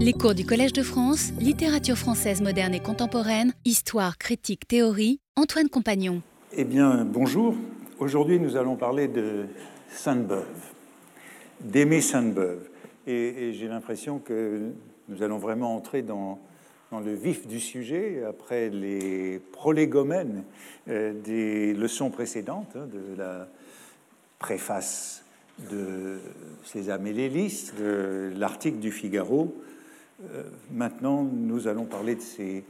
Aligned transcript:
Les 0.00 0.12
cours 0.12 0.36
du 0.36 0.46
Collège 0.46 0.72
de 0.72 0.84
France, 0.84 1.32
littérature 1.40 1.96
française 1.98 2.40
moderne 2.40 2.72
et 2.72 2.78
contemporaine, 2.78 3.52
histoire, 3.64 4.16
critique, 4.16 4.68
théorie, 4.68 5.18
Antoine 5.34 5.68
Compagnon. 5.68 6.22
Eh 6.52 6.62
bien, 6.62 7.04
bonjour. 7.04 7.56
Aujourd'hui, 7.98 8.38
nous 8.38 8.56
allons 8.56 8.76
parler 8.76 9.08
de 9.08 9.46
Sainte-Beuve, 9.90 10.46
d'Aimé 11.62 12.00
Sainte-Beuve. 12.00 12.68
Et, 13.08 13.52
j'ai 13.54 13.66
l'impression 13.66 14.20
que 14.20 14.70
nous 15.08 15.24
allons 15.24 15.38
vraiment 15.38 15.74
entrer 15.74 16.02
dans, 16.02 16.38
le 16.92 17.14
vif 17.14 17.48
du 17.48 17.58
sujet 17.58 18.22
après 18.24 18.70
les 18.70 19.40
prolégomènes 19.50 20.44
euh, 20.88 21.12
des 21.12 21.74
leçons 21.74 22.10
précédentes, 22.10 22.76
hein, 22.76 22.86
de 22.86 23.16
la 23.16 23.48
préface 24.38 25.24
de 25.72 26.20
César 26.62 27.00
Mélélis, 27.00 27.72
l'article 28.36 28.78
du 28.78 28.92
Figaro. 28.92 29.56
Euh, 30.20 30.42
maintenant, 30.72 31.22
nous 31.22 31.68
allons 31.68 31.84
parler 31.84 32.16
de 32.16 32.20
ces 32.20 32.64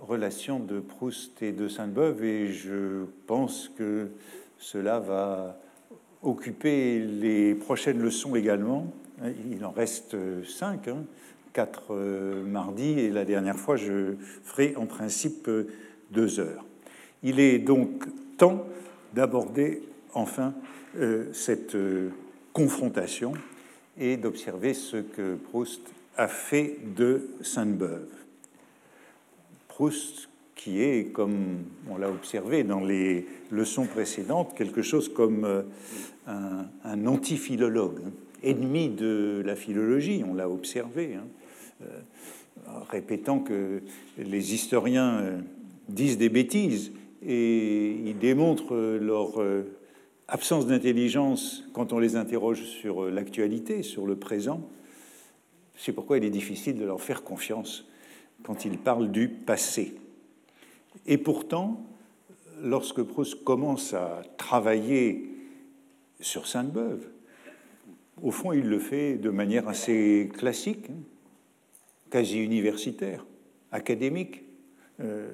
relations 0.00 0.60
de 0.60 0.78
Proust 0.78 1.42
et 1.42 1.50
de 1.50 1.66
Sainte-Beuve, 1.66 2.22
et 2.22 2.52
je 2.52 3.04
pense 3.26 3.68
que 3.76 4.10
cela 4.58 5.00
va 5.00 5.58
occuper 6.22 7.00
les 7.00 7.56
prochaines 7.56 8.00
leçons 8.00 8.36
également. 8.36 8.92
Il 9.50 9.64
en 9.64 9.72
reste 9.72 10.16
cinq, 10.44 10.86
hein. 10.86 11.04
quatre 11.52 11.94
euh, 11.94 12.44
mardi, 12.44 13.00
et 13.00 13.10
la 13.10 13.24
dernière 13.24 13.58
fois, 13.58 13.74
je 13.76 14.14
ferai 14.44 14.76
en 14.76 14.86
principe 14.86 15.50
deux 16.12 16.38
heures. 16.38 16.64
Il 17.24 17.40
est 17.40 17.58
donc 17.58 18.04
temps 18.36 18.66
d'aborder 19.14 19.82
enfin 20.12 20.54
euh, 20.96 21.32
cette 21.32 21.76
confrontation 22.52 23.32
et 23.98 24.16
d'observer 24.16 24.74
ce 24.74 24.98
que 24.98 25.34
Proust 25.34 25.80
a 26.16 26.28
fait 26.28 26.76
de 26.96 27.30
Sainte-Beuve. 27.42 28.08
Proust, 29.68 30.28
qui 30.54 30.80
est, 30.82 31.12
comme 31.12 31.64
on 31.90 31.98
l'a 31.98 32.08
observé 32.08 32.62
dans 32.64 32.80
les 32.80 33.26
leçons 33.50 33.86
précédentes, 33.86 34.54
quelque 34.56 34.82
chose 34.82 35.08
comme 35.08 35.44
euh, 35.44 35.62
un, 36.84 37.06
antiphilologue, 37.06 37.98
hein, 38.06 38.10
ennemi 38.42 38.88
de 38.88 39.42
la 39.44 39.56
philologie, 39.56 40.22
on 40.26 40.34
l'a 40.34 40.48
observé, 40.48 41.16
hein, 41.16 41.26
euh, 41.82 42.70
répétant 42.88 43.40
que 43.40 43.82
les 44.16 44.54
historiens 44.54 45.18
euh, 45.18 45.38
disent 45.88 46.18
des 46.18 46.28
bêtises 46.28 46.92
et 47.26 47.90
ils 48.04 48.18
démontrent 48.18 48.76
leur 48.76 49.42
absence 50.28 50.66
d'intelligence 50.66 51.64
quand 51.72 51.94
on 51.94 51.98
les 51.98 52.16
interroge 52.16 52.62
sur 52.64 53.10
l'actualité, 53.10 53.82
sur 53.82 54.06
le 54.06 54.14
présent. 54.14 54.60
C'est 55.76 55.92
pourquoi 55.92 56.18
il 56.18 56.24
est 56.24 56.30
difficile 56.30 56.78
de 56.78 56.84
leur 56.84 57.00
faire 57.00 57.22
confiance 57.22 57.86
quand 58.42 58.64
ils 58.64 58.78
parlent 58.78 59.10
du 59.10 59.28
passé. 59.28 59.94
Et 61.06 61.18
pourtant, 61.18 61.84
lorsque 62.62 63.02
Proust 63.02 63.42
commence 63.44 63.94
à 63.94 64.22
travailler 64.36 65.28
sur 66.20 66.46
Sainte-Beuve, 66.46 67.06
au 68.22 68.30
fond, 68.30 68.52
il 68.52 68.68
le 68.68 68.78
fait 68.78 69.16
de 69.16 69.30
manière 69.30 69.68
assez 69.68 70.30
classique, 70.36 70.88
hein, 70.90 70.94
quasi 72.10 72.38
universitaire, 72.38 73.26
académique. 73.72 74.42
Euh, 75.00 75.30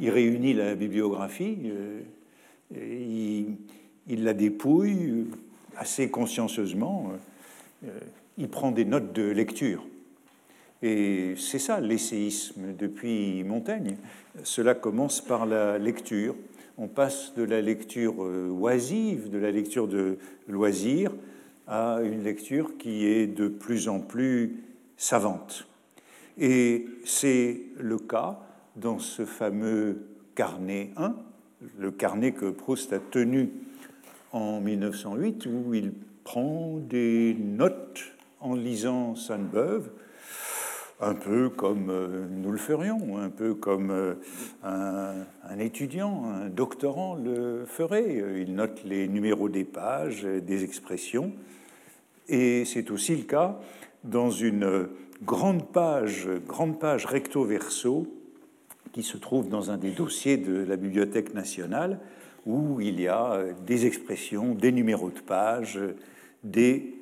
il 0.00 0.10
réunit 0.10 0.52
la 0.52 0.74
bibliographie, 0.74 1.58
euh, 1.66 2.00
il, 2.74 4.24
la 4.24 4.34
dépouille 4.34 5.26
assez 5.76 6.10
consciencieusement, 6.10 7.12
euh, 7.84 8.00
il 8.38 8.48
prend 8.48 8.70
des 8.70 8.84
notes 8.84 9.12
de 9.12 9.24
lecture. 9.30 9.84
Et 10.80 11.34
c'est 11.36 11.58
ça 11.58 11.80
l'essayisme 11.80 12.72
depuis 12.78 13.42
Montaigne. 13.42 13.96
Cela 14.44 14.74
commence 14.74 15.20
par 15.20 15.44
la 15.44 15.76
lecture. 15.76 16.36
On 16.78 16.86
passe 16.86 17.34
de 17.34 17.42
la 17.42 17.60
lecture 17.60 18.22
euh, 18.22 18.48
oisive, 18.48 19.28
de 19.28 19.38
la 19.38 19.50
lecture 19.50 19.88
de 19.88 20.18
loisir, 20.46 21.12
à 21.66 21.98
une 22.02 22.22
lecture 22.22 22.78
qui 22.78 23.06
est 23.06 23.26
de 23.26 23.48
plus 23.48 23.88
en 23.88 23.98
plus 23.98 24.62
savante. 24.96 25.66
Et 26.38 26.86
c'est 27.04 27.60
le 27.76 27.98
cas 27.98 28.38
dans 28.76 29.00
ce 29.00 29.24
fameux 29.24 30.06
carnet 30.36 30.92
1, 30.96 31.16
le 31.78 31.90
carnet 31.90 32.30
que 32.30 32.50
Proust 32.50 32.92
a 32.92 33.00
tenu 33.00 33.50
en 34.30 34.60
1908 34.60 35.46
où 35.46 35.74
il 35.74 35.92
prend 36.22 36.78
des 36.78 37.34
notes 37.34 38.17
en 38.40 38.54
lisant 38.54 39.14
Sainte-Beuve, 39.14 39.90
un 41.00 41.14
peu 41.14 41.48
comme 41.48 41.90
euh, 41.90 42.26
nous 42.30 42.50
le 42.50 42.58
ferions, 42.58 43.18
un 43.18 43.30
peu 43.30 43.54
comme 43.54 43.90
euh, 43.90 44.14
un, 44.64 45.58
étudiant, 45.58 46.24
un 46.24 46.48
doctorant 46.48 47.14
le 47.14 47.64
ferait. 47.66 48.22
Il 48.40 48.54
note 48.54 48.82
les 48.84 49.08
numéros 49.08 49.48
des 49.48 49.64
pages, 49.64 50.22
des 50.22 50.64
expressions. 50.64 51.32
Et 52.28 52.64
c'est 52.64 52.90
aussi 52.90 53.16
le 53.16 53.22
cas 53.22 53.58
dans 54.04 54.30
une 54.30 54.88
grande 55.24 55.66
page, 55.72 56.28
grande 56.46 56.78
page 56.78 57.06
recto-verso 57.06 58.06
qui 58.92 59.02
se 59.02 59.16
trouve 59.16 59.48
dans 59.48 59.70
un 59.70 59.76
des 59.76 59.90
dossiers 59.90 60.36
de 60.36 60.64
la 60.64 60.76
Bibliothèque 60.76 61.34
nationale, 61.34 62.00
où 62.46 62.80
il 62.80 63.00
y 63.00 63.08
a 63.08 63.44
des 63.66 63.86
expressions, 63.86 64.54
des 64.54 64.72
numéros 64.72 65.10
de 65.10 65.20
page, 65.20 65.78
des 66.42 66.97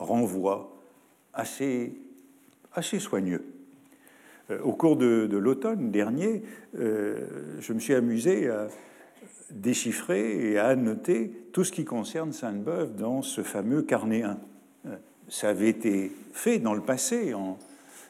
renvois 0.00 0.76
assez, 1.32 1.92
assez 2.72 2.98
soigneux. 2.98 3.44
Euh, 4.50 4.60
au 4.62 4.72
cours 4.72 4.96
de, 4.96 5.28
l'automne 5.30 5.90
dernier, 5.90 6.42
euh, 6.78 7.58
je 7.60 7.72
me 7.72 7.78
suis 7.78 7.94
amusé 7.94 8.48
à 8.48 8.68
déchiffrer 9.50 10.50
et 10.50 10.58
à 10.58 10.68
annoter 10.68 11.30
tout 11.52 11.64
ce 11.64 11.72
qui 11.72 11.84
concerne 11.84 12.32
Sainte-Beuve 12.32 12.94
dans 12.94 13.22
ce 13.22 13.42
fameux 13.42 13.82
carnet 13.82 14.22
1. 14.22 14.38
Ça 15.28 15.50
avait 15.50 15.68
été 15.68 16.12
fait 16.32 16.58
dans 16.58 16.74
le 16.74 16.80
passé, 16.80 17.34
en 17.34 17.56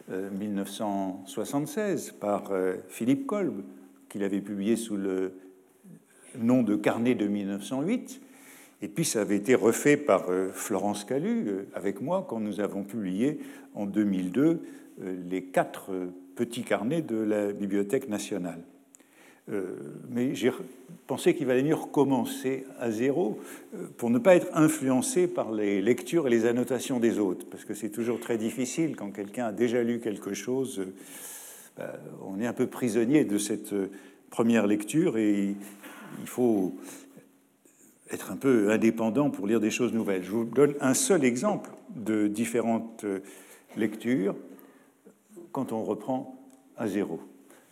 1976, 0.08 2.12
par 2.12 2.50
Philippe 2.88 3.26
Kolb, 3.26 3.62
qu'il 4.08 4.22
avait 4.22 4.40
publié 4.40 4.76
sous 4.76 4.96
le 4.96 5.32
nom 6.38 6.62
de 6.62 6.76
carnet 6.76 7.14
de 7.14 7.26
1908. 7.26 8.20
Et 8.82 8.88
puis 8.88 9.04
ça 9.04 9.20
avait 9.20 9.36
été 9.36 9.54
refait 9.54 9.96
par 9.96 10.30
euh, 10.30 10.50
Florence 10.52 11.04
Calu 11.04 11.48
euh, 11.48 11.68
avec 11.74 12.00
moi 12.00 12.26
quand 12.28 12.40
nous 12.40 12.60
avons 12.60 12.82
publié 12.82 13.38
en 13.74 13.86
2002 13.86 14.62
euh, 15.02 15.16
les 15.28 15.44
quatre 15.44 15.90
petits 16.34 16.62
carnets 16.62 17.02
de 17.02 17.16
la 17.16 17.52
Bibliothèque 17.52 18.08
nationale. 18.08 18.60
Mais 20.08 20.36
j'ai 20.36 20.52
pensé 21.08 21.34
qu'il 21.34 21.48
valait 21.48 21.64
mieux 21.64 21.74
recommencer 21.74 22.64
à 22.78 22.92
zéro 22.92 23.40
pour 23.96 24.08
ne 24.08 24.20
pas 24.20 24.36
être 24.36 24.46
influencé 24.52 25.26
par 25.26 25.50
les 25.50 25.82
lectures 25.82 26.28
et 26.28 26.30
les 26.30 26.46
annotations 26.46 27.00
des 27.00 27.18
autres, 27.18 27.46
parce 27.50 27.64
que 27.64 27.74
c'est 27.74 27.88
toujours 27.88 28.20
très 28.20 28.38
difficile 28.38 28.94
quand 28.94 29.10
quelqu'un 29.10 29.46
a 29.46 29.52
déjà 29.52 29.82
lu 29.82 29.98
quelque 29.98 30.34
chose. 30.34 30.80
Ben, 31.76 31.90
on 32.24 32.40
est 32.40 32.46
un 32.46 32.52
peu 32.52 32.68
prisonnier 32.68 33.24
de 33.24 33.38
cette 33.38 33.74
première 34.30 34.68
lecture 34.68 35.18
et 35.18 35.56
il 36.20 36.28
faut 36.28 36.76
être 38.10 38.30
un 38.32 38.36
peu 38.36 38.70
indépendant 38.70 39.30
pour 39.30 39.46
lire 39.46 39.60
des 39.60 39.70
choses 39.70 39.92
nouvelles. 39.92 40.24
Je 40.24 40.30
vous 40.30 40.44
donne 40.44 40.74
un 40.80 40.94
seul 40.94 41.24
exemple 41.24 41.70
de 41.94 42.26
différentes 42.26 43.04
euh, 43.04 43.20
lectures 43.76 44.34
quand 45.52 45.72
on 45.72 45.82
reprend 45.82 46.38
à 46.76 46.88
zéro. 46.88 47.20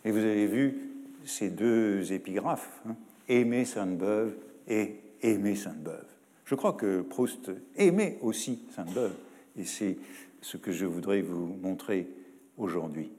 Et 0.05 0.11
vous 0.11 0.19
avez 0.19 0.47
vu 0.47 0.77
ces 1.25 1.49
deux 1.49 2.13
épigraphes, 2.13 2.81
hein, 2.87 2.95
Aimer 3.27 3.65
Sainte-Beuve 3.65 4.33
et 4.67 4.95
Aimer 5.21 5.55
Sainte-Beuve. 5.55 6.05
Je 6.45 6.55
crois 6.55 6.73
que 6.73 7.01
Proust 7.01 7.51
aimait 7.75 8.17
aussi 8.21 8.63
Sainte-Beuve, 8.75 9.13
et 9.57 9.65
c'est 9.65 9.97
ce 10.41 10.57
que 10.57 10.71
je 10.71 10.85
voudrais 10.85 11.21
vous 11.21 11.57
montrer 11.61 12.07
aujourd'hui. 12.57 13.11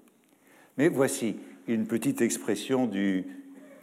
Mais 0.78 0.88
voici 0.88 1.36
une 1.68 1.86
petite 1.86 2.22
expression 2.22 2.86
du 2.86 3.24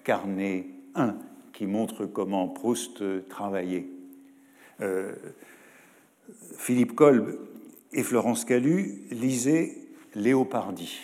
carnet 0.04 0.66
1 0.96 1.16
qui 1.58 1.66
montre 1.66 2.06
comment 2.06 2.48
Proust 2.48 3.04
travaillait. 3.30 3.88
Euh, 4.80 5.12
Philippe 6.56 6.94
Kolb 6.94 7.36
et 7.92 8.04
Florence 8.04 8.46
Calu 8.46 9.02
lisaient 9.10 9.76
Léopardi, 10.14 11.00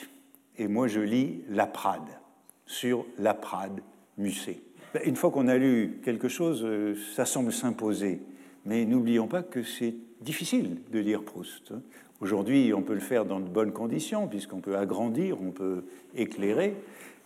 et 0.59 0.67
moi 0.67 0.87
je 0.87 0.99
lis 0.99 1.41
La 1.49 1.65
Prade, 1.65 2.19
sur 2.67 3.03
La 3.17 3.33
Prade, 3.33 3.81
Musset. 4.19 4.59
Ben, 4.93 5.01
une 5.07 5.15
fois 5.15 5.31
qu'on 5.31 5.47
a 5.47 5.57
lu 5.57 5.99
quelque 6.05 6.27
chose, 6.27 6.63
euh, 6.63 6.95
ça 7.15 7.25
semble 7.25 7.51
s'imposer, 7.51 8.21
mais 8.63 8.85
n'oublions 8.85 9.27
pas 9.27 9.41
que 9.41 9.63
c'est 9.63 9.95
difficile 10.21 10.81
de 10.91 10.99
lire 10.99 11.23
Proust. 11.23 11.73
Aujourd'hui, 12.21 12.75
on 12.75 12.83
peut 12.83 12.93
le 12.93 12.99
faire 12.99 13.25
dans 13.25 13.39
de 13.39 13.49
bonnes 13.49 13.73
conditions, 13.73 14.27
puisqu'on 14.27 14.61
peut 14.61 14.77
agrandir, 14.77 15.41
on 15.41 15.49
peut 15.49 15.85
éclairer, 16.13 16.75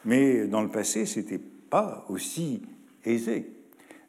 mais 0.05 0.47
dans 0.47 0.61
le 0.61 0.69
passé, 0.69 1.05
c'était 1.05 1.41
pas 1.69 2.05
aussi 2.07 2.61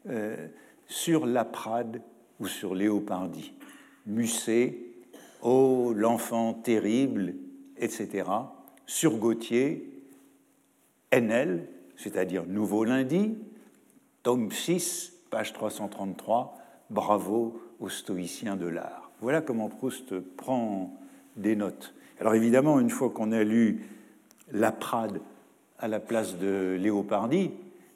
euh, 0.09 0.49
sur 0.87 1.27
la 1.27 1.45
Prade 1.45 2.03
ou 2.41 2.47
sur 2.47 2.75
Léopardi. 2.75 3.53
Musset, 4.07 4.79
oh 5.43 5.93
l'enfant 5.95 6.55
terrible 6.55 7.35
etc., 7.81 8.29
sur 8.87 9.19
Gauthier, 9.19 9.89
NL, 11.13 11.67
c'est-à-dire 11.97 12.45
Nouveau 12.47 12.85
Lundi, 12.85 13.37
tome 14.23 14.51
6, 14.51 15.13
page 15.31 15.53
333, 15.53 16.57
Bravo 16.91 17.61
aux 17.81 17.91
stoïciens 17.91 18.57
de 18.57 18.67
l'art. 18.67 19.11
Voilà 19.21 19.43
comment 19.43 19.69
Proust 19.69 20.19
prend 20.21 20.97
des 21.37 21.55
notes. 21.55 21.95
Alors 22.19 22.35
évidemment, 22.35 22.81
une 22.81 22.91
fois 22.91 23.11
qu'on 23.11 23.33
a 23.33 23.45
lu 23.45 23.87
La 24.51 24.73
Prade 24.73 25.21
à 25.79 25.87
la 25.87 26.01
place 26.01 26.39
de 26.39 26.77
Léopardi, 26.81 27.51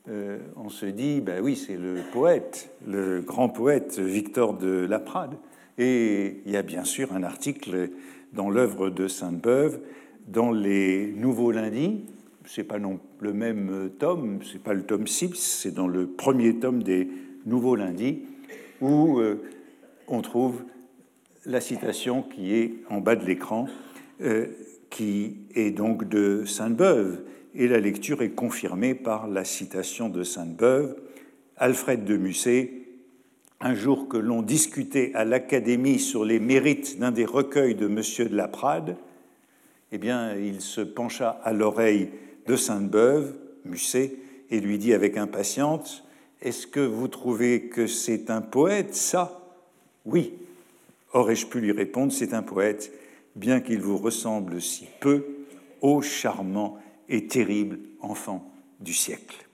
euh, 0.09 0.39
on 0.57 0.69
se 0.69 0.87
dit, 0.87 1.21
ben 1.21 1.41
oui, 1.43 1.55
c'est 1.55 1.77
le 1.77 2.01
poète, 2.13 2.75
le 2.87 3.21
grand 3.21 3.49
poète 3.49 4.01
Victor 4.01 4.55
de 4.55 4.85
Laprade. 4.85 5.37
Et 5.79 6.43
il 6.45 6.53
y 6.53 6.57
a 6.57 6.63
bien 6.63 6.85
sûr 6.85 7.13
un 7.13 7.23
article 7.23 7.91
dans 8.33 8.51
l'œuvre 8.51 8.91
de 8.91 9.07
Sainte-Beuve, 9.07 9.81
dans 10.27 10.51
les 10.51 11.13
Nouveaux 11.13 11.53
Lundis. 11.53 12.05
C'est 12.47 12.65
pas 12.65 12.81
non 12.81 12.99
le 13.21 13.33
même 13.33 13.91
tome, 14.01 14.41
c'est 14.43 14.63
pas 14.63 14.75
le 14.75 14.83
tome 14.83 15.07
6, 15.07 15.35
c'est 15.35 15.75
dans 15.75 15.87
le 15.87 16.09
premier 16.09 16.59
tome 16.59 16.83
des 16.83 17.09
Nouveaux 17.47 17.77
Lundis, 17.77 18.23
où 18.81 19.21
euh, 19.21 19.41
on 20.09 20.21
trouve 20.21 20.65
la 21.45 21.61
citation 21.61 22.23
qui 22.23 22.55
est 22.55 22.75
en 22.91 23.01
bas 23.01 23.15
de 23.15 23.25
l'écran, 23.25 23.69
euh, 24.21 24.47
qui 24.91 25.37
est 25.55 25.71
donc 25.71 26.09
de 26.09 26.45
Sainte-Beuve 26.45 27.23
et 27.55 27.69
la 27.69 27.81
lecture 27.81 28.23
est 28.23 28.31
confirmée 28.31 28.95
par 28.95 29.29
la 29.29 29.45
citation 29.45 30.09
de 30.09 30.23
Sainte-Beuve, 30.23 30.97
Alfred 31.57 32.05
de 32.05 32.17
Musset, 32.17 32.73
un 33.61 33.75
jour 33.75 34.09
que 34.09 34.17
l'on 34.17 34.43
discutait 34.43 35.13
à 35.15 35.25
l'Académie 35.25 36.01
sur 36.01 36.25
les 36.25 36.41
mérites 36.41 36.99
d'un 36.99 37.13
des 37.13 37.25
recueils 37.25 37.75
de 37.75 37.87
Monsieur 37.87 38.27
de 38.27 38.37
la 38.37 38.49
Prade, 38.49 38.97
eh 39.93 39.99
bien, 39.99 40.35
il 40.35 40.61
se 40.61 40.81
pencha 40.81 41.41
à 41.45 41.53
l'oreille 41.53 42.09
de 42.47 42.57
Sainte-Beuve, 42.57 43.35
Musset, 43.65 44.15
et 44.51 44.61
lui 44.61 44.79
dit 44.79 44.95
avec 44.95 45.17
impatience 45.17 46.05
Est-ce 46.41 46.67
que 46.67 46.81
vous 46.81 47.09
trouvez 47.09 47.69
que 47.69 47.87
c'est 47.87 48.31
un 48.31 48.41
poète, 48.41 48.95
ça? 48.95 49.41
Oui. 50.05 50.35
Aurais-je 51.13 51.47
pu 51.47 51.61
lui 51.61 51.73
répondre 51.73 52.11
C'est 52.11 52.35
un 52.35 52.43
poète, 52.43 52.91
bien 53.37 53.61
qu'il 53.61 53.81
vous 53.81 53.99
ressemble 53.99 54.61
si 54.61 54.89
peu, 55.01 55.25
ô 55.83 56.01
charmant 56.01 56.82
et 57.09 57.27
terrible 57.27 57.79
enfant 58.01 58.51
du 58.81 58.95
siècle. 58.95 59.49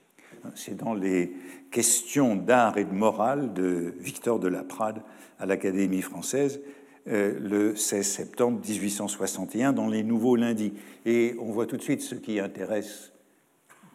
C'est 0.55 0.77
dans 0.77 0.93
les 0.93 1.33
questions 1.71 2.35
d'art 2.35 2.77
et 2.77 2.85
de 2.85 2.93
morale 2.93 3.53
de 3.53 3.93
Victor 3.99 4.39
de 4.39 4.47
la 4.47 4.63
Prade 4.63 5.01
à 5.37 5.45
l'Académie 5.45 6.01
française 6.01 6.61
euh, 7.07 7.39
le 7.39 7.75
16 7.75 8.07
septembre 8.07 8.59
1861 8.67 9.73
dans 9.73 9.87
les 9.87 10.03
Nouveaux 10.03 10.35
Lundis. 10.35 10.73
Et 11.05 11.35
on 11.39 11.51
voit 11.51 11.65
tout 11.65 11.77
de 11.77 11.81
suite 11.81 12.01
ce 12.01 12.15
qui 12.15 12.39
intéresse 12.39 13.11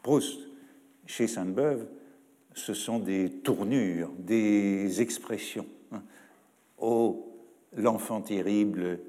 Proust 0.02 0.40
chez 1.06 1.26
Sainte-Beuve, 1.26 1.86
ce 2.54 2.72
sont 2.72 2.98
des 2.98 3.30
tournures, 3.30 4.10
des 4.18 5.00
expressions. 5.00 5.66
Oh, 6.78 7.32
l'enfant 7.76 8.20
terrible, 8.20 9.00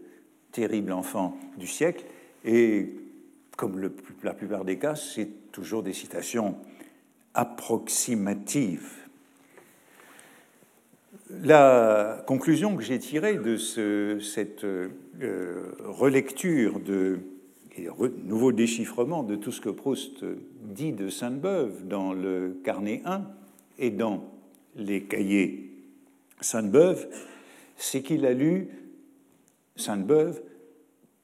terrible 0.52 0.92
enfant 0.92 1.38
du 1.58 1.68
siècle. 1.68 2.06
Et 2.44 2.94
comme 3.56 3.90
la 4.24 4.34
plupart 4.34 4.66
des 4.66 4.78
cas, 4.78 4.96
c'est 4.96 5.52
toujours 5.52 5.84
des 5.84 5.94
citations 5.94 6.58
approximatives. 7.34 8.92
La 11.30 12.24
conclusion 12.28 12.76
que 12.76 12.84
j'ai 12.84 13.00
tirée 13.00 13.38
de 13.38 13.58
cette 13.58 14.64
euh, 14.64 15.72
relecture 15.84 16.80
de, 16.80 17.20
et 17.78 17.88
nouveau 18.24 18.52
déchiffrement 18.52 19.24
de 19.24 19.36
tout 19.36 19.52
ce 19.52 19.60
que 19.60 19.70
Proust 19.70 20.24
dit 20.62 20.94
de 20.94 21.10
Sainte-Beuve 21.10 21.88
dans 21.88 22.14
le 22.14 22.60
carnet 22.64 23.02
1 23.06 23.26
et 23.80 23.90
dans 23.90 24.24
les 24.76 25.04
cahiers 25.04 25.72
Sainte-Beuve, 26.42 27.08
c'est 27.76 28.02
qu'il 28.02 28.26
a 28.26 28.34
lu 28.34 28.70
Sainte-Beuve 29.76 30.42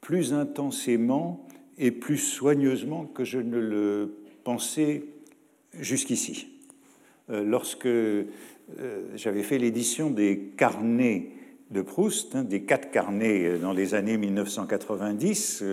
plus 0.01 0.33
intensément 0.33 1.47
et 1.77 1.91
plus 1.91 2.17
soigneusement 2.17 3.05
que 3.05 3.23
je 3.23 3.39
ne 3.39 3.57
le 3.57 4.15
pensais 4.43 5.03
jusqu'ici. 5.79 6.49
Euh, 7.29 7.43
lorsque 7.43 7.85
euh, 7.85 8.23
j'avais 9.15 9.43
fait 9.43 9.57
l'édition 9.57 10.09
des 10.09 10.51
carnets 10.57 11.29
de 11.69 11.81
Proust, 11.81 12.35
hein, 12.35 12.43
des 12.43 12.63
quatre 12.63 12.91
carnets 12.91 13.45
euh, 13.45 13.57
dans 13.57 13.73
les 13.73 13.93
années 13.93 14.17
1990, 14.17 15.63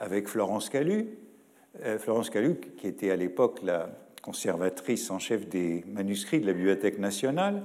avec 0.00 0.28
Florence 0.28 0.68
Calu, 0.68 1.06
Florence 1.98 2.30
Calu, 2.30 2.56
qui 2.78 2.86
était 2.86 3.10
à 3.10 3.16
l'époque 3.16 3.60
la 3.62 3.90
conservatrice 4.22 5.10
en 5.10 5.18
chef 5.18 5.48
des 5.48 5.84
manuscrits 5.92 6.40
de 6.40 6.46
la 6.46 6.52
Bibliothèque 6.52 6.98
nationale, 6.98 7.62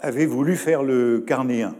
avait 0.00 0.26
voulu 0.26 0.56
faire 0.56 0.82
le 0.82 1.20
carnet 1.20 1.62
1. 1.62 1.76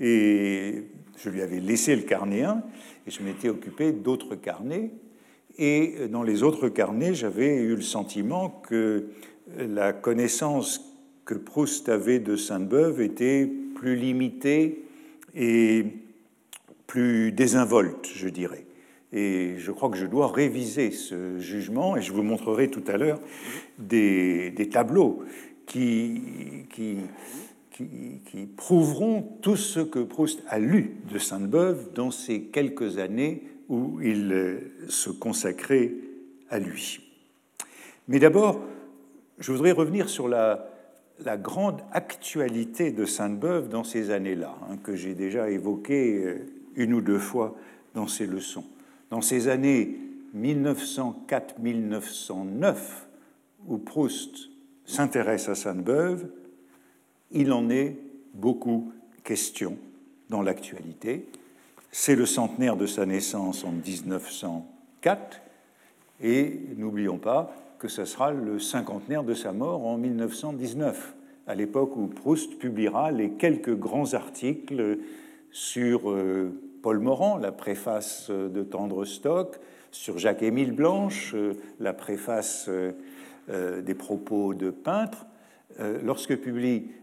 Et 0.00 0.84
je 1.16 1.30
lui 1.30 1.42
avais 1.42 1.60
laissé 1.60 1.96
le 1.96 2.02
carnet 2.02 2.42
1, 2.42 2.62
et 3.06 3.10
je 3.10 3.22
m'étais 3.22 3.48
occupé 3.48 3.92
d'autres 3.92 4.34
carnets. 4.34 4.90
Et 5.58 6.08
dans 6.10 6.22
les 6.22 6.42
autres 6.42 6.68
carnets, 6.68 7.14
j'avais 7.14 7.56
eu 7.56 7.76
le 7.76 7.82
sentiment 7.82 8.50
que 8.68 9.06
la 9.56 9.92
connaissance 9.92 10.96
que 11.24 11.34
Proust 11.34 11.88
avait 11.88 12.18
de 12.18 12.36
Sainte-Beuve 12.36 13.00
était 13.00 13.50
plus 13.74 13.96
limitée 13.96 14.84
et 15.34 15.86
plus 16.86 17.32
désinvolte, 17.32 18.08
je 18.14 18.28
dirais. 18.28 18.64
Et 19.12 19.54
je 19.58 19.72
crois 19.72 19.90
que 19.90 19.96
je 19.96 20.06
dois 20.06 20.28
réviser 20.28 20.90
ce 20.90 21.38
jugement, 21.38 21.96
et 21.96 22.02
je 22.02 22.12
vous 22.12 22.22
montrerai 22.22 22.68
tout 22.68 22.82
à 22.86 22.96
l'heure 22.96 23.20
des, 23.78 24.52
tableaux 24.70 25.22
qui, 25.66 26.20
qui, 27.76 28.48
prouveront 28.56 29.22
tout 29.42 29.56
ce 29.56 29.80
que 29.80 29.98
Proust 29.98 30.42
a 30.48 30.58
lu 30.58 30.96
de 31.12 31.18
Sainte-Beuve 31.18 31.92
dans 31.94 32.10
ces 32.10 32.44
quelques 32.44 32.96
années 32.98 33.42
où 33.68 34.00
il 34.00 34.32
euh, 34.32 34.72
se 34.88 35.10
consacrait 35.10 35.92
à 36.48 36.58
lui. 36.58 37.00
Mais 38.08 38.18
d'abord, 38.18 38.62
je 39.38 39.52
voudrais 39.52 39.72
revenir 39.72 40.08
sur 40.08 40.26
la, 40.28 40.70
grande 41.42 41.82
actualité 41.92 42.92
de 42.92 43.04
Sainte-Beuve 43.04 43.68
dans 43.68 43.84
ces 43.84 44.10
années-là, 44.10 44.54
hein, 44.70 44.78
que 44.82 44.94
j'ai 44.94 45.14
déjà 45.14 45.50
évoquée 45.50 46.24
euh, 46.24 46.38
une 46.76 46.94
ou 46.94 47.00
deux 47.00 47.18
fois 47.18 47.56
dans 47.94 48.06
ces 48.06 48.26
leçons. 48.26 48.64
Dans 49.10 49.22
ces 49.22 49.48
années 49.48 49.98
1904-1909, 50.36 52.74
où 53.66 53.78
Proust 53.78 54.50
s'intéresse 54.84 55.48
à 55.48 55.54
Sainte-Beuve, 55.54 56.28
il 57.30 57.52
en 57.52 57.70
est 57.70 57.96
beaucoup 58.34 58.92
question 59.24 59.76
dans 60.28 60.42
l'actualité. 60.42 61.26
C'est 61.90 62.16
le 62.16 62.26
centenaire 62.26 62.76
de 62.76 62.86
sa 62.86 63.06
naissance 63.06 63.64
en 63.64 63.72
1904 63.72 65.40
et 66.20 66.60
n'oublions 66.76 67.18
pas 67.18 67.54
que 67.78 67.88
ce 67.88 68.04
sera 68.04 68.30
le 68.32 68.58
cinquantenaire 68.58 69.22
de 69.22 69.34
sa 69.34 69.52
mort 69.52 69.86
en 69.86 69.98
1919, 69.98 71.14
à 71.46 71.54
l'époque 71.54 71.96
où 71.96 72.06
Proust 72.06 72.58
publiera 72.58 73.10
les 73.10 73.30
quelques 73.30 73.76
grands 73.76 74.14
articles 74.14 74.98
sur 75.50 76.10
euh, 76.10 76.52
Paul 76.82 76.98
Morand, 76.98 77.36
la 77.36 77.52
préface 77.52 78.30
de 78.30 78.62
Tendre 78.62 79.04
Stock, 79.04 79.58
sur 79.90 80.18
Jacques-Émile 80.18 80.72
Blanche, 80.72 81.32
euh, 81.34 81.54
la 81.80 81.92
préface 81.92 82.68
euh, 82.68 83.82
des 83.82 83.94
propos 83.94 84.54
de 84.54 84.70
peintre, 84.70 85.26
euh, 85.78 85.98
lorsque, 86.02 86.34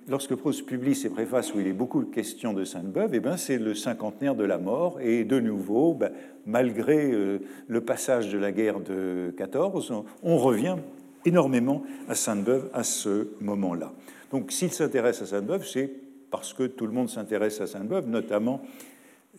lorsque, 0.08 0.36
Proust 0.36 0.66
publie 0.66 0.96
ses 0.96 1.10
préfaces 1.10 1.54
où 1.54 1.60
il 1.60 1.68
est 1.68 1.74
beaucoup 1.74 2.02
question 2.04 2.54
de 2.54 2.64
Sainte-Beuve, 2.64 3.12
eh 3.14 3.20
ben, 3.20 3.38
c'est 3.38 3.60
le 3.60 3.76
cinquantenaire 3.76 4.36
de 4.36 4.44
la 4.44 4.58
mort. 4.58 5.00
Et 5.02 5.24
de 5.26 5.40
nouveau, 5.40 5.94
ben, 5.94 6.12
malgré 6.46 7.12
euh, 7.12 7.40
le 7.68 7.82
passage 7.82 8.32
de 8.32 8.38
la 8.38 8.52
guerre 8.52 8.80
de 8.80 9.34
14, 9.38 9.94
on, 10.24 10.38
revient 10.38 10.78
énormément 11.26 11.84
à 12.08 12.16
Sainte-Beuve 12.16 12.70
à 12.74 12.84
ce 12.84 13.28
moment-là. 13.42 13.94
Donc 14.32 14.52
s'il 14.52 14.72
s'intéresse 14.72 15.22
à 15.22 15.28
Sainte-Beuve, 15.28 15.66
c'est 15.68 15.92
parce 16.32 16.54
que 16.54 16.64
tout 16.64 16.88
le 16.88 16.94
monde 16.94 17.10
s'intéresse 17.10 17.62
à 17.62 17.68
Sainte-Beuve, 17.68 18.08
notamment 18.10 18.62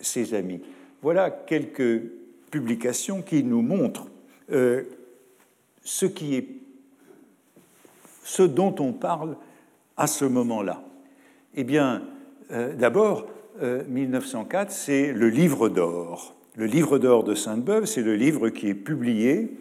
ses 0.01 0.35
amis. 0.35 0.61
Voilà 1.03 1.31
quelques 1.31 2.03
publications 2.51 3.21
qui 3.21 3.43
nous 3.43 3.63
montrent 3.63 4.07
euh, 4.53 4.85
ce 5.83 6.07
qui 6.07 6.37
est 6.37 6.47
ce 8.25 8.43
dont 8.43 8.75
on 8.81 8.93
parle 8.93 9.37
à 9.97 10.09
ce 10.09 10.25
moment-là 10.25 10.83
Eh 11.55 11.63
bien, 11.63 12.03
euh, 12.51 12.75
d'abord, 12.75 13.27
1904, 13.61 14.69
euh, 14.69 14.75
c'est 14.75 15.13
le 15.13 15.29
livre 15.29 15.69
d'or. 15.69 16.35
Le 16.57 16.67
livre 16.67 16.99
d'or 16.99 17.23
de 17.23 17.35
Sainte-Beuve, 17.35 17.85
c'est 17.85 18.03
le 18.03 18.17
livre 18.17 18.49
qui 18.49 18.69
est 18.69 18.75
publié 18.75 19.57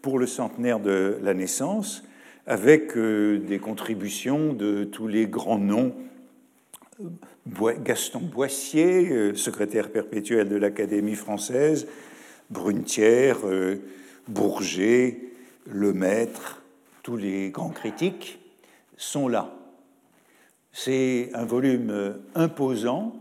pour 0.00 0.18
le 0.18 0.26
centenaire 0.26 0.80
de 0.80 1.18
la 1.22 1.34
naissance, 1.34 2.04
avec 2.46 2.96
euh, 2.96 3.38
des 3.38 3.58
contributions 3.58 4.52
de 4.52 4.84
tous 4.84 5.08
les 5.08 5.26
grands 5.26 5.58
noms 5.58 5.92
Gaston 7.84 8.20
Boissier, 8.20 9.34
secrétaire 9.34 9.90
perpétuel 9.90 10.48
de 10.48 10.56
l'Académie 10.56 11.16
française, 11.16 11.88
Brunetière, 12.48 13.38
Bourget, 14.28 15.18
Lemaître, 15.66 16.63
tous 17.04 17.16
les 17.18 17.50
grands 17.50 17.70
critiques 17.70 18.40
sont 18.96 19.28
là. 19.28 19.54
C'est 20.72 21.30
un 21.34 21.44
volume 21.44 22.16
imposant 22.34 23.14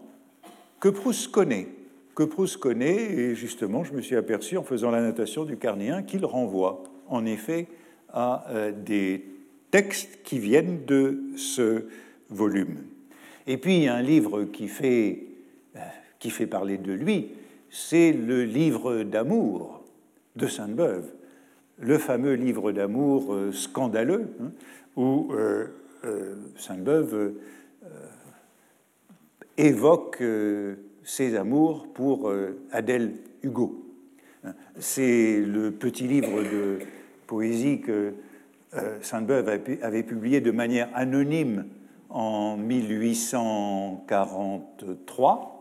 que 0.79 0.89
Proust 0.89 1.29
connaît, 1.29 1.67
que 2.15 2.23
Proust 2.23 2.57
connaît, 2.57 2.95
et 2.95 3.35
justement, 3.35 3.83
je 3.83 3.93
me 3.93 4.01
suis 4.01 4.15
aperçu 4.15 4.57
en 4.57 4.63
faisant 4.63 4.89
la 4.89 5.01
notation 5.01 5.43
du 5.43 5.57
carnéen 5.57 6.01
qu'il 6.01 6.25
renvoie 6.25 6.81
en 7.07 7.25
effet 7.25 7.67
à 8.11 8.45
euh, 8.49 8.71
des 8.71 9.25
textes 9.69 10.23
qui 10.23 10.39
viennent 10.39 10.85
de 10.85 11.19
ce 11.35 11.85
volume. 12.29 12.85
Et 13.47 13.57
puis 13.57 13.87
un 13.89 14.01
livre 14.01 14.43
euh, 14.43 14.45
qui 16.19 16.29
fait 16.29 16.47
parler 16.47 16.77
de 16.77 16.93
lui, 16.93 17.31
c'est 17.69 18.13
le 18.13 18.45
livre 18.45 19.03
d'amour 19.03 19.83
de 20.37 20.47
Sainte-Beuve, 20.47 21.11
le 21.79 21.97
fameux 21.97 22.33
livre 22.33 22.71
d'amour 22.71 23.33
euh, 23.33 23.51
scandaleux, 23.51 24.27
hein, 24.41 24.51
où 24.95 25.31
Sainte-Beuve 26.55 27.33
évoque 29.57 30.23
ses 31.03 31.35
amours 31.35 31.87
pour 31.93 32.31
Adèle 32.71 33.15
Hugo. 33.41 33.83
C'est 34.77 35.41
le 35.41 35.71
petit 35.71 36.07
livre 36.07 36.43
de 36.43 36.77
poésie 37.25 37.81
que 37.81 38.13
euh, 38.75 38.99
Sainte-Beuve 39.01 39.49
avait 39.81 40.03
publié 40.03 40.41
de 40.41 40.51
manière 40.51 40.89
anonyme 40.93 41.65
en 42.09 42.57
1843. 42.57 45.52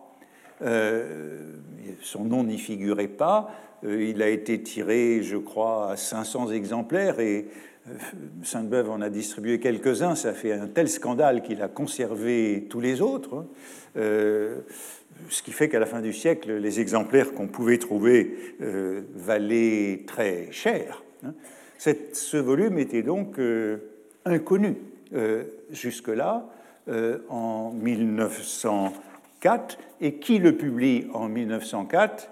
Euh, 0.60 1.54
son 2.02 2.24
nom 2.24 2.44
n'y 2.44 2.58
figurait 2.58 3.08
pas. 3.08 3.50
Euh, 3.84 4.04
il 4.04 4.22
a 4.22 4.28
été 4.28 4.62
tiré, 4.62 5.22
je 5.22 5.36
crois, 5.36 5.92
à 5.92 5.96
500 5.96 6.50
exemplaires 6.52 7.20
et 7.20 7.46
Sainte-Beuve 8.44 8.90
en 8.90 9.00
a 9.00 9.08
distribué 9.08 9.58
quelques-uns. 9.58 10.14
Ça 10.14 10.32
fait 10.32 10.52
un 10.52 10.68
tel 10.68 10.88
scandale 10.88 11.42
qu'il 11.42 11.62
a 11.62 11.68
conservé 11.68 12.66
tous 12.70 12.80
les 12.80 13.00
autres. 13.00 13.46
ce 13.96 15.42
qui 15.42 15.50
fait 15.50 15.68
qu'à 15.68 15.80
la 15.80 15.86
fin 15.86 16.00
du 16.00 16.12
siècle, 16.12 16.52
les 16.58 16.78
exemplaires 16.78 17.32
qu'on 17.34 17.48
pouvait 17.48 17.78
trouver 17.78 18.36
valaient 19.16 20.04
très 20.06 20.52
cher. 20.52 21.02
Hein 21.24 21.34
ce 22.12 22.36
volume 22.36 22.78
était 22.78 23.02
donc 23.02 23.38
euh, 23.38 23.78
inconnu 24.24 24.76
euh, 25.14 25.44
jusque-là, 25.70 26.48
euh, 26.88 27.18
en 27.28 27.72
1904. 29.42 29.78
Et 30.00 30.14
qui 30.14 30.38
le 30.38 30.56
publie 30.56 31.06
en 31.14 31.28
1904 31.28 32.28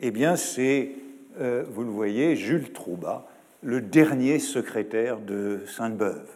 Eh 0.00 0.10
bien, 0.10 0.36
c'est, 0.36 0.90
vous 1.38 1.82
le 1.82 1.90
voyez, 1.90 2.36
Jules 2.36 2.72
Troubat, 2.72 3.26
le 3.62 3.80
dernier 3.80 4.38
secrétaire 4.38 5.18
de 5.18 5.60
Sainte-Beuve. 5.66 6.28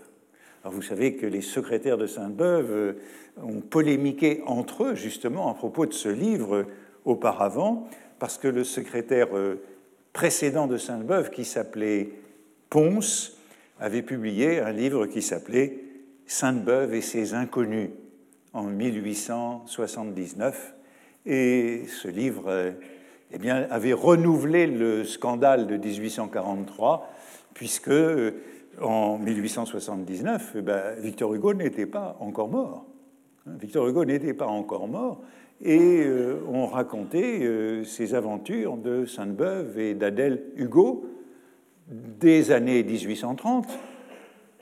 Alors, 0.62 0.72
vous 0.72 0.82
savez 0.82 1.14
que 1.14 1.26
les 1.26 1.42
secrétaires 1.42 1.98
de 1.98 2.06
Sainte-Beuve 2.06 2.96
ont 3.42 3.60
polémiqué 3.60 4.42
entre 4.46 4.84
eux, 4.84 4.94
justement, 4.94 5.50
à 5.50 5.54
propos 5.54 5.86
de 5.86 5.92
ce 5.92 6.08
livre 6.08 6.66
auparavant, 7.04 7.88
parce 8.18 8.38
que 8.38 8.48
le 8.48 8.64
secrétaire 8.64 9.28
précédent 10.12 10.66
de 10.66 10.76
Sainte-Beuve, 10.76 11.30
qui 11.30 11.44
s'appelait 11.44 12.10
Ponce 12.70 13.38
avait 13.80 14.02
publié 14.02 14.60
un 14.60 14.72
livre 14.72 15.06
qui 15.06 15.22
s'appelait 15.22 15.78
Sainte-Beuve 16.26 16.94
et 16.94 17.00
ses 17.00 17.34
inconnus 17.34 17.90
en 18.52 18.64
1879. 18.64 20.74
Et 21.26 21.84
ce 21.86 22.08
livre 22.08 22.74
eh 23.30 23.38
bien, 23.38 23.66
avait 23.70 23.92
renouvelé 23.92 24.66
le 24.66 25.04
scandale 25.04 25.66
de 25.66 25.76
1843, 25.76 27.10
puisque 27.54 27.90
en 28.80 29.18
1879, 29.18 30.52
eh 30.56 30.62
ben, 30.62 30.94
Victor 30.98 31.34
Hugo 31.34 31.54
n'était 31.54 31.86
pas 31.86 32.16
encore 32.20 32.48
mort. 32.48 32.86
Victor 33.46 33.88
Hugo 33.88 34.04
n'était 34.04 34.34
pas 34.34 34.46
encore 34.46 34.88
mort, 34.88 35.22
et 35.62 36.02
euh, 36.04 36.40
on 36.48 36.66
racontait 36.66 37.40
euh, 37.42 37.84
ses 37.84 38.14
aventures 38.14 38.76
de 38.76 39.06
Sainte-Beuve 39.06 39.78
et 39.78 39.94
d'Adèle 39.94 40.42
Hugo, 40.56 41.06
des 41.88 42.52
années 42.52 42.82
1830, 42.82 43.66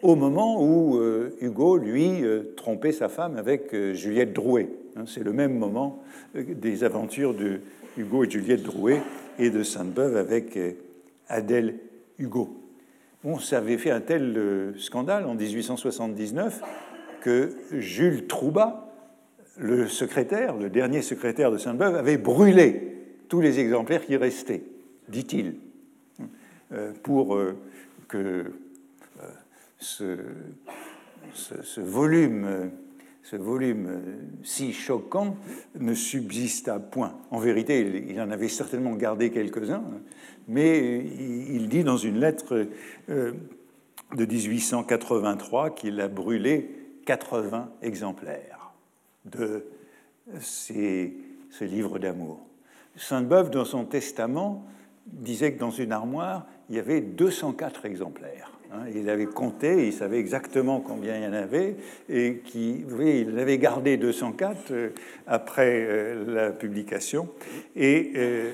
au 0.06 0.14
moment 0.14 0.62
où 0.62 0.98
euh, 0.98 1.36
Hugo, 1.40 1.76
lui, 1.76 2.22
euh, 2.22 2.54
trompait 2.56 2.92
sa 2.92 3.08
femme 3.08 3.36
avec 3.36 3.74
euh, 3.74 3.92
Juliette 3.92 4.32
Drouet. 4.32 4.68
Hein, 4.94 5.02
c'est 5.06 5.24
le 5.24 5.32
même 5.32 5.58
moment 5.58 6.02
des 6.34 6.84
aventures 6.84 7.34
de 7.34 7.60
Hugo 7.96 8.22
et 8.22 8.30
Juliette 8.30 8.62
Drouet 8.62 9.02
et 9.40 9.50
de 9.50 9.64
Sainte-Beuve 9.64 10.16
avec 10.16 10.58
Adèle 11.28 11.74
Hugo. 12.18 12.62
Ça 13.40 13.58
avait 13.58 13.78
fait 13.78 13.90
un 13.90 14.00
tel 14.00 14.74
scandale 14.78 15.24
en 15.24 15.34
1879 15.34 16.62
que 17.20 17.50
Jules 17.72 18.26
Troubat, 18.26 18.92
le 19.58 19.88
secrétaire, 19.88 20.56
le 20.56 20.70
dernier 20.70 21.02
secrétaire 21.02 21.50
de 21.50 21.58
Sainte-Beuve, 21.58 21.96
avait 21.96 22.18
brûlé 22.18 22.92
tous 23.28 23.40
les 23.40 23.58
exemplaires 23.58 24.06
qui 24.06 24.16
restaient, 24.16 24.62
dit-il. 25.08 25.56
Euh, 26.72 26.92
pour 27.02 27.38
que 28.08 28.52
euh, 30.00 30.16
ce, 31.34 31.80
volume, 31.80 32.70
ce 33.22 33.36
si 34.42 34.72
choquant 34.72 35.36
ne 35.78 35.94
subsista 35.94 36.78
point. 36.78 37.18
En 37.30 37.38
vérité, 37.38 38.04
il 38.08 38.20
en 38.20 38.30
avait 38.30 38.48
certainement 38.48 38.94
gardé 38.94 39.30
quelques-uns, 39.30 39.84
mais 40.48 40.98
il 40.98 41.68
dit 41.68 41.84
dans 41.84 41.96
une 41.96 42.18
lettre 42.18 42.68
de 43.08 43.34
1883 44.24 45.70
qu'il 45.70 46.00
a 46.00 46.08
brûlé 46.08 46.70
80 47.04 47.70
exemplaires 47.82 48.72
de 49.24 49.66
ce 50.40 51.64
livre 51.64 51.98
d'amour. 51.98 52.46
Sainte-Beuve, 52.96 53.50
dans 53.50 53.64
son 53.64 53.84
testament, 53.84 54.66
disait 55.06 55.52
que 55.52 55.60
dans 55.60 55.70
une 55.70 55.92
armoire, 55.92 56.46
il 56.68 56.76
y 56.76 56.78
avait 56.78 57.00
204 57.00 57.86
exemplaires. 57.86 58.55
Hein. 58.72 58.84
il 58.94 59.08
avait 59.08 59.26
compté, 59.26 59.86
il 59.86 59.92
savait 59.92 60.18
exactement 60.18 60.80
combien 60.80 61.16
il 61.16 61.24
y 61.24 61.26
en 61.26 61.32
avait, 61.32 61.76
et 62.08 62.40
qui, 62.44 62.82
vous 62.82 62.96
voyez, 62.96 63.20
il 63.20 63.38
avait 63.38 63.58
gardé 63.58 63.96
204 63.96 64.70
euh, 64.70 64.88
après 65.26 65.86
euh, 65.88 66.24
la 66.26 66.50
publication. 66.50 67.28
Et, 67.74 68.12
euh, 68.16 68.50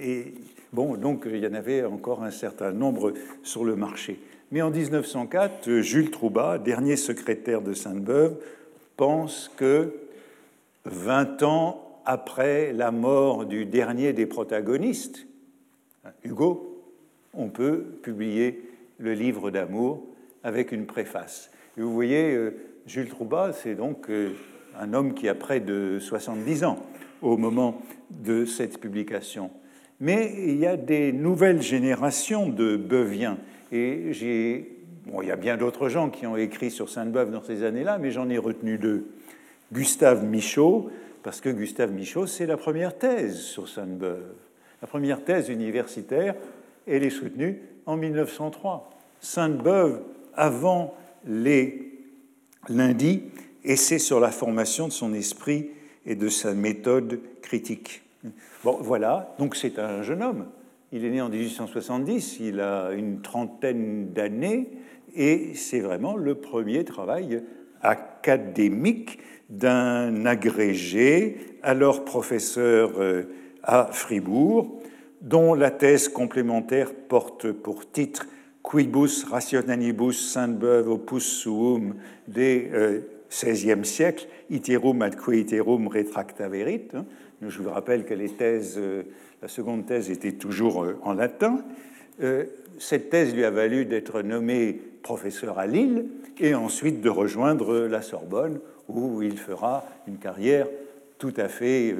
et, 0.00 0.34
bon, 0.72 0.96
donc 0.96 1.24
il 1.26 1.38
y 1.38 1.46
en 1.46 1.54
avait 1.54 1.84
encore 1.84 2.22
un 2.22 2.30
certain 2.30 2.72
nombre 2.72 3.12
sur 3.42 3.64
le 3.64 3.76
marché. 3.76 4.18
Mais 4.52 4.62
en 4.62 4.70
1904, 4.70 5.80
Jules 5.80 6.10
Troubat, 6.10 6.58
dernier 6.58 6.96
secrétaire 6.96 7.62
de 7.62 7.72
Sainte-Beuve, 7.72 8.36
pense 8.96 9.50
que 9.56 9.92
20 10.84 11.42
ans 11.42 12.00
après 12.04 12.72
la 12.72 12.92
mort 12.92 13.44
du 13.44 13.66
dernier 13.66 14.12
des 14.12 14.26
protagonistes, 14.26 15.26
Hugo, 16.24 16.84
on 17.34 17.48
peut 17.48 17.84
publier 18.02 18.65
le 18.98 19.12
livre 19.12 19.50
d'amour 19.50 20.06
avec 20.42 20.72
une 20.72 20.86
préface. 20.86 21.50
Vous 21.76 21.92
voyez, 21.92 22.34
euh, 22.34 22.54
Jules 22.86 23.08
Troubat, 23.08 23.52
c'est 23.52 23.74
donc 23.74 24.08
euh, 24.08 24.30
un 24.78 24.94
homme 24.94 25.14
qui 25.14 25.28
a 25.28 25.34
près 25.34 25.60
de 25.60 25.98
70 26.00 26.64
ans 26.64 26.78
au 27.22 27.36
moment 27.36 27.82
de 28.10 28.44
cette 28.44 28.78
publication. 28.78 29.50
Mais 30.00 30.32
il 30.38 30.56
y 30.56 30.66
a 30.66 30.76
des 30.76 31.12
nouvelles 31.12 31.62
générations 31.62 32.48
de 32.48 32.76
Beuviens. 32.76 33.38
Et 33.72 34.12
j'ai. 34.12 34.72
Bon, 35.06 35.22
il 35.22 35.28
y 35.28 35.30
a 35.30 35.36
bien 35.36 35.56
d'autres 35.56 35.88
gens 35.88 36.10
qui 36.10 36.26
ont 36.26 36.36
écrit 36.36 36.70
sur 36.70 36.88
Sainte-Beuve 36.88 37.30
dans 37.30 37.42
ces 37.42 37.62
années-là, 37.62 37.98
mais 37.98 38.10
j'en 38.10 38.28
ai 38.28 38.38
retenu 38.38 38.76
deux. 38.76 39.06
Gustave 39.72 40.24
Michaud, 40.24 40.90
parce 41.22 41.40
que 41.40 41.48
Gustave 41.48 41.92
Michaud, 41.92 42.26
c'est 42.26 42.46
la 42.46 42.56
première 42.56 42.96
thèse 42.98 43.38
sur 43.38 43.68
Sainte-Beuve. 43.68 44.34
La 44.82 44.88
première 44.88 45.24
thèse 45.24 45.48
universitaire 45.48 46.34
elle 46.86 47.02
est 47.02 47.10
soutenue 47.10 47.60
en 47.86 47.96
1903. 47.96 48.90
Sainte-Beuve 49.20 50.02
avant 50.34 50.94
les 51.26 51.92
lundis, 52.68 53.22
et 53.64 53.76
c'est 53.76 53.98
sur 53.98 54.20
la 54.20 54.30
formation 54.30 54.88
de 54.88 54.92
son 54.92 55.14
esprit 55.14 55.70
et 56.04 56.14
de 56.14 56.28
sa 56.28 56.54
méthode 56.54 57.20
critique. 57.42 58.02
Bon, 58.64 58.78
voilà, 58.80 59.34
donc 59.38 59.56
c'est 59.56 59.78
un 59.78 60.02
jeune 60.02 60.22
homme. 60.22 60.46
Il 60.92 61.04
est 61.04 61.10
né 61.10 61.20
en 61.20 61.28
1870, 61.28 62.38
il 62.40 62.60
a 62.60 62.92
une 62.92 63.20
trentaine 63.20 64.12
d'années, 64.12 64.68
et 65.14 65.54
c'est 65.54 65.80
vraiment 65.80 66.16
le 66.16 66.36
premier 66.36 66.84
travail 66.84 67.42
académique 67.82 69.18
d'un 69.48 70.26
agrégé, 70.26 71.38
alors 71.62 72.04
professeur 72.04 73.00
euh, 73.00 73.22
à 73.62 73.88
Fribourg, 73.92 74.80
dont 75.20 75.54
la 75.54 75.70
thèse 75.70 76.08
complémentaire 76.08 76.92
porte 76.94 77.50
pour 77.52 77.90
titre 77.90 78.26
Quibus 78.62 79.24
rationalibus 79.24 80.32
Sainte-Beuve 80.32 80.90
opus 80.90 81.24
suum 81.24 81.94
de 82.28 83.02
XVIe 83.30 83.84
siècle, 83.84 84.26
iterum 84.50 85.02
adque 85.02 85.28
iterum 85.32 85.88
retractaverit. 85.88 86.88
Hein. 86.94 87.04
Je 87.42 87.62
vous 87.62 87.70
rappelle 87.70 88.04
que 88.04 88.14
les 88.14 88.30
thèses, 88.30 88.80
la 89.42 89.48
seconde 89.48 89.86
thèse 89.86 90.10
était 90.10 90.32
toujours 90.32 90.84
en 91.02 91.12
latin. 91.12 91.62
Cette 92.78 93.10
thèse 93.10 93.34
lui 93.34 93.44
a 93.44 93.50
valu 93.50 93.84
d'être 93.84 94.22
nommé 94.22 94.80
professeur 95.02 95.58
à 95.58 95.66
Lille 95.66 96.06
et 96.38 96.54
ensuite 96.54 97.00
de 97.00 97.08
rejoindre 97.08 97.86
la 97.86 98.02
Sorbonne 98.02 98.58
où 98.88 99.22
il 99.22 99.38
fera 99.38 99.84
une 100.06 100.18
carrière 100.18 100.66
tout 101.18 101.34
à 101.36 101.48
fait, 101.48 101.94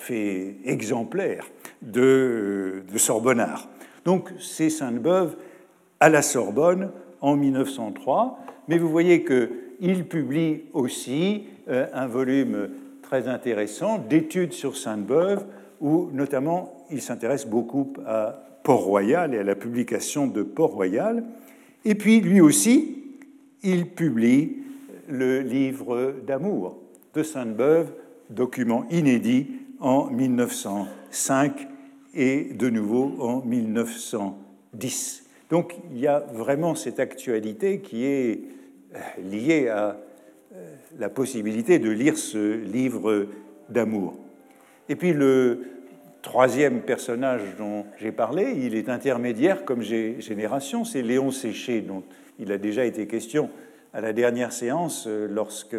fait 0.00 0.56
exemplaire 0.64 1.46
de, 1.82 2.82
de 2.90 2.98
Sorbonnard. 2.98 3.68
Donc 4.04 4.30
c'est 4.38 4.70
Sainte-Beuve 4.70 5.36
à 6.00 6.08
la 6.08 6.22
Sorbonne 6.22 6.90
en 7.20 7.36
1903, 7.36 8.38
mais 8.68 8.78
vous 8.78 8.88
voyez 8.88 9.24
qu'il 9.24 10.04
publie 10.06 10.62
aussi 10.72 11.44
euh, 11.68 11.86
un 11.92 12.06
volume 12.06 12.70
très 13.02 13.28
intéressant 13.28 13.98
d'études 13.98 14.52
sur 14.52 14.76
Sainte-Beuve, 14.76 15.44
où 15.80 16.10
notamment 16.12 16.86
il 16.90 17.00
s'intéresse 17.00 17.46
beaucoup 17.46 17.92
à 18.06 18.44
Port-Royal 18.62 19.34
et 19.34 19.38
à 19.38 19.44
la 19.44 19.54
publication 19.54 20.26
de 20.26 20.42
Port-Royal. 20.42 21.24
Et 21.84 21.94
puis 21.94 22.20
lui 22.20 22.40
aussi, 22.40 23.04
il 23.62 23.86
publie 23.86 24.58
le 25.08 25.40
livre 25.40 26.14
d'amour 26.26 26.78
de 27.14 27.22
Sainte-Beuve, 27.22 27.92
document 28.30 28.84
inédit 28.90 29.48
en 29.80 30.06
1905 30.10 31.68
et 32.14 32.44
de 32.54 32.68
nouveau 32.68 33.14
en 33.20 33.42
1910. 33.44 35.24
Donc 35.50 35.74
il 35.90 35.98
y 35.98 36.06
a 36.06 36.20
vraiment 36.32 36.74
cette 36.74 37.00
actualité 37.00 37.80
qui 37.80 38.04
est 38.04 38.40
euh, 38.94 38.98
liée 39.22 39.68
à 39.68 39.96
euh, 40.54 40.74
la 40.98 41.08
possibilité 41.08 41.78
de 41.78 41.90
lire 41.90 42.18
ce 42.18 42.56
livre 42.56 43.26
d'amour. 43.68 44.16
Et 44.88 44.96
puis 44.96 45.12
le 45.12 45.66
troisième 46.22 46.82
personnage 46.82 47.56
dont 47.56 47.84
j'ai 47.98 48.12
parlé, 48.12 48.54
il 48.56 48.74
est 48.74 48.88
intermédiaire 48.88 49.64
comme 49.64 49.82
génération, 49.82 50.84
c'est 50.84 51.02
Léon 51.02 51.30
Séché, 51.30 51.80
dont 51.80 52.02
il 52.38 52.52
a 52.52 52.58
déjà 52.58 52.84
été 52.84 53.06
question 53.06 53.50
à 53.94 54.00
la 54.00 54.12
dernière 54.12 54.52
séance 54.52 55.06
euh, 55.06 55.28
lorsque 55.30 55.76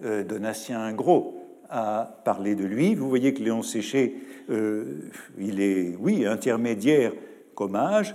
Donatien 0.00 0.80
Ingros 0.80 1.43
a 1.74 2.20
parlé 2.24 2.54
de 2.54 2.64
lui. 2.64 2.94
Vous 2.94 3.08
voyez 3.08 3.34
que 3.34 3.42
Léon 3.42 3.62
Séché, 3.62 4.14
il 4.48 5.60
est, 5.60 5.96
oui, 5.98 6.24
intermédiaire 6.24 7.12
comme 7.54 7.74
âge, 7.74 8.14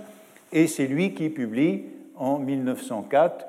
et 0.52 0.66
c'est 0.66 0.86
lui 0.86 1.12
qui 1.14 1.28
publie 1.28 1.84
en 2.16 2.38
1904 2.38 3.46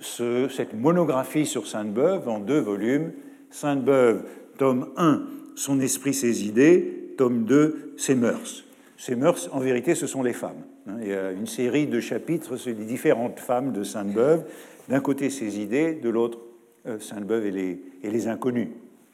cette 0.00 0.74
monographie 0.74 1.46
sur 1.46 1.66
Sainte-Beuve 1.66 2.28
en 2.28 2.38
deux 2.38 2.60
volumes. 2.60 3.12
Sainte-Beuve, 3.50 4.24
tome 4.58 4.88
1, 4.96 5.22
Son 5.56 5.80
esprit, 5.80 6.14
ses 6.14 6.46
idées, 6.46 7.14
tome 7.16 7.44
2, 7.44 7.94
Ses 7.96 8.14
mœurs. 8.14 8.64
Ses 8.96 9.16
mœurs, 9.16 9.48
en 9.52 9.60
vérité, 9.60 9.94
ce 9.94 10.06
sont 10.06 10.22
les 10.22 10.32
femmes. 10.32 10.62
Il 11.00 11.08
y 11.08 11.12
a 11.12 11.32
une 11.32 11.46
série 11.46 11.86
de 11.86 12.00
chapitres 12.00 12.56
sur 12.56 12.74
les 12.74 12.84
différentes 12.84 13.40
femmes 13.40 13.72
de 13.72 13.82
Sainte-Beuve. 13.82 14.44
D'un 14.88 15.00
côté, 15.00 15.30
ses 15.30 15.60
idées, 15.60 15.94
de 15.94 16.08
l'autre, 16.08 16.38
euh, 16.86 16.98
Sainte-Beuve 16.98 17.46
et 17.46 17.50
les, 17.50 17.80
et 18.02 18.10
les 18.10 18.26
inconnus. 18.26 18.68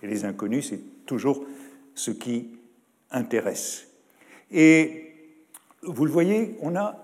Et 0.04 0.06
les 0.06 0.24
inconnus, 0.26 0.68
c'est 0.68 1.06
toujours 1.06 1.44
ce 1.94 2.10
qui 2.10 2.48
intéresse. 3.10 3.88
Et 4.52 5.12
vous 5.82 6.04
le 6.04 6.10
voyez, 6.10 6.56
on 6.60 6.76
a 6.76 7.02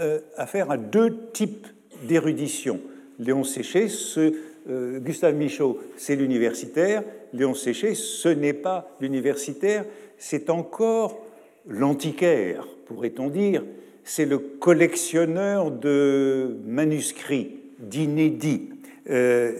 euh, 0.00 0.20
affaire 0.36 0.70
à 0.70 0.78
deux 0.78 1.30
types 1.32 1.66
d'érudition. 2.04 2.80
Léon 3.18 3.44
Séché, 3.44 3.88
ce, 3.88 4.32
euh, 4.70 4.98
Gustave 5.00 5.34
Michaud, 5.34 5.78
c'est 5.96 6.16
l'universitaire. 6.16 7.02
Léon 7.34 7.52
Séché, 7.52 7.94
ce 7.94 8.28
n'est 8.28 8.54
pas 8.54 8.96
l'universitaire, 9.00 9.84
c'est 10.16 10.48
encore 10.48 11.18
l'antiquaire, 11.66 12.66
pourrait-on 12.86 13.28
dire. 13.28 13.62
C'est 14.04 14.24
le 14.24 14.38
collectionneur 14.38 15.70
de 15.70 16.56
manuscrits, 16.64 17.58
d'inédits. 17.78 18.70
Euh, 19.10 19.58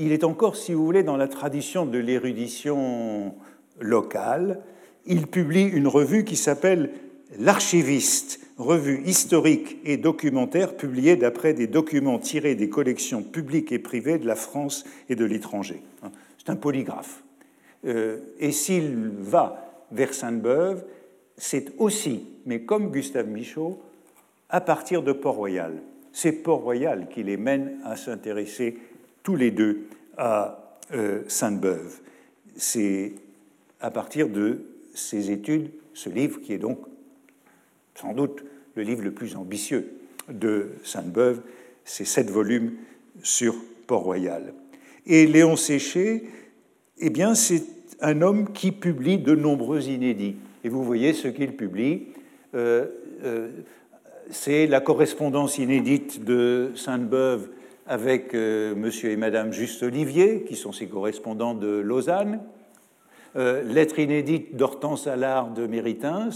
il 0.00 0.12
est 0.12 0.24
encore, 0.24 0.56
si 0.56 0.72
vous 0.72 0.84
voulez, 0.84 1.02
dans 1.02 1.18
la 1.18 1.28
tradition 1.28 1.84
de 1.84 1.98
l'érudition 1.98 3.34
locale. 3.78 4.60
Il 5.06 5.26
publie 5.26 5.64
une 5.64 5.86
revue 5.86 6.24
qui 6.24 6.36
s'appelle 6.36 6.90
L'Archiviste, 7.38 8.40
revue 8.58 9.02
historique 9.04 9.76
et 9.84 9.98
documentaire 9.98 10.76
publiée 10.76 11.16
d'après 11.16 11.54
des 11.54 11.66
documents 11.66 12.18
tirés 12.18 12.54
des 12.54 12.68
collections 12.68 13.22
publiques 13.22 13.72
et 13.72 13.78
privées 13.78 14.18
de 14.18 14.26
la 14.26 14.34
France 14.34 14.84
et 15.08 15.14
de 15.14 15.24
l'étranger. 15.24 15.82
C'est 16.38 16.50
un 16.50 16.56
polygraphe. 16.56 17.22
Euh, 17.86 18.18
et 18.40 18.52
s'il 18.52 19.12
va 19.18 19.84
vers 19.92 20.12
Sainte-Beuve, 20.12 20.84
c'est 21.36 21.72
aussi, 21.78 22.24
mais 22.46 22.62
comme 22.62 22.90
Gustave 22.90 23.28
Michaud, 23.28 23.80
à 24.48 24.60
partir 24.60 25.02
de 25.02 25.12
Port-Royal. 25.12 25.74
C'est 26.12 26.32
Port-Royal 26.32 27.08
qui 27.08 27.22
les 27.22 27.36
mène 27.36 27.78
à 27.84 27.96
s'intéresser 27.96 28.76
tous 29.22 29.36
les 29.36 29.50
deux 29.50 29.86
à 30.16 30.78
euh, 30.92 31.22
Sainte-Beuve. 31.28 32.00
C'est 32.56 33.14
à 33.80 33.90
partir 33.90 34.28
de 34.28 34.64
ces 34.94 35.30
études, 35.30 35.70
ce 35.94 36.10
livre 36.10 36.40
qui 36.40 36.52
est 36.52 36.58
donc 36.58 36.78
sans 37.94 38.14
doute 38.14 38.44
le 38.74 38.82
livre 38.82 39.02
le 39.02 39.12
plus 39.12 39.36
ambitieux 39.36 39.92
de 40.28 40.70
Sainte-Beuve, 40.84 41.42
c'est 41.84 42.04
sept 42.04 42.30
volumes 42.30 42.72
sur 43.22 43.54
Port-Royal. 43.86 44.54
Et 45.06 45.26
Léon 45.26 45.56
Séché, 45.56 46.24
eh 46.98 47.10
bien, 47.10 47.34
c'est 47.34 47.64
un 48.00 48.22
homme 48.22 48.52
qui 48.52 48.72
publie 48.72 49.18
de 49.18 49.34
nombreux 49.34 49.88
inédits. 49.88 50.36
Et 50.64 50.68
vous 50.68 50.84
voyez 50.84 51.12
ce 51.12 51.28
qu'il 51.28 51.56
publie. 51.56 52.06
Euh, 52.54 52.86
euh, 53.24 53.50
c'est 54.30 54.66
la 54.66 54.80
correspondance 54.80 55.58
inédite 55.58 56.24
de 56.24 56.70
Sainte-Beuve 56.76 57.48
avec 57.90 58.34
euh, 58.34 58.74
monsieur 58.74 59.10
et 59.10 59.16
madame 59.16 59.52
Juste 59.52 59.82
Olivier, 59.82 60.44
qui 60.44 60.54
sont 60.54 60.72
ses 60.72 60.86
correspondants 60.86 61.54
de 61.54 61.66
Lausanne. 61.66 62.40
lettre 63.34 63.98
inédite 63.98 64.56
d'Hortense 64.56 65.06
Allard 65.06 65.50
de 65.50 65.66
Méritins, 65.66 66.30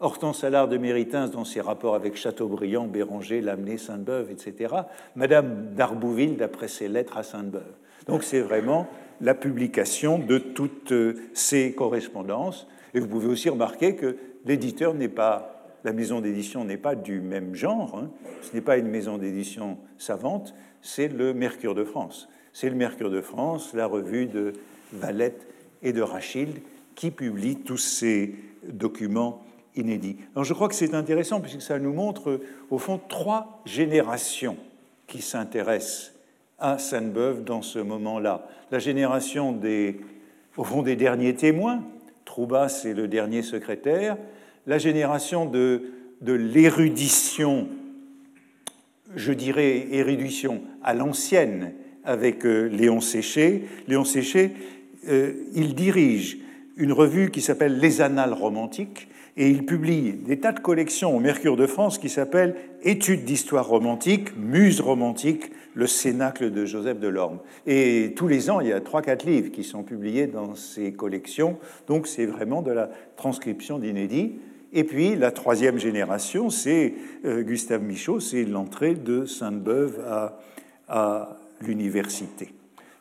Hortense 0.00 0.44
Allard 0.44 0.68
de 0.68 0.76
Méritins 0.76 1.28
dans 1.28 1.44
ses 1.44 1.60
rapports 1.60 1.94
avec 1.94 2.16
Chateaubriand, 2.16 2.86
Béranger, 2.86 3.40
Lamennais, 3.40 3.78
Sainte-Beuve, 3.78 4.30
etc. 4.30 4.74
Madame 5.14 5.74
d'Arbouville 5.74 6.36
d'après 6.36 6.68
ses 6.68 6.88
lettres 6.88 7.16
à 7.16 7.22
Sainte-Beuve. 7.22 7.62
Donc 8.06 8.22
c'est 8.22 8.40
vraiment 8.40 8.86
la 9.20 9.34
publication 9.34 10.18
de 10.18 10.38
toutes 10.38 10.92
euh, 10.92 11.14
ces 11.32 11.72
correspondances. 11.72 12.66
Et 12.94 13.00
vous 13.00 13.08
pouvez 13.08 13.28
aussi 13.28 13.48
remarquer 13.48 13.96
que 13.96 14.16
l'éditeur 14.44 14.92
n'est 14.92 15.08
pas, 15.08 15.55
la 15.86 15.92
maison 15.92 16.20
d'édition 16.20 16.64
n'est 16.64 16.76
pas 16.76 16.96
du 16.96 17.20
même 17.20 17.54
genre. 17.54 17.96
Hein. 17.96 18.10
Ce 18.42 18.52
n'est 18.52 18.60
pas 18.60 18.76
une 18.76 18.88
maison 18.88 19.18
d'édition 19.18 19.78
savante, 19.98 20.52
c'est 20.82 21.06
le 21.06 21.32
Mercure 21.32 21.76
de 21.76 21.84
France. 21.84 22.28
C'est 22.52 22.68
le 22.68 22.74
Mercure 22.74 23.08
de 23.08 23.20
France, 23.20 23.72
la 23.72 23.86
revue 23.86 24.26
de 24.26 24.52
Valette 24.92 25.46
et 25.82 25.92
de 25.92 26.02
Rachilde, 26.02 26.58
qui 26.96 27.12
publie 27.12 27.56
tous 27.56 27.76
ces 27.76 28.34
documents 28.68 29.44
inédit. 29.76 30.16
Alors 30.34 30.42
je 30.42 30.54
crois 30.54 30.68
que 30.68 30.74
c'est 30.74 30.92
intéressant 30.92 31.40
puisque 31.40 31.62
ça 31.62 31.78
nous 31.78 31.92
montre 31.92 32.40
au 32.70 32.78
fond 32.78 33.00
trois 33.08 33.62
générations 33.64 34.56
qui 35.06 35.22
s'intéressent 35.22 36.14
à 36.58 36.78
Sainte-Beuve 36.78 37.44
dans 37.44 37.62
ce 37.62 37.78
moment-là. 37.78 38.48
La 38.72 38.80
génération 38.80 39.52
des, 39.52 40.00
au 40.56 40.64
fond, 40.64 40.82
des 40.82 40.96
derniers 40.96 41.36
témoins, 41.36 41.84
Troubat 42.24 42.68
c'est 42.68 42.92
le 42.92 43.06
dernier 43.06 43.42
secrétaire, 43.42 44.16
la 44.66 44.78
génération 44.78 45.46
de, 45.46 45.82
l'érudition, 46.22 47.68
je 49.14 49.32
dirais 49.32 49.86
érudition 49.92 50.62
à 50.82 50.94
l'ancienne 50.94 51.72
avec 52.04 52.44
euh, 52.44 52.68
Léon 52.68 53.00
Séché. 53.00 53.64
Léon 53.88 54.04
Séché, 54.04 54.52
euh, 55.08 55.32
il 55.54 55.74
dirige 55.74 56.38
une 56.76 56.92
revue 56.92 57.30
qui 57.30 57.40
s'appelle 57.40 57.78
Les 57.78 58.00
Annales 58.00 58.32
romantiques, 58.32 59.08
et 59.38 59.50
il 59.50 59.66
publie 59.66 60.12
des 60.12 60.40
tas 60.40 60.52
de 60.52 60.60
collections 60.60 61.14
au 61.14 61.20
Mercure 61.20 61.56
de 61.56 61.66
France 61.66 61.98
qui 61.98 62.08
s'appellent 62.08 62.56
Études 62.82 63.24
d'histoire 63.24 63.68
romantique, 63.68 64.34
Muse 64.36 64.80
romantique, 64.80 65.50
le 65.74 65.86
Cénacle 65.86 66.50
de 66.50 66.64
Joseph 66.64 66.98
Delorme. 66.98 67.40
Et 67.66 68.14
tous 68.16 68.28
les 68.28 68.48
ans, 68.48 68.60
il 68.60 68.68
y 68.68 68.72
a 68.72 68.80
trois, 68.80 69.02
quatre 69.02 69.26
livres 69.26 69.50
qui 69.50 69.62
sont 69.62 69.82
publiés 69.82 70.26
dans 70.26 70.54
ces 70.54 70.92
collections, 70.92 71.58
donc 71.86 72.06
c'est 72.06 72.24
vraiment 72.24 72.62
de 72.62 72.72
la 72.72 72.88
transcription 73.16 73.78
d'inédits. 73.78 74.38
Et 74.76 74.84
puis 74.84 75.16
la 75.16 75.30
troisième 75.30 75.78
génération, 75.78 76.50
c'est 76.50 76.92
euh, 77.24 77.42
Gustave 77.42 77.82
Michaud, 77.82 78.20
c'est 78.20 78.44
l'entrée 78.44 78.94
de 78.94 79.24
Sainte-Beuve 79.24 80.04
à, 80.86 81.38
l'université. 81.62 82.52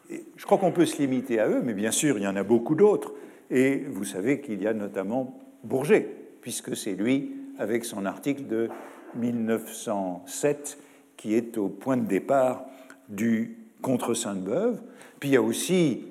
Je 0.10 0.46
crois 0.46 0.58
qu'on 0.58 0.72
peut 0.72 0.86
se 0.86 1.02
limiter 1.02 1.42
à 1.42 1.50
eux, 1.50 1.62
mais 1.62 1.74
bien 1.74 1.92
sûr, 1.92 2.18
il 2.18 2.24
y 2.24 2.28
en 2.28 2.38
a 2.38 2.44
beaucoup 2.44 2.76
d'autres. 2.76 3.14
Et 3.52 3.84
vous 3.90 4.06
savez 4.06 4.40
qu'il 4.40 4.64
y 4.64 4.68
a 4.68 4.74
notamment 4.74 5.38
Bourget, 5.66 6.08
puisque 6.40 6.78
c'est 6.78 6.94
lui, 6.94 7.34
avec 7.60 7.84
son 7.84 8.06
article 8.06 8.48
de 8.48 8.70
1907, 9.16 10.78
qui 11.18 11.36
est 11.36 11.58
au 11.58 11.68
point 11.68 11.98
de 11.98 12.08
départ 12.08 12.66
du 13.10 13.58
contre 13.82 14.14
Sainte-Beuve. 14.14 14.82
Puis 15.20 15.30
il 15.30 15.34
y 15.34 15.38
a 15.38 15.42
aussi 15.42 16.06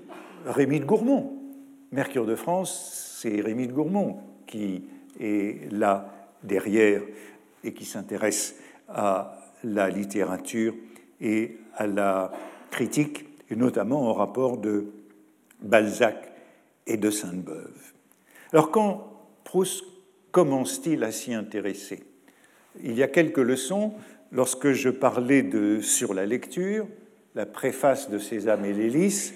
Rémy 0.45 0.81
de 0.81 0.85
Gourmont. 0.85 1.33
Mercure 1.91 2.27
de 2.27 2.35
France, 2.35 3.17
c'est 3.19 3.41
Rémy 3.41 3.67
de 3.67 3.73
Gourmont 3.73 4.19
qui 4.47 4.85
est 5.21 5.73
là 5.73 6.13
derrière 6.43 7.03
et 7.63 7.73
qui 7.73 7.85
s'intéresse 7.85 8.57
à 8.89 9.39
la 9.63 9.89
littérature 9.89 10.75
et 11.21 11.59
à 11.75 11.87
la 11.87 12.33
critique, 12.71 13.25
et 13.51 13.57
notamment 13.57 14.11
au 14.11 14.13
rapport 14.13 14.59
de 14.59 14.87
Balzac 15.61 16.33
et 16.87 16.97
de 16.97 17.11
Sainte-Beuve. 17.11 17.93
Alors 18.53 18.71
quand 18.71 19.11
Proust 19.45 19.85
commence-t-il 20.33 21.05
à 21.05 21.13
s'y 21.13 21.33
intéresser? 21.33 22.03
Il 22.83 22.95
y 22.95 23.03
a 23.03 23.09
quelques 23.09 23.39
leçons. 23.39 23.95
Lorsque 24.33 24.73
je 24.73 24.89
parlais 24.89 25.43
de 25.43 25.81
sur 25.81 26.13
la 26.13 26.27
lecture, 26.27 26.89
la 27.37 27.47
préface 27.47 28.11
de 28.11 28.19
Sésame 28.19 28.65
et 28.65 28.73
l'hélice, 28.73 29.33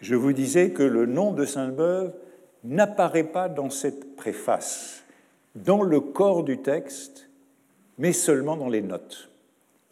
je 0.00 0.16
vous 0.16 0.32
disais 0.32 0.70
que 0.70 0.82
le 0.82 1.06
nom 1.06 1.32
de 1.32 1.44
Sainte-Beuve 1.44 2.12
n'apparaît 2.64 3.24
pas 3.24 3.48
dans 3.48 3.70
cette 3.70 4.16
préface, 4.16 5.04
dans 5.54 5.82
le 5.82 6.00
corps 6.00 6.44
du 6.44 6.58
texte, 6.58 7.28
mais 7.98 8.12
seulement 8.12 8.56
dans 8.56 8.68
les 8.68 8.82
notes. 8.82 9.30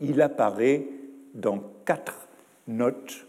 Il 0.00 0.20
apparaît 0.22 0.86
dans 1.34 1.62
quatre 1.84 2.28
notes, 2.66 3.26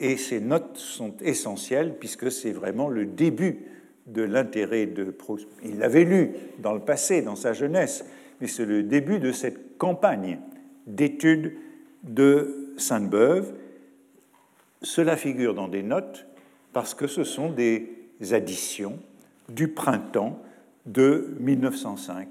et 0.00 0.16
ces 0.16 0.40
notes 0.40 0.76
sont 0.76 1.14
essentielles 1.20 1.96
puisque 1.98 2.30
c'est 2.30 2.52
vraiment 2.52 2.88
le 2.88 3.04
début 3.04 3.66
de 4.06 4.22
l'intérêt 4.22 4.86
de 4.86 5.04
Proust. 5.04 5.46
Il 5.64 5.78
l'avait 5.78 6.04
lu 6.04 6.30
dans 6.60 6.72
le 6.72 6.80
passé, 6.80 7.22
dans 7.22 7.36
sa 7.36 7.52
jeunesse, 7.52 8.04
mais 8.40 8.46
c'est 8.46 8.64
le 8.64 8.82
début 8.82 9.18
de 9.18 9.32
cette 9.32 9.76
campagne 9.76 10.38
d'études 10.86 11.54
de 12.04 12.72
Sainte-Beuve. 12.76 13.52
Cela 14.82 15.16
figure 15.16 15.54
dans 15.54 15.68
des 15.68 15.82
notes 15.82 16.26
parce 16.72 16.94
que 16.94 17.06
ce 17.06 17.24
sont 17.24 17.50
des 17.50 17.90
additions 18.30 18.98
du 19.48 19.68
printemps 19.68 20.40
de 20.88 21.36
1905. 21.38 22.28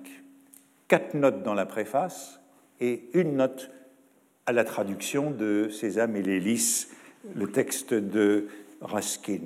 Quatre 0.88 1.14
notes 1.14 1.44
dans 1.44 1.54
la 1.54 1.66
préface 1.66 2.42
et 2.82 3.10
une 3.14 3.38
note 3.38 3.70
à 4.46 4.52
la 4.52 4.64
traduction 4.64 5.32
de 5.32 5.70
Sésame 5.70 6.16
et 6.16 6.24
le 6.24 7.48
texte 7.52 7.94
de 7.94 8.48
Raskin. 8.82 9.42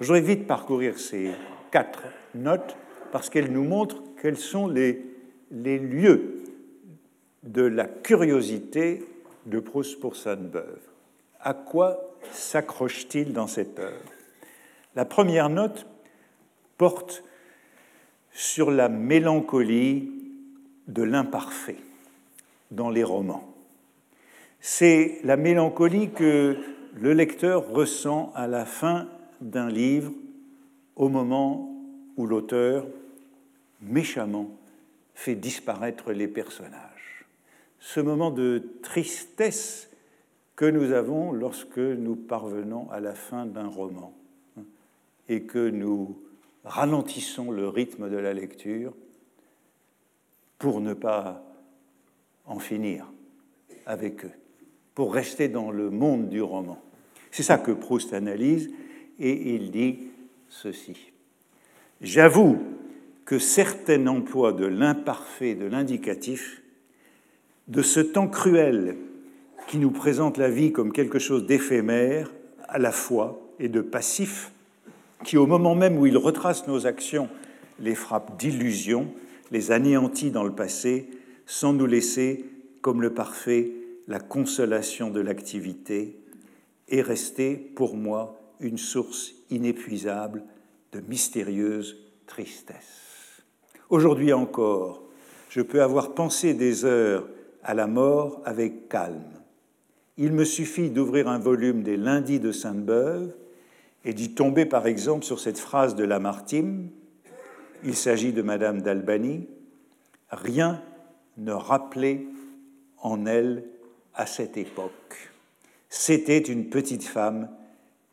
Je 0.00 0.06
voudrais 0.06 0.20
vite 0.20 0.46
parcourir 0.46 0.98
ces 0.98 1.32
quatre 1.70 2.04
notes 2.34 2.76
parce 3.12 3.28
qu'elles 3.28 3.52
nous 3.52 3.64
montrent 3.64 4.02
quels 4.22 4.38
sont 4.38 4.68
les, 4.68 5.04
les 5.50 5.78
lieux 5.78 6.42
de 7.42 7.62
la 7.62 7.84
curiosité 7.84 9.04
de 9.44 9.60
Proust 9.60 10.00
pour 10.00 10.16
Sainte-Beuve. 10.16 10.80
À 11.40 11.52
quoi 11.52 12.16
s'accroche-t-il 12.32 13.32
dans 13.32 13.46
cette 13.46 13.78
œuvre? 13.78 14.12
La 14.94 15.04
première 15.04 15.50
note 15.50 15.86
porte 16.78 17.22
sur 18.36 18.70
la 18.70 18.90
mélancolie 18.90 20.12
de 20.88 21.02
l'imparfait 21.02 21.78
dans 22.70 22.90
les 22.90 23.02
romans. 23.02 23.54
C'est 24.60 25.20
la 25.24 25.38
mélancolie 25.38 26.10
que 26.10 26.58
le 26.94 27.12
lecteur 27.14 27.70
ressent 27.70 28.32
à 28.34 28.46
la 28.46 28.66
fin 28.66 29.08
d'un 29.40 29.70
livre 29.70 30.12
au 30.96 31.08
moment 31.08 31.74
où 32.18 32.26
l'auteur, 32.26 32.86
méchamment, 33.80 34.50
fait 35.14 35.34
disparaître 35.34 36.12
les 36.12 36.28
personnages. 36.28 37.24
Ce 37.80 38.00
moment 38.00 38.30
de 38.30 38.62
tristesse 38.82 39.88
que 40.56 40.66
nous 40.66 40.92
avons 40.92 41.32
lorsque 41.32 41.78
nous 41.78 42.16
parvenons 42.16 42.90
à 42.90 43.00
la 43.00 43.14
fin 43.14 43.46
d'un 43.46 43.68
roman 43.68 44.12
et 45.30 45.44
que 45.44 45.70
nous 45.70 46.18
ralentissons 46.66 47.50
le 47.50 47.68
rythme 47.68 48.10
de 48.10 48.16
la 48.16 48.34
lecture 48.34 48.92
pour 50.58 50.80
ne 50.80 50.94
pas 50.94 51.42
en 52.44 52.58
finir 52.58 53.06
avec 53.86 54.24
eux, 54.24 54.32
pour 54.94 55.14
rester 55.14 55.48
dans 55.48 55.70
le 55.70 55.90
monde 55.90 56.28
du 56.28 56.42
roman. 56.42 56.80
C'est 57.30 57.42
ça 57.42 57.58
que 57.58 57.70
Proust 57.70 58.12
analyse 58.12 58.70
et 59.18 59.54
il 59.54 59.70
dit 59.70 60.08
ceci. 60.48 61.12
J'avoue 62.00 62.58
que 63.24 63.38
certains 63.38 64.06
emplois 64.06 64.52
de 64.52 64.66
l'imparfait, 64.66 65.54
de 65.54 65.66
l'indicatif, 65.66 66.62
de 67.68 67.82
ce 67.82 68.00
temps 68.00 68.28
cruel 68.28 68.96
qui 69.66 69.78
nous 69.78 69.90
présente 69.90 70.36
la 70.38 70.50
vie 70.50 70.72
comme 70.72 70.92
quelque 70.92 71.18
chose 71.18 71.46
d'éphémère 71.46 72.32
à 72.68 72.78
la 72.78 72.92
fois 72.92 73.40
et 73.58 73.68
de 73.68 73.80
passif, 73.80 74.52
qui 75.24 75.36
au 75.36 75.46
moment 75.46 75.74
même 75.74 75.98
où 75.98 76.06
il 76.06 76.16
retrace 76.16 76.66
nos 76.66 76.86
actions 76.86 77.28
les 77.78 77.94
frappe 77.94 78.38
d'illusions, 78.38 79.08
les 79.50 79.70
anéantit 79.72 80.30
dans 80.30 80.44
le 80.44 80.54
passé, 80.54 81.10
sans 81.46 81.72
nous 81.72 81.86
laisser, 81.86 82.44
comme 82.80 83.02
le 83.02 83.14
parfait, 83.14 83.72
la 84.08 84.20
consolation 84.20 85.10
de 85.10 85.20
l'activité, 85.20 86.18
est 86.88 87.02
resté 87.02 87.54
pour 87.54 87.96
moi 87.96 88.38
une 88.60 88.78
source 88.78 89.34
inépuisable 89.50 90.44
de 90.92 91.00
mystérieuse 91.00 91.96
tristesse. 92.26 93.42
Aujourd'hui 93.90 94.32
encore, 94.32 95.02
je 95.50 95.60
peux 95.60 95.82
avoir 95.82 96.14
pensé 96.14 96.54
des 96.54 96.84
heures 96.84 97.28
à 97.62 97.74
la 97.74 97.86
mort 97.86 98.40
avec 98.44 98.88
calme. 98.88 99.22
Il 100.16 100.32
me 100.32 100.44
suffit 100.44 100.90
d'ouvrir 100.90 101.28
un 101.28 101.38
volume 101.38 101.82
des 101.82 101.96
lundis 101.96 102.40
de 102.40 102.52
Sainte-Beuve 102.52 103.34
et 104.06 104.14
d'y 104.14 104.30
tomber 104.30 104.64
par 104.64 104.86
exemple 104.86 105.24
sur 105.24 105.40
cette 105.40 105.58
phrase 105.58 105.96
de 105.96 106.04
Lamartine. 106.04 106.90
Il 107.84 107.96
s'agit 107.96 108.32
de 108.32 108.40
Madame 108.40 108.80
d'Albany. 108.80 109.48
Rien 110.30 110.80
ne 111.36 111.50
rappelait 111.50 112.24
en 113.02 113.26
elle 113.26 113.64
à 114.14 114.24
cette 114.24 114.56
époque. 114.56 115.32
C'était 115.88 116.38
une 116.38 116.68
petite 116.68 117.02
femme 117.02 117.50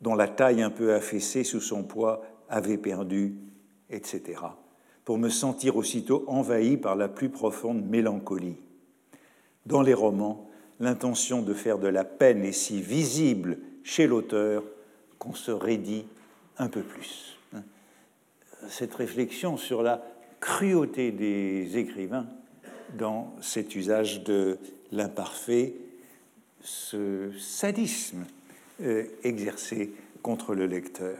dont 0.00 0.16
la 0.16 0.26
taille 0.26 0.62
un 0.62 0.70
peu 0.70 0.92
affaissée 0.94 1.44
sous 1.44 1.60
son 1.60 1.84
poids 1.84 2.24
avait 2.48 2.76
perdu, 2.76 3.36
etc., 3.88 4.40
pour 5.04 5.16
me 5.16 5.28
sentir 5.28 5.76
aussitôt 5.76 6.24
envahi 6.26 6.76
par 6.76 6.96
la 6.96 7.08
plus 7.08 7.28
profonde 7.28 7.86
mélancolie. 7.86 8.56
Dans 9.64 9.82
les 9.82 9.94
romans, 9.94 10.50
l'intention 10.80 11.40
de 11.42 11.54
faire 11.54 11.78
de 11.78 11.88
la 11.88 12.04
peine 12.04 12.44
est 12.44 12.52
si 12.52 12.82
visible 12.82 13.58
chez 13.84 14.08
l'auteur 14.08 14.64
qu'on 15.24 15.34
se 15.34 15.50
raidit 15.50 16.04
un 16.58 16.68
peu 16.68 16.82
plus. 16.82 17.38
Cette 18.68 18.94
réflexion 18.94 19.56
sur 19.56 19.82
la 19.82 20.02
cruauté 20.40 21.10
des 21.10 21.76
écrivains 21.76 22.26
dans 22.96 23.34
cet 23.40 23.74
usage 23.74 24.24
de 24.24 24.58
l'imparfait, 24.92 25.74
ce 26.60 27.30
sadisme 27.38 28.24
euh, 28.82 29.04
exercé 29.22 29.92
contre 30.22 30.54
le 30.54 30.66
lecteur. 30.66 31.16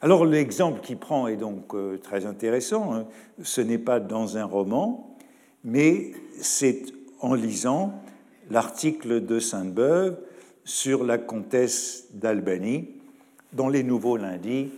Alors 0.00 0.24
l'exemple 0.24 0.80
qu'il 0.80 0.96
prend 0.96 1.28
est 1.28 1.36
donc 1.36 1.74
euh, 1.74 1.98
très 1.98 2.26
intéressant. 2.26 2.94
Hein. 2.94 3.06
Ce 3.42 3.60
n'est 3.60 3.78
pas 3.78 4.00
dans 4.00 4.36
un 4.36 4.44
roman, 4.44 5.16
mais 5.64 6.12
c'est 6.40 6.82
en 7.20 7.34
lisant 7.34 8.00
l'article 8.50 9.24
de 9.24 9.38
Sainte-Beuve 9.38 10.18
sur 10.64 11.04
la 11.04 11.18
comtesse 11.18 12.06
d'Albany 12.12 12.98
dans 13.52 13.68
les 13.68 13.82
Nouveaux 13.82 14.16
Lundis, 14.16 14.70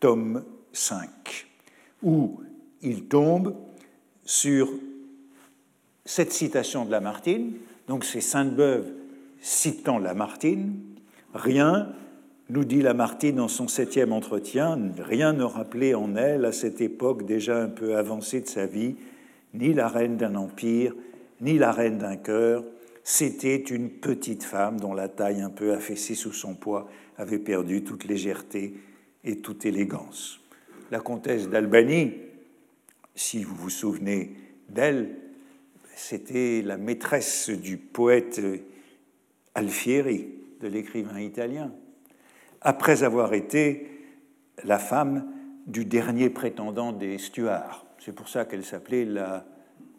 tome 0.00 0.44
5, 0.72 1.08
où 2.02 2.40
il 2.82 3.04
tombe 3.04 3.54
sur 4.24 4.68
cette 6.04 6.32
citation 6.32 6.84
de 6.84 6.90
Lamartine. 6.90 7.52
Donc 7.88 8.04
c'est 8.04 8.20
Sainte-Beuve 8.20 8.86
citant 9.40 9.98
Lamartine, 9.98 10.76
Rien, 11.34 11.88
nous 12.50 12.64
dit 12.64 12.82
Lamartine 12.82 13.36
dans 13.36 13.48
son 13.48 13.66
septième 13.66 14.12
entretien, 14.12 14.78
rien 14.98 15.32
ne 15.32 15.44
rappelait 15.44 15.94
en 15.94 16.14
elle, 16.16 16.44
à 16.44 16.52
cette 16.52 16.80
époque 16.82 17.24
déjà 17.24 17.62
un 17.62 17.68
peu 17.68 17.96
avancée 17.96 18.42
de 18.42 18.48
sa 18.48 18.66
vie, 18.66 18.96
ni 19.54 19.72
la 19.72 19.88
reine 19.88 20.16
d'un 20.16 20.34
empire, 20.34 20.94
ni 21.40 21.56
la 21.58 21.72
reine 21.72 21.98
d'un 21.98 22.16
cœur. 22.16 22.64
C'était 23.04 23.56
une 23.56 23.90
petite 23.90 24.44
femme 24.44 24.78
dont 24.78 24.94
la 24.94 25.08
taille 25.08 25.40
un 25.40 25.50
peu 25.50 25.72
affaissée 25.72 26.14
sous 26.14 26.32
son 26.32 26.54
poids 26.54 26.88
avait 27.16 27.38
perdu 27.38 27.82
toute 27.82 28.04
légèreté 28.04 28.74
et 29.24 29.38
toute 29.38 29.66
élégance. 29.66 30.40
La 30.90 31.00
comtesse 31.00 31.48
d'Albanie, 31.48 32.12
si 33.14 33.42
vous 33.42 33.54
vous 33.54 33.70
souvenez 33.70 34.36
d'elle, 34.68 35.16
c'était 35.96 36.62
la 36.62 36.76
maîtresse 36.76 37.50
du 37.50 37.76
poète 37.76 38.40
Alfieri, 39.54 40.28
de 40.60 40.68
l'écrivain 40.68 41.20
italien, 41.20 41.72
après 42.60 43.02
avoir 43.02 43.34
été 43.34 43.88
la 44.64 44.78
femme 44.78 45.26
du 45.66 45.84
dernier 45.84 46.30
prétendant 46.30 46.92
des 46.92 47.18
Stuarts. 47.18 47.84
C'est 47.98 48.14
pour 48.14 48.28
ça 48.28 48.44
qu'elle 48.44 48.64
s'appelait 48.64 49.04
la 49.04 49.44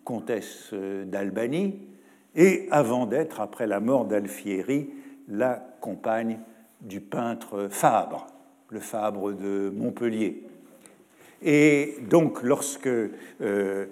comtesse 0.03 0.73
d'Albanie, 0.73 1.79
et 2.35 2.67
avant 2.71 3.05
d'être, 3.05 3.41
après 3.41 3.67
la 3.67 3.79
mort 3.79 4.05
d'Alfieri, 4.05 4.89
la 5.27 5.63
compagne 5.81 6.39
du 6.81 6.99
peintre 6.99 7.67
Fabre, 7.69 8.27
le 8.69 8.79
Fabre 8.79 9.31
de 9.33 9.71
Montpellier. 9.73 10.43
Et 11.43 11.95
donc, 12.09 12.41
lorsque, 12.41 12.87
euh, 12.87 13.85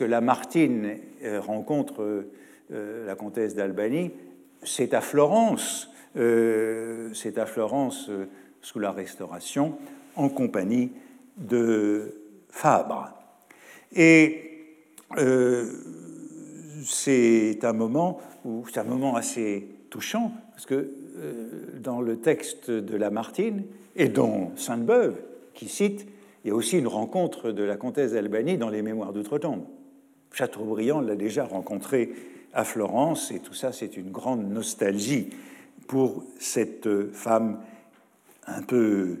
Lamartine 0.00 0.98
euh, 1.22 1.40
rencontre 1.40 2.24
euh, 2.72 3.06
la 3.06 3.14
comtesse 3.14 3.54
d'Albanie, 3.54 4.12
c'est 4.62 4.94
à 4.94 5.00
Florence, 5.00 5.90
c'est 6.14 7.36
à 7.36 7.44
Florence 7.44 8.10
sous 8.62 8.78
la 8.78 8.90
Restauration, 8.90 9.76
en 10.16 10.30
compagnie 10.30 10.90
de 11.36 12.14
Fabre. 12.48 13.12
Et 13.94 14.46
c'est 16.86 17.64
un 17.64 17.72
moment 17.72 18.20
où 18.44 18.64
c'est 18.66 18.80
un 18.80 18.84
moment 18.84 19.16
assez 19.16 19.68
touchant 19.90 20.32
parce 20.52 20.66
que 20.66 20.92
dans 21.80 22.00
le 22.00 22.18
texte 22.18 22.70
de 22.70 22.96
Lamartine 22.96 23.64
et 23.94 24.08
dont 24.08 24.52
Sainte-Beuve 24.56 25.16
qui 25.54 25.68
cite 25.68 26.06
il 26.46 26.50
y 26.50 26.52
a 26.52 26.54
aussi 26.54 26.78
une 26.78 26.86
rencontre 26.86 27.50
de 27.50 27.64
la 27.64 27.76
comtesse 27.76 28.12
d'Albanie 28.12 28.56
dans 28.56 28.68
les 28.68 28.80
Mémoires 28.80 29.12
d'Outre-Tombe. 29.12 29.64
Chateaubriand 30.30 31.00
l'a 31.00 31.16
déjà 31.16 31.44
rencontrée 31.44 32.12
à 32.52 32.62
Florence, 32.62 33.32
et 33.32 33.40
tout 33.40 33.52
ça, 33.52 33.72
c'est 33.72 33.96
une 33.96 34.12
grande 34.12 34.48
nostalgie 34.48 35.30
pour 35.88 36.22
cette 36.38 37.10
femme 37.12 37.58
un 38.46 38.62
peu, 38.62 39.16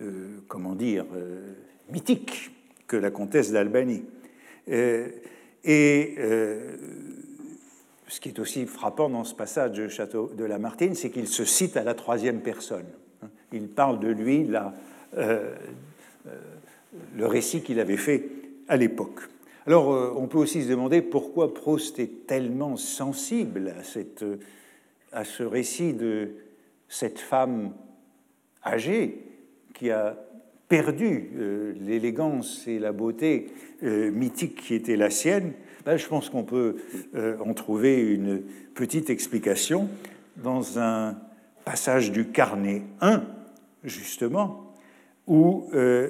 euh, 0.00 0.40
comment 0.48 0.74
dire, 0.74 1.04
euh, 1.14 1.52
mythique 1.92 2.50
que 2.86 2.96
la 2.96 3.10
comtesse 3.10 3.52
d'Albanie. 3.52 4.04
Euh, 5.66 6.76
et 8.06 8.08
ce 8.08 8.20
qui 8.20 8.28
est 8.28 8.38
aussi 8.38 8.66
frappant 8.66 9.08
dans 9.08 9.24
ce 9.24 9.34
passage 9.34 9.72
de 9.72 9.88
Château 9.88 10.30
de 10.36 10.44
Lamartine, 10.44 10.94
c'est 10.94 11.10
qu'il 11.10 11.26
se 11.26 11.44
cite 11.44 11.76
à 11.76 11.84
la 11.84 11.94
troisième 11.94 12.40
personne. 12.40 12.86
Il 13.52 13.68
parle 13.68 13.98
de 13.98 14.08
lui 14.08 14.44
là, 14.44 14.74
le 17.16 17.26
récit 17.26 17.62
qu'il 17.62 17.80
avait 17.80 17.96
fait 17.96 18.28
à 18.68 18.76
l'époque. 18.76 19.20
Alors, 19.66 19.92
euh, 19.92 20.12
on 20.16 20.26
peut 20.26 20.38
aussi 20.38 20.62
se 20.62 20.68
demander 20.68 21.00
pourquoi 21.00 21.54
Proust 21.54 21.98
est 21.98 22.26
tellement 22.26 22.76
sensible 22.76 23.74
à, 23.78 23.82
cette, 23.82 24.24
à 25.12 25.24
ce 25.24 25.42
récit 25.42 25.94
de 25.94 26.34
cette 26.88 27.18
femme 27.18 27.72
âgée 28.64 29.24
qui 29.72 29.90
a 29.90 30.18
perdu 30.82 31.30
euh, 31.36 31.74
l'élégance 31.80 32.66
et 32.66 32.78
la 32.78 32.92
beauté 32.92 33.48
euh, 33.82 34.10
mythique 34.10 34.56
qui 34.56 34.74
était 34.74 34.96
la 34.96 35.10
sienne. 35.10 35.52
Ben, 35.84 35.96
je 35.96 36.08
pense 36.08 36.30
qu'on 36.30 36.44
peut 36.44 36.76
en 37.14 37.52
trouver 37.52 38.00
une 38.00 38.40
petite 38.74 39.10
explication 39.10 39.90
dans 40.38 40.78
un 40.78 41.18
passage 41.66 42.10
du 42.10 42.28
carnet 42.28 42.80
1, 43.02 43.22
justement, 43.84 44.72
où 45.26 45.68
le 45.72 46.08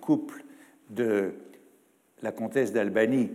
couple 0.00 0.44
de 0.90 1.32
la 2.22 2.30
comtesse 2.30 2.72
d'Albanie 2.72 3.30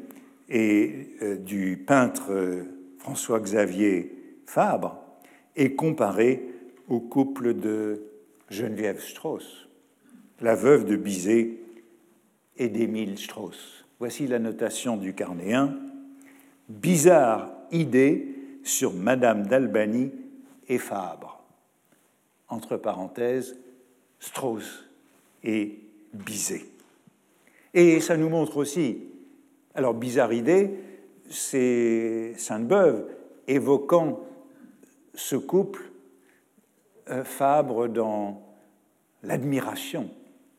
et 0.50 1.10
euh, 1.22 1.36
du 1.36 1.78
peintre 1.78 2.32
euh, 2.32 2.64
François-Xavier 3.00 4.14
Fabre 4.46 4.98
est 5.56 5.74
comparé 5.74 6.50
au 6.90 7.00
couple 7.00 7.54
de 7.54 8.02
Geneviève 8.50 9.02
Strauss, 9.02 9.68
la 10.42 10.56
veuve 10.56 10.86
de 10.86 10.96
Bizet 10.96 11.58
et 12.58 12.70
d'Émile 12.70 13.18
Strauss. 13.18 13.86
Voici 14.00 14.28
la 14.28 14.40
notation 14.40 14.98
du 14.98 15.14
carnéen. 15.14 15.78
Bizarre 16.70 17.52
idée 17.72 18.36
sur 18.64 18.94
Madame 18.94 19.48
d'Albanie 19.48 20.12
et 20.68 20.78
Fabre. 20.78 21.44
Entre 22.48 22.78
parenthèses, 22.78 23.58
Strauss 24.20 24.86
et 25.44 25.80
Bizet. 26.14 26.66
Et 27.74 28.00
ça 28.02 28.18
nous 28.18 28.30
montre 28.30 28.58
aussi, 28.58 29.00
alors 29.74 29.94
bizarre 29.94 30.34
idée, 30.34 30.70
c'est 31.30 32.34
Sainte-Beuve 32.38 33.08
évoquant 33.48 34.20
ce 35.16 35.36
couple 35.36 35.93
Fabre 37.24 37.88
dans 37.88 38.42
l'admiration 39.24 40.10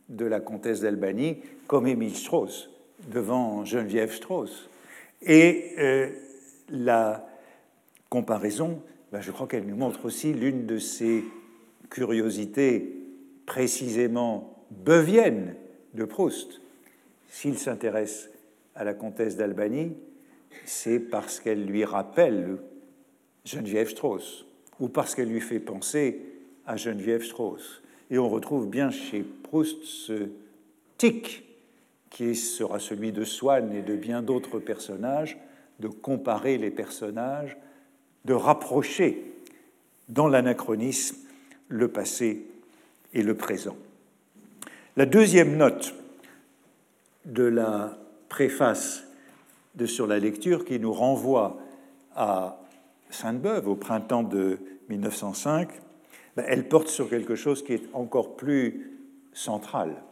de 0.08 0.24
la 0.24 0.40
comtesse 0.40 0.80
d'Albanie 0.80 1.38
comme 1.66 1.86
Émile 1.86 2.16
Strauss 2.16 2.70
devant 3.10 3.64
Geneviève 3.64 4.12
Strauss. 4.12 4.68
Et 5.22 5.72
euh, 5.78 6.10
la 6.68 7.26
comparaison, 8.08 8.82
ben, 9.12 9.20
je 9.20 9.30
crois 9.30 9.46
qu'elle 9.46 9.66
nous 9.66 9.76
montre 9.76 10.04
aussi 10.04 10.32
l'une 10.32 10.66
de 10.66 10.78
ces 10.78 11.24
curiosités 11.90 12.96
précisément 13.46 14.64
beuvienne 14.70 15.54
de 15.94 16.04
Proust, 16.04 16.60
s'il 17.28 17.58
s'intéresse 17.58 18.30
à 18.74 18.84
la 18.84 18.94
comtesse 18.94 19.36
d'Albanie, 19.36 19.96
c'est 20.64 20.98
parce 20.98 21.40
qu'elle 21.40 21.64
lui 21.64 21.84
rappelle 21.84 22.58
Geneviève 23.44 23.88
Strauss 23.88 24.46
ou 24.80 24.88
parce 24.88 25.14
qu'elle 25.14 25.28
lui 25.28 25.40
fait 25.40 25.60
penser 25.60 26.33
à 26.66 26.76
Geneviève 26.76 27.24
Strauss. 27.24 27.82
Et 28.10 28.18
on 28.18 28.28
retrouve 28.28 28.68
bien 28.68 28.90
chez 28.90 29.22
Proust 29.22 29.82
ce 29.84 30.28
tic 30.98 31.44
qui 32.10 32.34
sera 32.36 32.78
celui 32.78 33.12
de 33.12 33.24
Swann 33.24 33.72
et 33.74 33.82
de 33.82 33.96
bien 33.96 34.22
d'autres 34.22 34.60
personnages, 34.60 35.36
de 35.80 35.88
comparer 35.88 36.58
les 36.58 36.70
personnages, 36.70 37.56
de 38.24 38.34
rapprocher 38.34 39.32
dans 40.08 40.28
l'anachronisme 40.28 41.16
le 41.68 41.88
passé 41.88 42.44
et 43.14 43.22
le 43.22 43.34
présent. 43.34 43.76
La 44.96 45.06
deuxième 45.06 45.56
note 45.56 45.94
de 47.24 47.42
la 47.42 47.98
préface 48.28 49.04
de 49.74 49.86
Sur 49.86 50.06
la 50.06 50.20
lecture 50.20 50.64
qui 50.64 50.78
nous 50.78 50.92
renvoie 50.92 51.58
à 52.14 52.60
Sainte-Beuve 53.10 53.68
au 53.68 53.74
printemps 53.74 54.22
de 54.22 54.58
1905, 54.88 55.68
ben, 56.36 56.44
elle 56.48 56.68
porte 56.68 56.88
sur 56.88 57.08
quelque 57.08 57.34
chose 57.34 57.62
qui 57.62 57.74
est 57.74 57.84
encore 57.92 58.36
plus 58.36 58.92
central 59.32 60.02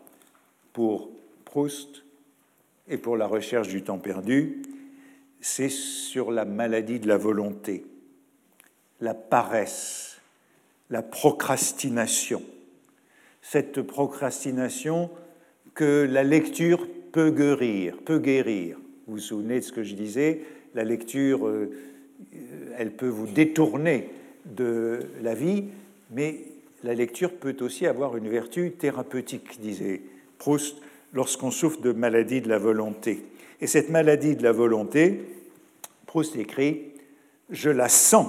pour 0.72 1.10
Proust 1.44 2.04
et 2.88 2.96
pour 2.96 3.16
la 3.16 3.26
recherche 3.26 3.68
du 3.68 3.82
temps 3.82 3.98
perdu, 3.98 4.62
c'est 5.40 5.68
sur 5.68 6.30
la 6.30 6.44
maladie 6.44 7.00
de 7.00 7.08
la 7.08 7.16
volonté, 7.16 7.84
la 9.00 9.14
paresse, 9.14 10.20
la 10.88 11.02
procrastination 11.02 12.42
cette 13.42 13.82
procrastination 13.82 15.10
que 15.74 16.08
la 16.10 16.22
lecture 16.22 16.88
peut 17.10 17.30
guérir, 17.30 17.98
peut 17.98 18.18
guérir. 18.18 18.78
Vous 19.06 19.14
vous 19.14 19.18
souvenez 19.18 19.56
de 19.56 19.64
ce 19.64 19.72
que 19.72 19.82
je 19.82 19.94
disais? 19.94 20.40
La 20.74 20.84
lecture, 20.84 21.46
euh, 21.46 21.70
elle 22.78 22.92
peut 22.92 23.08
vous 23.08 23.26
détourner 23.26 24.08
de 24.46 25.00
la 25.20 25.34
vie, 25.34 25.64
mais 26.12 26.40
la 26.84 26.94
lecture 26.94 27.32
peut 27.32 27.56
aussi 27.60 27.86
avoir 27.86 28.16
une 28.16 28.28
vertu 28.28 28.72
thérapeutique, 28.72 29.60
disait 29.60 30.02
Proust, 30.38 30.76
lorsqu'on 31.12 31.50
souffre 31.50 31.80
de 31.80 31.92
maladie 31.92 32.40
de 32.40 32.48
la 32.48 32.58
volonté. 32.58 33.24
Et 33.60 33.66
cette 33.66 33.90
maladie 33.90 34.36
de 34.36 34.42
la 34.42 34.52
volonté, 34.52 35.20
Proust 36.06 36.36
écrit, 36.36 36.92
je 37.50 37.70
la 37.70 37.88
sens 37.88 38.28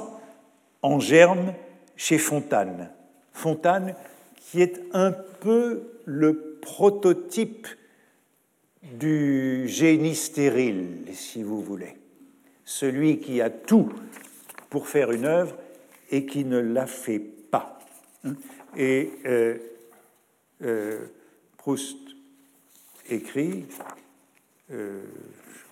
en 0.82 1.00
germe 1.00 1.54
chez 1.96 2.17
Fontane. 2.17 2.89
Fontane, 3.32 3.96
qui 4.36 4.62
est 4.62 4.82
un 4.93 5.12
peu 5.12 5.84
le 6.06 6.58
prototype 6.62 7.67
du 9.00 9.67
génie 9.67 10.15
stérile, 10.15 11.06
si 11.13 11.41
vous 11.41 11.62
voulez. 11.62 11.96
Celui 12.65 13.19
qui 13.19 13.41
a 13.41 13.50
tout 13.50 13.91
pour 14.69 14.88
faire 14.88 15.12
une 15.12 15.26
œuvre 15.26 15.56
et 16.12 16.26
qui 16.26 16.46
ne 16.46 16.60
la 16.60 16.86
fait. 16.86 17.33
Et 18.77 19.12
euh, 19.25 19.57
euh, 20.63 20.99
Proust 21.57 21.97
écrit, 23.09 23.65
euh, 24.71 25.01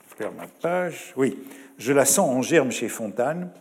je 0.09 0.15
perds 0.15 0.33
ma 0.33 0.47
page, 0.47 1.13
oui, 1.15 1.39
je 1.77 1.93
la 1.93 2.05
sens 2.05 2.29
en 2.29 2.41
germe 2.41 2.71
chez 2.71 2.89
Fontane, 2.89 3.51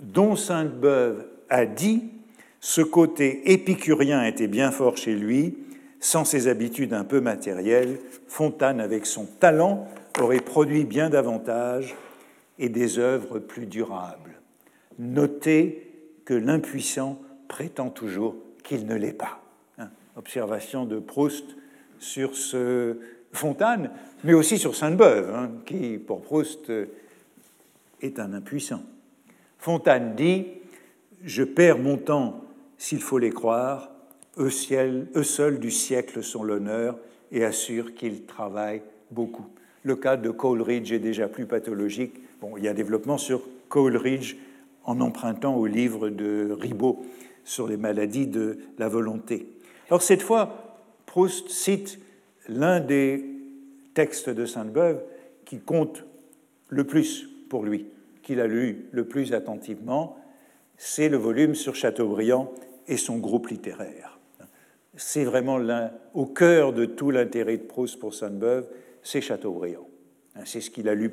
dont 0.00 0.36
Sainte-Beuve 0.36 1.26
a 1.48 1.66
dit 1.66 2.04
ce 2.60 2.80
côté 2.80 3.52
épicurien 3.52 4.24
était 4.24 4.48
bien 4.48 4.70
fort 4.70 4.96
chez 4.96 5.14
lui. 5.14 5.58
Sans 6.00 6.24
ses 6.24 6.46
habitudes 6.46 6.92
un 6.92 7.04
peu 7.04 7.20
matérielles, 7.20 7.98
Fontane, 8.28 8.80
avec 8.80 9.06
son 9.06 9.24
talent, 9.24 9.88
aurait 10.20 10.40
produit 10.40 10.84
bien 10.84 11.10
davantage 11.10 11.96
et 12.58 12.68
des 12.68 12.98
œuvres 12.98 13.38
plus 13.38 13.66
durables. 13.66 14.40
Notez 14.98 15.87
que 16.28 16.34
l'impuissant 16.34 17.18
prétend 17.48 17.88
toujours 17.88 18.36
qu'il 18.62 18.84
ne 18.84 18.94
l'est 18.94 19.14
pas. 19.14 19.40
Hein, 19.78 19.88
observation 20.14 20.84
de 20.84 20.98
Proust 20.98 21.56
sur 22.00 22.36
ce 22.36 22.98
Fontane, 23.32 23.90
mais 24.24 24.34
aussi 24.34 24.58
sur 24.58 24.76
Sainte-Beuve, 24.76 25.34
hein, 25.34 25.50
qui, 25.64 25.96
pour 25.96 26.20
Proust, 26.20 26.70
est 28.02 28.18
un 28.18 28.34
impuissant. 28.34 28.82
Fontane 29.58 30.16
dit 30.16 30.44
Je 31.24 31.44
perds 31.44 31.78
mon 31.78 31.96
temps 31.96 32.44
s'il 32.76 33.00
faut 33.00 33.18
les 33.18 33.30
croire, 33.30 33.90
eux, 34.36 34.50
eux 35.16 35.22
seuls 35.22 35.58
du 35.58 35.70
siècle 35.70 36.22
sont 36.22 36.44
l'honneur 36.44 36.98
et 37.32 37.42
assurent 37.42 37.94
qu'ils 37.94 38.24
travaillent 38.24 38.82
beaucoup. 39.10 39.46
Le 39.82 39.96
cas 39.96 40.18
de 40.18 40.28
Coleridge 40.28 40.92
est 40.92 40.98
déjà 40.98 41.26
plus 41.26 41.46
pathologique. 41.46 42.20
Bon, 42.42 42.58
il 42.58 42.64
y 42.64 42.68
a 42.68 42.72
un 42.72 42.74
développement 42.74 43.16
sur 43.16 43.40
Coleridge 43.70 44.36
en 44.84 45.00
empruntant 45.00 45.56
au 45.56 45.66
livre 45.66 46.08
de 46.08 46.56
Ribot 46.58 47.04
sur 47.44 47.66
les 47.66 47.76
maladies 47.76 48.26
de 48.26 48.58
la 48.78 48.88
volonté. 48.88 49.48
Alors 49.88 50.02
cette 50.02 50.22
fois, 50.22 50.78
Proust 51.06 51.48
cite 51.48 51.98
l'un 52.48 52.80
des 52.80 53.24
textes 53.94 54.30
de 54.30 54.46
Sainte-Beuve 54.46 55.02
qui 55.44 55.60
compte 55.60 56.04
le 56.68 56.84
plus 56.84 57.28
pour 57.48 57.64
lui, 57.64 57.86
qu'il 58.22 58.40
a 58.40 58.46
lu 58.46 58.86
le 58.92 59.06
plus 59.06 59.32
attentivement, 59.32 60.18
c'est 60.76 61.08
le 61.08 61.16
volume 61.16 61.54
sur 61.54 61.74
Chateaubriand 61.74 62.52
et 62.86 62.96
son 62.96 63.18
groupe 63.18 63.48
littéraire. 63.48 64.18
C'est 64.94 65.24
vraiment 65.24 65.58
au 66.14 66.26
cœur 66.26 66.72
de 66.72 66.84
tout 66.84 67.10
l'intérêt 67.10 67.56
de 67.56 67.62
Proust 67.62 67.98
pour 67.98 68.14
Sainte-Beuve, 68.14 68.66
c'est 69.02 69.20
Chateaubriand. 69.20 69.88
C'est 70.44 70.60
ce 70.60 70.70
qu'il 70.70 70.88
a 70.88 70.94
lu, 70.94 71.12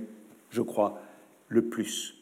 je 0.49 0.62
crois, 0.62 0.99
le 1.47 1.63
plus. 1.63 2.15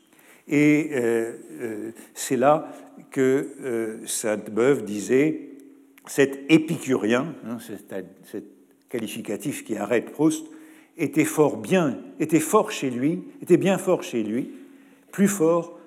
Et 0.47 0.89
euh, 0.93 1.33
euh, 1.61 1.91
c'est 2.13 2.35
là 2.35 2.71
que 3.11 3.49
euh, 3.63 4.05
Sainte-Beuve 4.05 4.83
disait 4.83 5.49
cet 6.05 6.39
épicurien, 6.49 7.33
hein, 7.47 7.57
cet, 7.59 8.45
qualificatif 8.89 9.63
qui 9.63 9.75
arrête 9.75 10.11
Proust, 10.11 10.45
était 10.97 11.25
fort 11.25 11.57
bien, 11.57 11.97
était 12.19 12.39
fort 12.39 12.71
chez 12.71 12.89
lui, 12.89 13.23
était 13.41 13.57
bien 13.57 13.77
fort 13.77 14.03
chez 14.03 14.21
lui, 14.21 14.51
plus 15.11 15.27
fort 15.27 15.79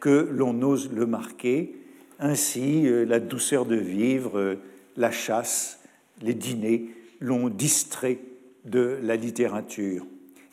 que 0.00 0.28
l'on 0.30 0.62
ose 0.62 0.90
le 0.94 1.06
marquer. 1.06 1.74
Ainsi, 2.18 2.86
la 3.06 3.20
douceur 3.20 3.66
de 3.66 3.76
vivre, 3.76 4.56
la 4.96 5.10
chasse, 5.10 5.80
les 6.22 6.32
dîners 6.32 6.88
l'ont 7.20 7.48
distrait 7.48 8.20
de 8.64 8.98
la 9.02 9.16
littérature. 9.16 10.06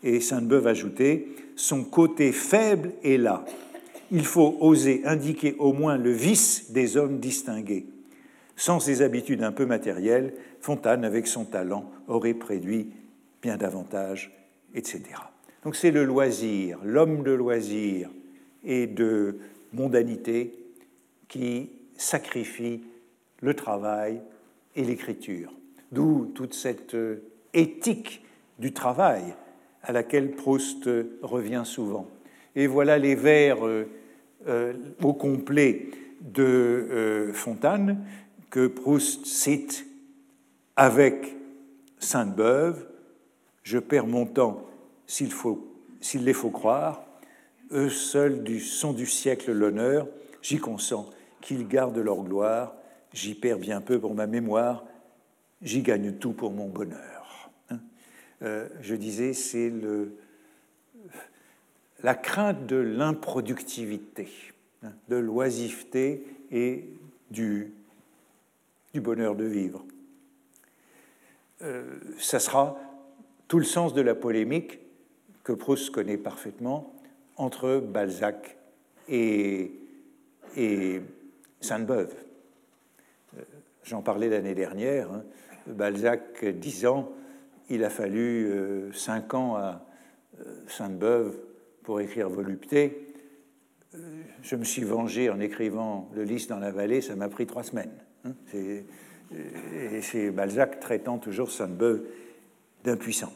Et 0.04 0.20
Sainte-Beuve 0.20 0.68
ajoutait 0.68 1.28
Son 1.56 1.84
côté 1.84 2.32
faible 2.32 2.94
est 3.04 3.18
là. 3.18 3.46
Il 4.12 4.26
faut 4.26 4.58
oser 4.60 5.02
indiquer 5.06 5.56
au 5.60 5.74
moins 5.74 5.98
le 5.98 6.12
vice 6.12 6.72
des 6.72 6.98
hommes 6.98 7.20
distingués. 7.20 7.86
Sans 8.56 8.80
ses 8.80 9.02
habitudes 9.02 9.44
un 9.44 9.52
peu 9.52 9.66
matérielles, 9.66 10.34
Fontane, 10.60 11.06
avec 11.06 11.28
son 11.28 11.46
talent, 11.46 11.90
aurait 12.08 12.34
préduit 12.34 12.92
bien 13.42 13.58
davantage, 13.58 14.32
etc. 14.76 15.02
Donc 15.64 15.76
c'est 15.76 15.92
le 15.92 16.04
loisir, 16.04 16.80
l'homme 16.84 17.24
de 17.24 17.32
loisir 17.32 18.10
et 18.64 18.88
de 18.88 19.40
mondanité 19.74 20.54
qui 21.28 21.70
sacrifie 21.98 22.82
le 23.42 23.54
travail 23.54 24.22
et 24.76 24.84
l'écriture. 24.84 25.54
D'où 25.92 26.32
toute 26.36 26.54
cette 26.54 26.96
éthique 27.54 28.24
du 28.60 28.74
travail 28.74 29.24
à 29.84 29.91
laquelle 29.91 30.32
Proust 30.32 30.89
revient 31.22 31.63
souvent. 31.65 32.08
Et 32.56 32.67
voilà 32.67 32.98
les 32.98 33.15
vers 33.15 33.65
euh, 33.65 33.88
euh, 34.48 34.74
au 35.02 35.13
complet 35.13 35.89
de 36.22 36.44
euh, 36.44 37.34
Fontane 37.34 38.04
que 38.50 38.67
Proust 38.67 39.26
cite 39.26 39.86
avec 40.76 41.36
Sainte-Beuve. 42.00 42.88
Je 43.63 43.80
perds 43.80 44.08
mon 44.08 44.26
temps 44.26 44.65
s'il, 45.08 45.32
faut, 45.32 45.67
s'il 46.02 46.26
les 46.26 46.34
faut 46.34 46.50
croire, 46.50 47.06
eux 47.72 47.89
seuls 47.89 48.44
du, 48.44 48.60
sont 48.60 48.94
du 48.94 49.06
siècle 49.06 49.52
l'honneur, 49.52 50.08
j'y 50.41 50.58
consens, 50.58 51.10
qu'ils 51.39 51.67
gardent 51.67 51.98
leur 51.98 52.22
gloire, 52.24 52.76
j'y 53.13 53.34
perds 53.34 53.60
bien 53.60 53.82
peu 53.82 54.00
pour 54.00 54.13
ma 54.13 54.28
mémoire, 54.28 54.84
j'y 55.62 55.82
gagne 55.82 56.13
tout 56.13 56.34
pour 56.34 56.52
mon 56.52 56.67
bonheur. 56.67 57.21
Euh, 58.41 58.67
je 58.82 58.95
disais, 58.95 59.34
c'est 59.34 59.71
la 62.01 62.15
crainte 62.15 62.65
de 62.65 62.77
l'improductivité, 62.77 64.30
hein, 64.84 64.93
de 65.10 65.17
l'oisiveté 65.17 66.25
et 66.51 66.89
du, 67.30 67.71
du, 68.93 69.01
bonheur 69.01 69.36
de 69.36 69.45
vivre. 69.45 69.86
Euh, 71.62 71.99
ça 72.17 72.39
sera 72.39 72.80
tout 73.47 73.60
le 73.60 73.65
sens 73.65 73.93
de 73.93 74.01
la 74.01 74.15
polémique 74.15 74.80
que 75.43 75.54
Proust 75.54 75.91
connaît 75.91 76.17
parfaitement 76.17 76.93
entre 77.36 77.77
Balzac 77.77 78.58
et, 79.08 79.71
et 80.58 81.01
Sainte-Beuve. 81.60 82.15
Euh, 83.38 83.41
j'en 83.84 84.01
parlais 84.01 84.30
l'année 84.30 84.56
dernière. 84.56 85.12
Hein. 85.12 85.23
Balzac 85.67 86.43
disant 86.43 87.12
il 87.72 87.86
a 87.86 87.90
fallu 87.90 88.48
euh, 88.48 88.92
cinq 88.92 89.34
ans 89.34 89.56
à 89.56 89.86
euh, 90.40 90.44
Sainte-Beuve 90.68 91.34
pour 91.84 92.02
écrire 92.02 92.30
Volupté. 92.30 93.08
Euh, 93.96 93.98
je 94.44 94.56
me 94.58 94.66
suis 94.66 94.84
vengé 94.84 95.30
en 95.30 95.40
écrivant 95.40 96.10
Le 96.14 96.24
lys 96.24 96.48
dans 96.48 96.60
la 96.60 96.72
vallée, 96.72 97.02
ça 97.02 97.16
m'a 97.16 97.30
pris 97.30 97.48
trois 97.48 97.64
semaines. 97.64 97.92
Hein. 98.26 98.34
et 98.54 100.02
c'est 100.02 100.30
Balzac 100.30 100.80
traitant 100.80 101.18
toujours 101.18 101.50
Sainte-Beuve 101.50 102.02
d'impuissant. 102.84 103.34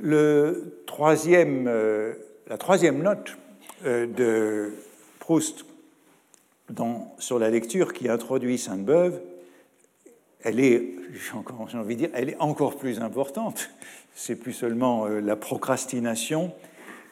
Le 0.00 0.82
troisième, 0.86 1.66
la 1.66 2.58
troisième 2.58 3.02
note 3.02 3.36
de 3.84 4.72
Proust 5.18 5.64
sur 7.18 7.38
la 7.38 7.50
lecture 7.50 7.92
qui 7.92 8.08
introduit 8.08 8.58
Sainte-Beuve 8.58 9.20
elle 10.42 10.60
est, 10.60 10.94
j'ai 11.12 11.78
envie 11.78 11.96
de 11.96 12.00
dire, 12.00 12.10
elle 12.14 12.30
est 12.30 12.38
encore 12.38 12.76
plus 12.76 13.00
importante. 13.00 13.70
C'est 14.14 14.36
plus 14.36 14.52
seulement 14.52 15.06
euh, 15.06 15.20
la 15.20 15.36
procrastination, 15.36 16.52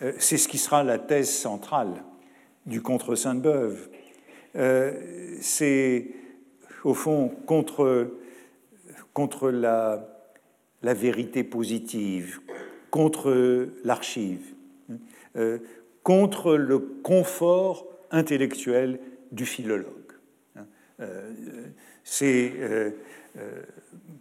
euh, 0.02 0.12
c'est 0.18 0.38
ce 0.38 0.48
qui 0.48 0.58
sera 0.58 0.84
la 0.84 0.98
thèse 0.98 1.30
centrale 1.30 2.02
du 2.66 2.82
contre 2.82 3.14
Sainte-Beuve. 3.14 3.88
Euh, 4.56 5.36
c'est, 5.40 6.08
au 6.84 6.94
fond, 6.94 7.28
contre, 7.46 8.10
contre 9.12 9.50
la, 9.50 10.08
la 10.82 10.94
vérité 10.94 11.44
positive, 11.44 12.40
contre 12.90 13.68
l'archive, 13.84 14.54
contre 16.02 16.56
le 16.56 16.78
confort 16.78 17.86
intellectuel 18.10 18.98
du 19.32 19.44
philologue. 19.44 20.12
C'est 22.08 22.52
euh, 22.60 22.90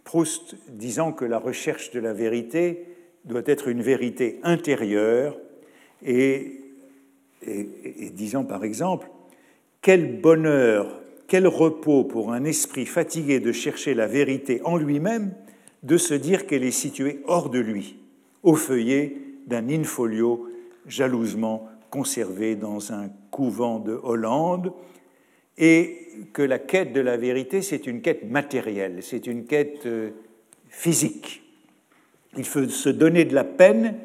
Proust 0.02 0.56
disant 0.68 1.12
que 1.12 1.24
la 1.24 1.38
recherche 1.38 1.92
de 1.92 2.00
la 2.00 2.12
vérité 2.12 2.84
doit 3.24 3.42
être 3.46 3.68
une 3.68 3.80
vérité 3.80 4.40
intérieure 4.42 5.38
et, 6.04 6.60
disant 8.12 8.44
par 8.44 8.64
exemple 8.64 9.08
quel 9.82 10.20
bonheur, 10.20 11.00
quel 11.28 11.46
repos 11.46 12.02
pour 12.02 12.32
un 12.32 12.44
esprit 12.44 12.86
fatigué 12.86 13.38
de 13.38 13.52
chercher 13.52 13.94
la 13.94 14.08
vérité 14.08 14.60
en 14.64 14.76
lui-même 14.76 15.32
de 15.84 15.96
se 15.96 16.14
dire 16.14 16.46
qu'elle 16.46 16.64
est 16.64 16.72
située 16.72 17.20
hors 17.26 17.50
de 17.50 17.60
lui, 17.60 17.96
au 18.42 18.56
feuillet 18.56 19.16
d'un 19.46 19.68
in-folio 19.68 20.48
jalousement 20.88 21.68
conservé 21.90 22.56
dans 22.56 22.92
un 22.92 23.10
couvent 23.30 23.78
de 23.78 23.98
Hollande, 24.02 24.72
et 25.56 26.05
que 26.32 26.42
la 26.42 26.58
quête 26.58 26.92
de 26.92 27.00
la 27.00 27.16
vérité, 27.16 27.62
c'est 27.62 27.86
une 27.86 28.02
quête 28.02 28.28
matérielle, 28.28 29.02
c'est 29.02 29.26
une 29.26 29.46
quête 29.46 29.86
euh, 29.86 30.10
physique. 30.68 31.42
Il 32.36 32.44
faut 32.44 32.68
se 32.68 32.88
donner 32.88 33.24
de 33.24 33.34
la 33.34 33.44
peine, 33.44 33.96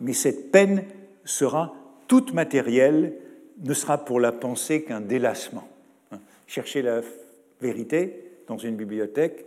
mais 0.00 0.12
cette 0.12 0.50
peine 0.50 0.84
sera 1.24 1.74
toute 2.06 2.32
matérielle, 2.32 3.14
ne 3.62 3.74
sera 3.74 4.04
pour 4.04 4.20
la 4.20 4.32
pensée 4.32 4.82
qu'un 4.82 5.00
délassement. 5.00 5.68
Hein. 6.12 6.20
Chercher 6.46 6.82
la 6.82 7.02
vérité 7.60 8.24
dans 8.46 8.56
une 8.56 8.76
bibliothèque, 8.76 9.44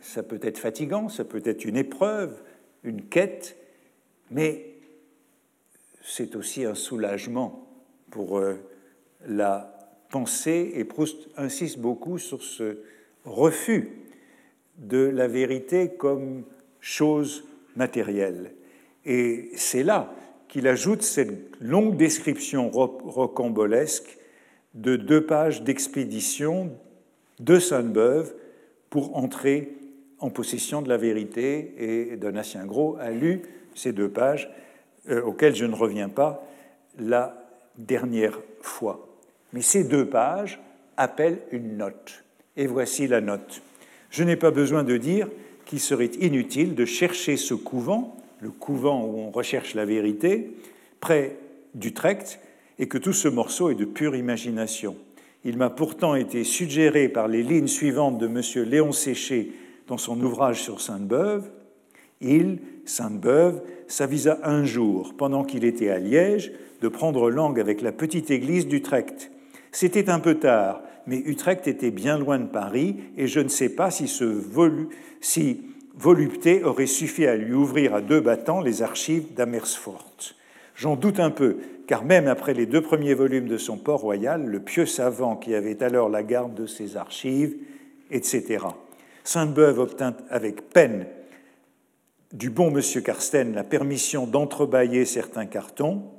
ça 0.00 0.22
peut 0.22 0.40
être 0.42 0.58
fatigant, 0.58 1.08
ça 1.08 1.24
peut 1.24 1.42
être 1.44 1.64
une 1.64 1.76
épreuve, 1.76 2.42
une 2.84 3.02
quête, 3.02 3.56
mais 4.30 4.74
c'est 6.02 6.36
aussi 6.36 6.64
un 6.64 6.74
soulagement 6.74 7.66
pour 8.10 8.38
euh, 8.38 8.54
la 9.26 9.75
pensée, 10.16 10.72
et 10.74 10.84
Proust 10.84 11.28
insiste 11.36 11.78
beaucoup 11.78 12.16
sur 12.16 12.42
ce 12.42 12.78
refus 13.26 13.90
de 14.78 14.96
la 14.96 15.28
vérité 15.28 15.90
comme 15.90 16.44
chose 16.80 17.44
matérielle. 17.76 18.52
Et 19.04 19.50
c'est 19.56 19.82
là 19.82 20.10
qu'il 20.48 20.68
ajoute 20.68 21.02
cette 21.02 21.60
longue 21.60 21.98
description 21.98 22.70
rocambolesque 22.70 24.16
de 24.72 24.96
deux 24.96 25.26
pages 25.26 25.62
d'expédition 25.64 26.70
de 27.38 27.58
Sainte-Beuve 27.58 28.34
pour 28.88 29.18
entrer 29.18 29.74
en 30.18 30.30
possession 30.30 30.80
de 30.80 30.88
la 30.88 30.96
vérité. 30.96 31.74
Et 31.76 32.16
Donatien 32.16 32.64
Gros 32.64 32.96
a 32.98 33.10
lu 33.10 33.42
ces 33.74 33.92
deux 33.92 34.08
pages, 34.08 34.50
euh, 35.10 35.22
auxquelles 35.22 35.54
je 35.54 35.66
ne 35.66 35.74
reviens 35.74 36.08
pas. 36.08 36.42
La 36.98 37.46
dernière 37.76 38.40
fois. 38.62 39.06
Mais 39.56 39.62
ces 39.62 39.84
deux 39.84 40.04
pages 40.04 40.60
appellent 40.98 41.40
une 41.50 41.78
note. 41.78 42.24
Et 42.58 42.66
voici 42.66 43.06
la 43.06 43.22
note. 43.22 43.62
Je 44.10 44.22
n'ai 44.22 44.36
pas 44.36 44.50
besoin 44.50 44.84
de 44.84 44.98
dire 44.98 45.30
qu'il 45.64 45.80
serait 45.80 46.10
inutile 46.20 46.74
de 46.74 46.84
chercher 46.84 47.38
ce 47.38 47.54
couvent, 47.54 48.18
le 48.40 48.50
couvent 48.50 49.02
où 49.06 49.18
on 49.18 49.30
recherche 49.30 49.74
la 49.74 49.86
vérité, 49.86 50.52
près 51.00 51.38
d'Utrecht, 51.74 52.38
et 52.78 52.86
que 52.86 52.98
tout 52.98 53.14
ce 53.14 53.28
morceau 53.28 53.70
est 53.70 53.74
de 53.76 53.86
pure 53.86 54.14
imagination. 54.14 54.94
Il 55.42 55.56
m'a 55.56 55.70
pourtant 55.70 56.14
été 56.14 56.44
suggéré 56.44 57.08
par 57.08 57.26
les 57.26 57.42
lignes 57.42 57.66
suivantes 57.66 58.18
de 58.18 58.26
M. 58.26 58.68
Léon 58.68 58.92
Séché 58.92 59.52
dans 59.86 59.96
son 59.96 60.20
ouvrage 60.20 60.60
sur 60.60 60.82
Sainte-Beuve. 60.82 61.48
Il, 62.20 62.58
Sainte-Beuve, 62.84 63.62
s'avisa 63.86 64.38
un 64.42 64.64
jour, 64.64 65.14
pendant 65.16 65.44
qu'il 65.44 65.64
était 65.64 65.88
à 65.88 65.98
Liège, 65.98 66.52
de 66.82 66.88
prendre 66.88 67.30
langue 67.30 67.58
avec 67.58 67.80
la 67.80 67.92
petite 67.92 68.30
église 68.30 68.68
d'Utrecht. 68.68 69.30
C'était 69.78 70.08
un 70.08 70.20
peu 70.20 70.36
tard, 70.36 70.80
mais 71.06 71.18
Utrecht 71.18 71.68
était 71.68 71.90
bien 71.90 72.16
loin 72.16 72.38
de 72.38 72.46
Paris, 72.46 72.96
et 73.18 73.26
je 73.26 73.40
ne 73.40 73.48
sais 73.48 73.68
pas 73.68 73.90
si, 73.90 75.66
volupté 75.94 76.64
aurait 76.64 76.86
suffi 76.86 77.26
à 77.26 77.36
lui 77.36 77.52
ouvrir 77.52 77.94
à 77.94 78.00
deux 78.00 78.20
battants 78.22 78.62
les 78.62 78.80
archives 78.80 79.34
d'Amersfoort. 79.34 80.32
J'en 80.76 80.96
doute 80.96 81.20
un 81.20 81.28
peu, 81.28 81.58
car 81.86 82.06
même 82.06 82.26
après 82.26 82.54
les 82.54 82.64
deux 82.64 82.80
premiers 82.80 83.12
volumes 83.12 83.48
de 83.48 83.58
son 83.58 83.76
Port-Royal, 83.76 84.46
le 84.46 84.60
pieux 84.60 84.86
savant 84.86 85.36
qui 85.36 85.54
avait 85.54 85.82
alors 85.82 86.08
la 86.08 86.22
garde 86.22 86.54
de 86.54 86.64
ses 86.64 86.96
archives, 86.96 87.54
etc. 88.10 88.64
Sainte-Beuve 89.24 89.78
obtint 89.78 90.16
avec 90.30 90.70
peine 90.70 91.04
du 92.32 92.48
bon 92.48 92.70
monsieur 92.70 93.02
Carsten 93.02 93.52
la 93.52 93.62
permission 93.62 94.26
d'entrebâiller 94.26 95.04
certains 95.04 95.44
cartons. 95.44 96.15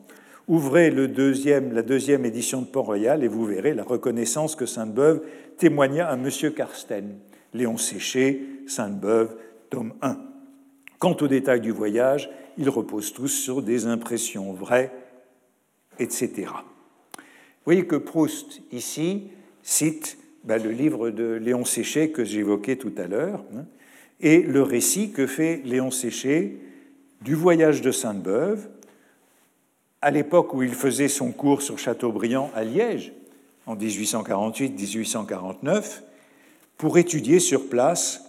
Ouvrez 0.47 0.91
la 0.91 1.07
deuxième 1.07 2.25
édition 2.25 2.61
de 2.61 2.67
Port-Royal 2.67 3.23
et 3.23 3.27
vous 3.27 3.45
verrez 3.45 3.73
la 3.73 3.83
reconnaissance 3.83 4.55
que 4.55 4.65
Sainte-Beuve 4.65 5.21
témoigna 5.57 6.07
à 6.07 6.15
monsieur 6.15 6.51
Carsten. 6.51 7.17
Léon 7.53 7.77
Séché, 7.77 8.43
Sainte-Beuve, 8.67 9.35
tome 9.69 9.93
1. 10.01 10.17
Quant 10.99 11.17
aux 11.19 11.27
détails 11.27 11.61
du 11.61 11.71
voyage, 11.71 12.29
ils 12.57 12.69
reposent 12.69 13.13
tous 13.13 13.27
sur 13.27 13.61
des 13.61 13.87
impressions 13.87 14.53
vraies 14.53 14.91
etc. 15.99 16.31
Vous 17.17 17.73
voyez 17.73 17.85
que 17.85 17.95
Proust, 17.95 18.61
ici, 18.71 19.23
cite 19.63 20.17
ben, 20.43 20.61
le 20.61 20.71
livre 20.71 21.09
de 21.09 21.33
Léon 21.33 21.65
Séché 21.65 22.11
que 22.11 22.23
j'évoquais 22.23 22.77
tout 22.77 22.93
à 22.97 23.07
l'heure, 23.07 23.43
hein, 23.55 23.65
et 24.19 24.41
le 24.41 24.63
récit 24.63 25.11
que 25.11 25.27
fait 25.27 25.61
Léon 25.65 25.91
Séché 25.91 26.59
du 27.21 27.35
voyage 27.35 27.81
de 27.81 27.91
Sainte-Beuve, 27.91 28.69
à 30.01 30.11
l'époque 30.11 30.53
où 30.53 30.63
il 30.63 30.73
faisait 30.73 31.07
son 31.07 31.31
cours 31.31 31.61
sur 31.61 31.79
Chateaubriand 31.79 32.51
à 32.55 32.63
Liège, 32.63 33.13
en 33.65 33.75
1848-1849, 33.75 36.01
pour 36.77 36.97
étudier 36.97 37.39
sur 37.39 37.69
place 37.69 38.23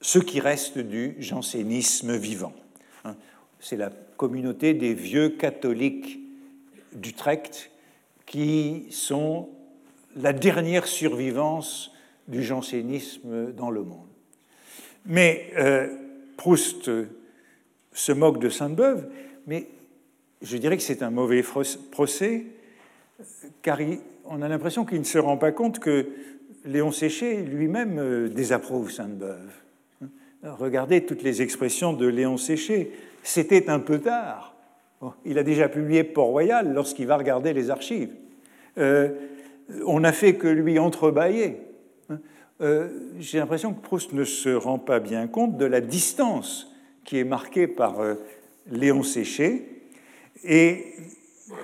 ce 0.00 0.18
qui 0.18 0.40
reste 0.40 0.78
du 0.78 1.14
jansénisme 1.18 2.16
vivant. 2.16 2.54
Hein. 3.04 3.14
C'est 3.60 3.76
la 3.76 3.90
communauté 4.16 4.74
des 4.74 4.94
vieux 4.94 5.28
catholiques 5.30 6.20
d'Utrecht 6.92 7.70
qui 8.26 8.86
sont 8.90 9.48
la 10.16 10.32
dernière 10.32 10.86
survivance 10.86 11.92
du 12.28 12.42
jansénisme 12.42 13.52
dans 13.52 13.70
le 13.70 13.82
monde. 13.82 14.06
Mais 15.06 15.50
euh, 15.56 15.88
Proust 16.36 16.90
se 17.92 18.12
moque 18.12 18.38
de 18.38 18.48
Sainte-Beuve, 18.48 19.08
mais 19.46 19.66
je 20.42 20.56
dirais 20.56 20.76
que 20.76 20.82
c'est 20.82 21.02
un 21.02 21.10
mauvais 21.10 21.44
procès, 21.90 22.44
car 23.62 23.78
on 24.24 24.42
a 24.42 24.48
l'impression 24.48 24.84
qu'il 24.84 24.98
ne 24.98 25.04
se 25.04 25.18
rend 25.18 25.36
pas 25.36 25.52
compte 25.52 25.78
que 25.78 26.08
Léon 26.64 26.92
Séché 26.92 27.42
lui-même 27.42 27.98
euh, 27.98 28.28
désapprouve 28.28 28.90
Sainte-Beuve. 28.90 29.50
Regardez 30.44 31.04
toutes 31.04 31.22
les 31.22 31.40
expressions 31.40 31.92
de 31.92 32.06
Léon 32.06 32.36
Séché. 32.36 32.92
C'était 33.22 33.70
un 33.70 33.78
peu 33.78 33.98
tard 33.98 34.52
il 35.24 35.36
a 35.38 35.42
déjà 35.42 35.68
publié 35.68 36.04
Port-Royal 36.04 36.72
lorsqu'il 36.72 37.08
va 37.08 37.16
regarder 37.16 37.52
les 37.52 37.70
archives. 37.70 38.10
Euh, 38.78 39.08
on 39.84 39.98
n'a 39.98 40.12
fait 40.12 40.36
que 40.36 40.46
lui 40.46 40.78
entrebâiller. 40.78 41.58
Euh, 42.60 42.88
j'ai 43.18 43.38
l'impression 43.38 43.74
que 43.74 43.80
Proust 43.80 44.12
ne 44.12 44.22
se 44.22 44.50
rend 44.50 44.78
pas 44.78 45.00
bien 45.00 45.26
compte 45.26 45.56
de 45.56 45.64
la 45.64 45.80
distance 45.80 46.72
qui 47.04 47.18
est 47.18 47.24
marquée 47.24 47.66
par 47.66 47.96
Léon 48.70 49.02
Séché 49.02 49.81
et 50.44 50.94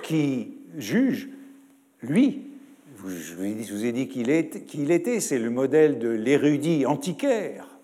qui 0.03 0.57
juge, 0.77 1.29
lui, 2.01 2.43
je 3.07 3.73
vous 3.73 3.85
ai 3.85 3.91
dit 3.91 4.07
qu'il 4.07 4.29
était, 4.29 5.19
c'est 5.19 5.39
le 5.39 5.49
modèle 5.49 5.99
de 5.99 6.09
l'érudit 6.09 6.85
antiquaire. 6.85 7.79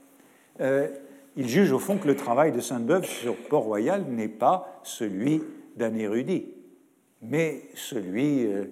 il 0.59 1.47
juge 1.47 1.71
au 1.71 1.79
fond 1.79 1.97
que 1.97 2.07
le 2.07 2.15
travail 2.15 2.51
de 2.51 2.59
Sainte-Beuve 2.59 3.05
sur 3.05 3.35
Port-Royal 3.35 4.05
n'est 4.09 4.27
pas 4.27 4.81
celui 4.83 5.41
d'un 5.75 5.95
érudit, 5.95 6.45
mais 7.21 7.61
celui 7.75 8.45
euh, 8.45 8.65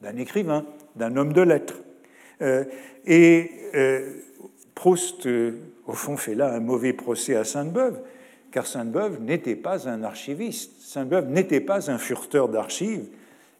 d'un 0.00 0.16
écrivain, 0.16 0.66
d'un 0.96 1.16
homme 1.16 1.32
de 1.32 1.42
lettres. 1.42 1.80
Euh, 2.42 2.64
et 3.06 3.50
euh, 3.74 4.14
Proust, 4.74 5.28
au 5.86 5.92
fond, 5.92 6.16
fait 6.16 6.34
là 6.34 6.54
un 6.54 6.60
mauvais 6.60 6.94
procès 6.94 7.36
à 7.36 7.44
Sainte-Beuve, 7.44 8.00
car 8.52 8.66
Sainte-Beuve 8.66 9.20
n'était 9.20 9.56
pas 9.56 9.88
un 9.88 10.02
archiviste, 10.02 10.80
Sainte-Beuve 10.80 11.28
n'était 11.30 11.60
pas 11.60 11.90
un 11.90 11.98
furteur 11.98 12.48
d'archives. 12.48 13.08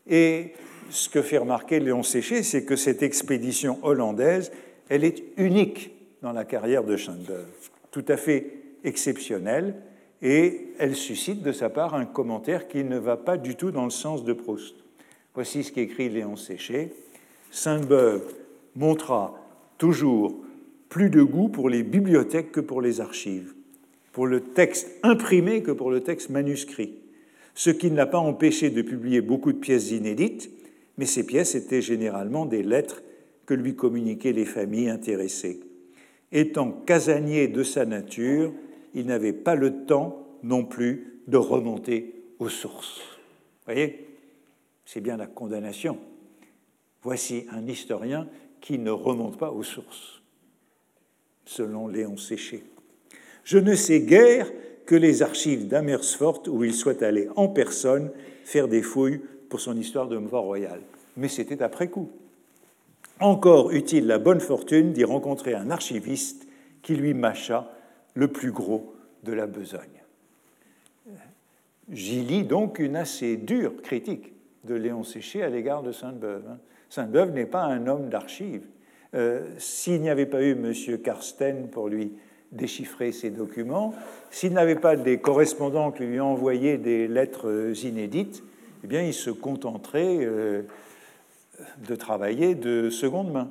Et 0.08 0.52
ce 0.90 1.08
que 1.08 1.22
fait 1.22 1.38
remarquer 1.38 1.80
Léon 1.80 2.02
Séché, 2.02 2.42
c'est 2.42 2.64
que 2.64 2.76
cette 2.76 3.02
expédition 3.02 3.78
hollandaise, 3.82 4.50
elle 4.88 5.04
est 5.04 5.22
unique 5.36 5.92
dans 6.22 6.32
la 6.32 6.44
carrière 6.44 6.84
de 6.84 6.96
Sainte-Beuve, 6.96 7.46
tout 7.90 8.04
à 8.08 8.16
fait 8.16 8.52
exceptionnelle, 8.84 9.76
et 10.22 10.72
elle 10.78 10.96
suscite 10.96 11.42
de 11.42 11.52
sa 11.52 11.70
part 11.70 11.94
un 11.94 12.04
commentaire 12.04 12.68
qui 12.68 12.84
ne 12.84 12.98
va 12.98 13.16
pas 13.16 13.36
du 13.36 13.54
tout 13.54 13.70
dans 13.70 13.84
le 13.84 13.90
sens 13.90 14.24
de 14.24 14.32
Proust. 14.32 14.74
Voici 15.34 15.64
ce 15.64 15.72
qu'écrit 15.72 16.08
Léon 16.08 16.36
Séché. 16.36 16.92
Sainte-Beuve 17.50 18.34
montra 18.76 19.34
toujours 19.78 20.36
plus 20.88 21.08
de 21.08 21.22
goût 21.22 21.48
pour 21.48 21.70
les 21.70 21.82
bibliothèques 21.82 22.52
que 22.52 22.60
pour 22.60 22.82
les 22.82 23.00
archives, 23.00 23.54
pour 24.12 24.26
le 24.26 24.40
texte 24.40 24.90
imprimé 25.02 25.62
que 25.62 25.70
pour 25.70 25.90
le 25.90 26.00
texte 26.00 26.30
manuscrit, 26.30 26.94
ce 27.54 27.70
qui 27.70 27.90
ne 27.90 27.96
l'a 27.96 28.06
pas 28.06 28.18
empêché 28.18 28.70
de 28.70 28.82
publier 28.82 29.20
beaucoup 29.20 29.52
de 29.52 29.58
pièces 29.58 29.90
inédites, 29.90 30.50
mais 30.98 31.06
ces 31.06 31.24
pièces 31.24 31.54
étaient 31.54 31.82
généralement 31.82 32.46
des 32.46 32.62
lettres 32.62 33.02
que 33.46 33.54
lui 33.54 33.74
communiquaient 33.74 34.32
les 34.32 34.44
familles 34.44 34.88
intéressées. 34.88 35.60
Étant 36.32 36.70
casanier 36.70 37.48
de 37.48 37.62
sa 37.62 37.84
nature, 37.84 38.52
il 38.94 39.06
n'avait 39.06 39.32
pas 39.32 39.54
le 39.54 39.84
temps 39.84 40.26
non 40.42 40.64
plus 40.64 41.22
de 41.26 41.36
remonter 41.36 42.14
aux 42.38 42.48
sources. 42.48 42.98
Vous 43.00 43.72
voyez 43.72 44.06
C'est 44.84 45.00
bien 45.00 45.16
la 45.16 45.26
condamnation. 45.26 45.98
Voici 47.02 47.46
un 47.50 47.66
historien 47.66 48.28
qui 48.60 48.78
ne 48.78 48.90
remonte 48.90 49.38
pas 49.38 49.50
aux 49.50 49.62
sources, 49.62 50.22
selon 51.44 51.88
Léon 51.88 52.16
Séché. 52.16 52.62
Je 53.50 53.58
ne 53.58 53.74
sais 53.74 53.98
guère 53.98 54.46
que 54.86 54.94
les 54.94 55.22
archives 55.22 55.66
d'Amersfoort 55.66 56.42
où 56.46 56.62
il 56.62 56.72
soit 56.72 57.02
allé 57.02 57.28
en 57.34 57.48
personne 57.48 58.12
faire 58.44 58.68
des 58.68 58.80
fouilles 58.80 59.20
pour 59.48 59.58
son 59.58 59.76
histoire 59.76 60.06
de 60.06 60.18
mort 60.18 60.44
royal. 60.44 60.80
Mais 61.16 61.26
c'était 61.26 61.60
après 61.60 61.88
coup. 61.88 62.12
Encore 63.18 63.72
eut-il 63.72 64.06
la 64.06 64.20
bonne 64.20 64.38
fortune 64.38 64.92
d'y 64.92 65.02
rencontrer 65.02 65.54
un 65.54 65.72
archiviste 65.72 66.46
qui 66.82 66.94
lui 66.94 67.12
mâcha 67.12 67.72
le 68.14 68.28
plus 68.28 68.52
gros 68.52 68.94
de 69.24 69.32
la 69.32 69.48
besogne. 69.48 70.00
J'y 71.90 72.20
lis 72.20 72.44
donc 72.44 72.78
une 72.78 72.94
assez 72.94 73.36
dure 73.36 73.82
critique 73.82 74.32
de 74.62 74.76
Léon 74.76 75.02
Séché 75.02 75.42
à 75.42 75.48
l'égard 75.48 75.82
de 75.82 75.90
Sainte-Beuve. 75.90 76.44
Hein. 76.48 76.58
Sainte-Beuve 76.88 77.32
n'est 77.32 77.46
pas 77.46 77.64
un 77.64 77.88
homme 77.88 78.10
d'archives. 78.10 78.68
Euh, 79.16 79.44
s'il 79.58 80.02
n'y 80.02 80.08
avait 80.08 80.26
pas 80.26 80.40
eu 80.40 80.52
M. 80.52 80.72
Karsten 81.02 81.66
pour 81.66 81.88
lui 81.88 82.12
déchiffrer 82.52 83.12
ses 83.12 83.30
documents, 83.30 83.94
s'il 84.30 84.52
n'avait 84.52 84.76
pas 84.76 84.96
des 84.96 85.18
correspondants 85.18 85.92
qui 85.92 86.04
lui 86.04 86.20
envoyaient 86.20 86.78
des 86.78 87.06
lettres 87.08 87.72
inédites, 87.84 88.42
eh 88.82 88.86
bien, 88.86 89.02
il 89.02 89.14
se 89.14 89.30
contenterait 89.30 90.18
euh, 90.20 90.62
de 91.86 91.94
travailler 91.94 92.54
de 92.54 92.90
seconde 92.90 93.32
main. 93.32 93.50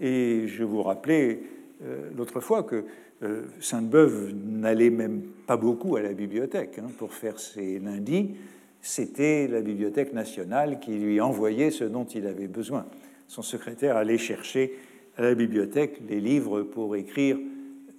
Et 0.00 0.46
je 0.46 0.64
vous 0.64 0.82
rappelais 0.82 1.40
euh, 1.84 2.10
l'autre 2.16 2.40
fois 2.40 2.62
que 2.62 2.84
euh, 3.22 3.42
Sainte-Beuve 3.60 4.32
n'allait 4.34 4.90
même 4.90 5.22
pas 5.46 5.56
beaucoup 5.56 5.96
à 5.96 6.02
la 6.02 6.12
bibliothèque 6.12 6.78
hein, 6.78 6.90
pour 6.98 7.12
faire 7.12 7.38
ses 7.38 7.78
lundis. 7.78 8.34
C'était 8.80 9.48
la 9.48 9.62
Bibliothèque 9.62 10.12
nationale 10.12 10.78
qui 10.78 10.92
lui 10.92 11.20
envoyait 11.20 11.70
ce 11.70 11.84
dont 11.84 12.04
il 12.04 12.26
avait 12.26 12.48
besoin. 12.48 12.86
Son 13.28 13.42
secrétaire 13.42 13.96
allait 13.96 14.18
chercher 14.18 14.74
à 15.16 15.22
la 15.22 15.34
bibliothèque 15.34 16.02
les 16.08 16.20
livres 16.20 16.62
pour 16.62 16.96
écrire 16.96 17.36
euh, 17.36 17.53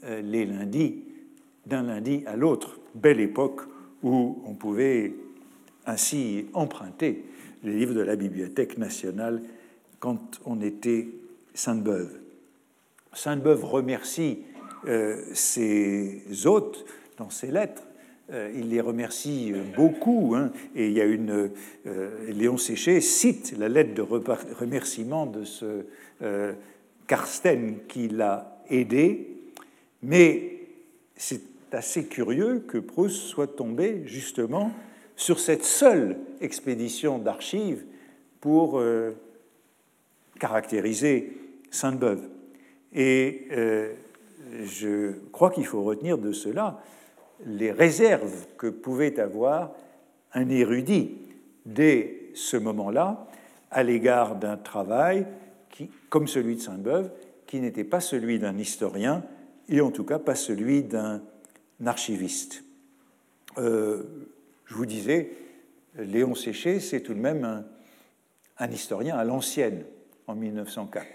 les 0.08 0.46
lundis, 0.46 1.04
d'un 1.66 1.84
lundi 1.84 2.24
à 2.26 2.36
l'autre. 2.36 2.80
Belle 2.94 3.20
époque 3.20 3.62
où 4.04 4.42
on 4.46 4.54
pouvait 4.54 5.14
ainsi 5.86 6.46
emprunté 6.54 7.24
les 7.64 7.74
livres 7.74 7.94
de 7.94 8.02
la 8.02 8.16
Bibliothèque 8.16 8.78
nationale 8.78 9.42
quand 10.00 10.40
on 10.46 10.62
était 10.62 11.08
Sainte-Beuve. 11.54 12.12
Sainte-Beuve 13.14 13.64
remercie 13.66 14.40
euh, 14.88 15.22
ses 15.34 16.22
hôtes 16.46 16.86
dans 17.18 17.30
ses 17.30 17.48
lettres. 17.48 17.84
Euh, 18.32 18.52
il 18.56 18.70
les 18.70 18.82
remercie 18.82 19.54
beaucoup, 19.76 20.34
hein, 20.36 20.52
et 20.76 20.88
il 20.88 20.94
y 20.94 21.02
a 21.02 21.06
une. 21.06 21.50
Euh, 21.88 22.10
Léon 22.32 22.58
Séché 22.58 23.02
cite 23.02 23.56
la 23.58 23.70
lettre 23.70 23.94
de 23.94 24.02
remerciement 24.02 25.26
de 25.26 25.44
ce 25.44 25.86
Karsten 27.08 27.78
qui 27.88 28.08
l'a 28.08 28.62
aidé, 28.70 29.35
mais 30.06 30.60
c'est 31.16 31.42
assez 31.72 32.06
curieux 32.06 32.60
que 32.60 32.78
Proust 32.78 33.24
soit 33.24 33.56
tombé 33.56 34.04
justement 34.06 34.72
sur 35.16 35.40
cette 35.40 35.64
seule 35.64 36.18
expédition 36.42 37.18
d'archives 37.18 37.84
pour 38.40 38.80
euh, 38.80 39.12
caractériser 40.40 41.34
Sainte-Beuve. 41.72 42.30
Et 42.94 43.48
euh, 43.52 43.94
je 44.64 45.14
crois 45.32 45.50
qu'il 45.50 45.66
faut 45.66 45.84
retenir 45.84 46.18
de 46.20 46.32
cela 46.32 46.80
les 47.46 47.72
réserves 47.72 48.46
que 48.58 48.68
pouvait 48.68 49.20
avoir 49.20 49.74
un 50.34 50.50
érudit 50.50 51.18
dès 51.66 52.30
ce 52.36 52.58
moment-là 52.58 53.28
à 53.72 53.82
l'égard 53.82 54.36
d'un 54.36 54.58
travail 54.58 55.26
qui, 55.72 55.90
comme 56.10 56.28
celui 56.28 56.56
de 56.56 56.62
Sainte-Beuve, 56.62 57.10
qui 57.48 57.60
n'était 57.60 57.84
pas 57.84 58.00
celui 58.00 58.38
d'un 58.38 58.58
historien 58.58 59.24
et 59.70 59.82
en 59.82 59.92
tout 59.92 60.04
cas 60.04 60.20
pas 60.20 60.36
celui 60.36 60.84
d'un 60.84 61.22
archiviste. 61.86 62.64
Euh, 63.58 64.04
je 64.66 64.74
vous 64.74 64.86
disais, 64.86 65.32
Léon 65.98 66.36
Séché, 66.36 66.80
c'est 66.80 67.02
tout 67.02 67.14
de 67.14 67.20
même 67.20 67.66
un, 68.58 68.72
historien 68.72 69.18
à 69.18 69.24
l'ancienne, 69.24 69.84
en 70.28 70.36
1904. 70.36 71.06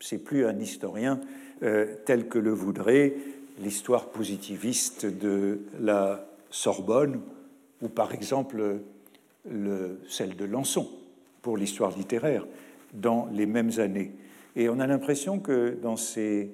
C'est 0.00 0.18
plus 0.18 0.46
un 0.46 0.58
historien 0.58 1.20
euh, 1.62 1.94
tel 2.04 2.28
que 2.28 2.38
le 2.38 2.50
voudrait 2.50 3.14
l'histoire 3.60 4.10
positiviste 4.10 5.06
de 5.06 5.60
la 5.80 6.28
Sorbonne, 6.50 7.20
ou 7.82 7.88
par 7.88 8.12
exemple 8.12 8.80
le, 9.48 10.00
celle 10.08 10.36
de 10.36 10.44
Lançon 10.44 10.88
pour 11.42 11.56
l'histoire 11.56 11.96
littéraire 11.96 12.46
dans 12.92 13.28
les 13.32 13.46
mêmes 13.46 13.72
années. 13.78 14.12
Et 14.56 14.68
on 14.68 14.80
a 14.80 14.86
l'impression 14.86 15.38
que 15.38 15.76
dans 15.80 15.96
ses 15.96 16.50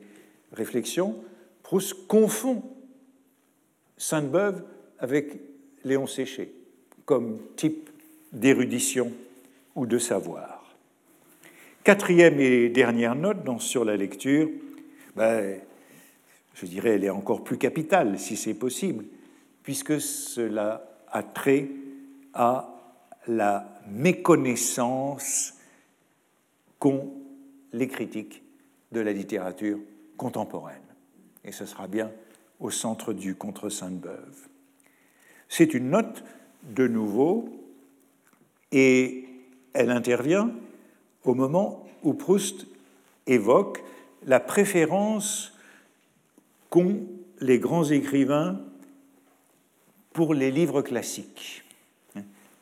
réflexions, 0.52 1.16
Proust 1.64 2.06
confond 2.06 2.62
Sainte-Beuve 3.96 4.62
avec 4.98 5.40
Léon 5.82 6.06
Séché 6.06 6.52
comme 7.06 7.38
type 7.56 7.90
d'érudition 8.32 9.10
ou 9.74 9.86
de 9.86 9.98
savoir. 9.98 10.74
Quatrième 11.82 12.38
et 12.38 12.68
dernière 12.68 13.14
note 13.14 13.44
dans, 13.44 13.58
sur 13.58 13.84
la 13.84 13.96
lecture, 13.96 14.48
ben, 15.16 15.58
je 16.54 16.66
dirais 16.66 16.90
elle 16.90 17.04
est 17.04 17.10
encore 17.10 17.42
plus 17.42 17.58
capitale 17.58 18.18
si 18.18 18.36
c'est 18.36 18.54
possible, 18.54 19.06
puisque 19.62 20.00
cela 20.00 20.86
a 21.10 21.22
trait 21.22 21.68
à 22.34 22.74
la 23.26 23.80
méconnaissance 23.88 25.54
qu'ont 26.78 27.10
les 27.72 27.88
critiques 27.88 28.42
de 28.92 29.00
la 29.00 29.12
littérature 29.12 29.78
contemporaine. 30.18 30.93
Et 31.44 31.52
ce 31.52 31.66
sera 31.66 31.86
bien 31.86 32.10
au 32.60 32.70
centre 32.70 33.12
du 33.12 33.34
Contre 33.34 33.68
Sainte-Beuve. 33.68 34.48
C'est 35.48 35.74
une 35.74 35.90
note, 35.90 36.24
de 36.62 36.88
nouveau, 36.88 37.48
et 38.72 39.28
elle 39.74 39.90
intervient 39.90 40.50
au 41.24 41.34
moment 41.34 41.86
où 42.02 42.14
Proust 42.14 42.66
évoque 43.26 43.82
la 44.26 44.40
préférence 44.40 45.52
qu'ont 46.70 47.02
les 47.40 47.58
grands 47.58 47.84
écrivains 47.84 48.60
pour 50.12 50.32
les 50.32 50.50
livres 50.50 50.82
classiques. 50.82 51.64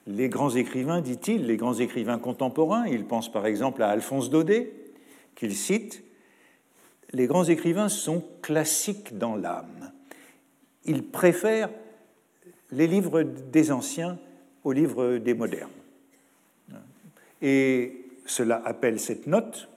Les 0.07 0.29
grands 0.29 0.51
écrivains, 0.51 1.01
dit-il, 1.01 1.47
les 1.47 1.57
grands 1.57 1.79
écrivains 1.79 2.19
contemporains, 2.19 2.87
il 2.89 3.05
pense 3.05 3.31
par 3.31 3.47
exemple 3.47 3.83
à 3.83 3.91
Alphonse 3.91 4.31
Daudet, 4.31 4.73
qu'il 5.37 5.55
cite, 5.55 6.03
les 7.13 7.27
grands 7.27 7.45
écrivains 7.45 7.89
sont 7.89 8.25
classiques 8.41 9.19
dans 9.19 9.37
l'âme. 9.37 9.93
Ils 10.85 11.05
préfèrent 11.05 11.71
les 12.71 12.87
livres 12.87 13.23
des 13.23 13.71
anciens 13.71 14.19
aux 14.65 14.73
livres 14.73 15.19
des 15.19 15.35
modernes. 15.35 15.71
Et 17.43 18.07
cela 18.25 18.63
appelle 18.65 19.01
cette 19.01 19.27
note 19.27 19.69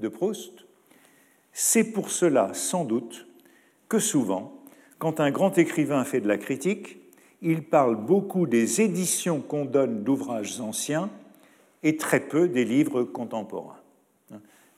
de 0.00 0.08
Proust. 0.08 0.66
C'est 1.52 1.92
pour 1.92 2.10
cela, 2.10 2.52
sans 2.54 2.84
doute, 2.84 3.26
que 3.88 3.98
souvent, 3.98 4.52
quand 4.98 5.20
un 5.20 5.30
grand 5.30 5.56
écrivain 5.58 6.04
fait 6.04 6.20
de 6.20 6.28
la 6.28 6.38
critique, 6.38 6.98
il 7.40 7.62
parle 7.62 7.96
beaucoup 7.96 8.46
des 8.46 8.80
éditions 8.80 9.40
qu'on 9.40 9.64
donne 9.64 10.04
d'ouvrages 10.04 10.60
anciens 10.60 11.10
et 11.82 11.96
très 11.96 12.20
peu 12.20 12.48
des 12.48 12.64
livres 12.64 13.02
contemporains. 13.02 13.80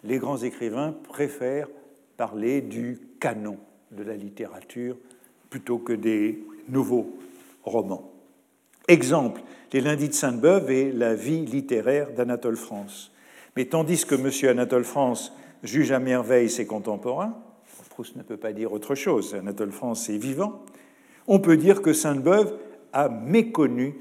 Les 0.02 0.18
grands 0.18 0.38
écrivains 0.38 0.94
préfèrent 1.08 1.68
parler 2.16 2.60
du 2.60 3.00
canon 3.20 3.58
de 3.90 4.02
la 4.02 4.14
littérature 4.14 4.96
plutôt 5.50 5.78
que 5.78 5.92
des 5.92 6.44
nouveaux 6.68 7.16
romans. 7.62 8.10
Exemple, 8.88 9.42
les 9.72 9.80
lundis 9.80 10.08
de 10.08 10.14
Sainte-Beuve 10.14 10.70
et 10.70 10.92
la 10.92 11.14
vie 11.14 11.44
littéraire 11.46 12.12
d'Anatole 12.12 12.56
France. 12.56 13.12
Mais 13.56 13.64
tandis 13.64 14.04
que 14.04 14.14
M. 14.14 14.50
Anatole 14.50 14.84
France 14.84 15.32
juge 15.62 15.92
à 15.92 15.98
merveille 15.98 16.50
ses 16.50 16.66
contemporains, 16.66 17.36
Proust 17.90 18.16
ne 18.16 18.22
peut 18.22 18.36
pas 18.36 18.52
dire 18.52 18.72
autre 18.72 18.96
chose, 18.96 19.34
Anatole 19.36 19.70
France 19.70 20.08
est 20.08 20.18
vivant, 20.18 20.64
on 21.28 21.38
peut 21.38 21.56
dire 21.56 21.80
que 21.80 21.92
Sainte-Beuve 21.92 22.54
a 22.92 23.08
méconnu 23.08 23.94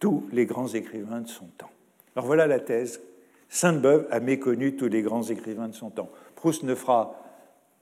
tous 0.00 0.24
les 0.32 0.46
grands 0.46 0.68
écrivains 0.68 1.20
de 1.20 1.28
son 1.28 1.46
temps. 1.56 1.70
Alors 2.16 2.26
voilà 2.26 2.46
la 2.46 2.58
thèse. 2.58 3.00
Sainte-Beuve 3.48 4.08
a 4.10 4.18
méconnu 4.18 4.74
tous 4.74 4.88
les 4.88 5.02
grands 5.02 5.22
écrivains 5.22 5.68
de 5.68 5.74
son 5.74 5.90
temps. 5.90 6.10
Proust 6.34 6.64
ne 6.64 6.74
fera 6.74 7.14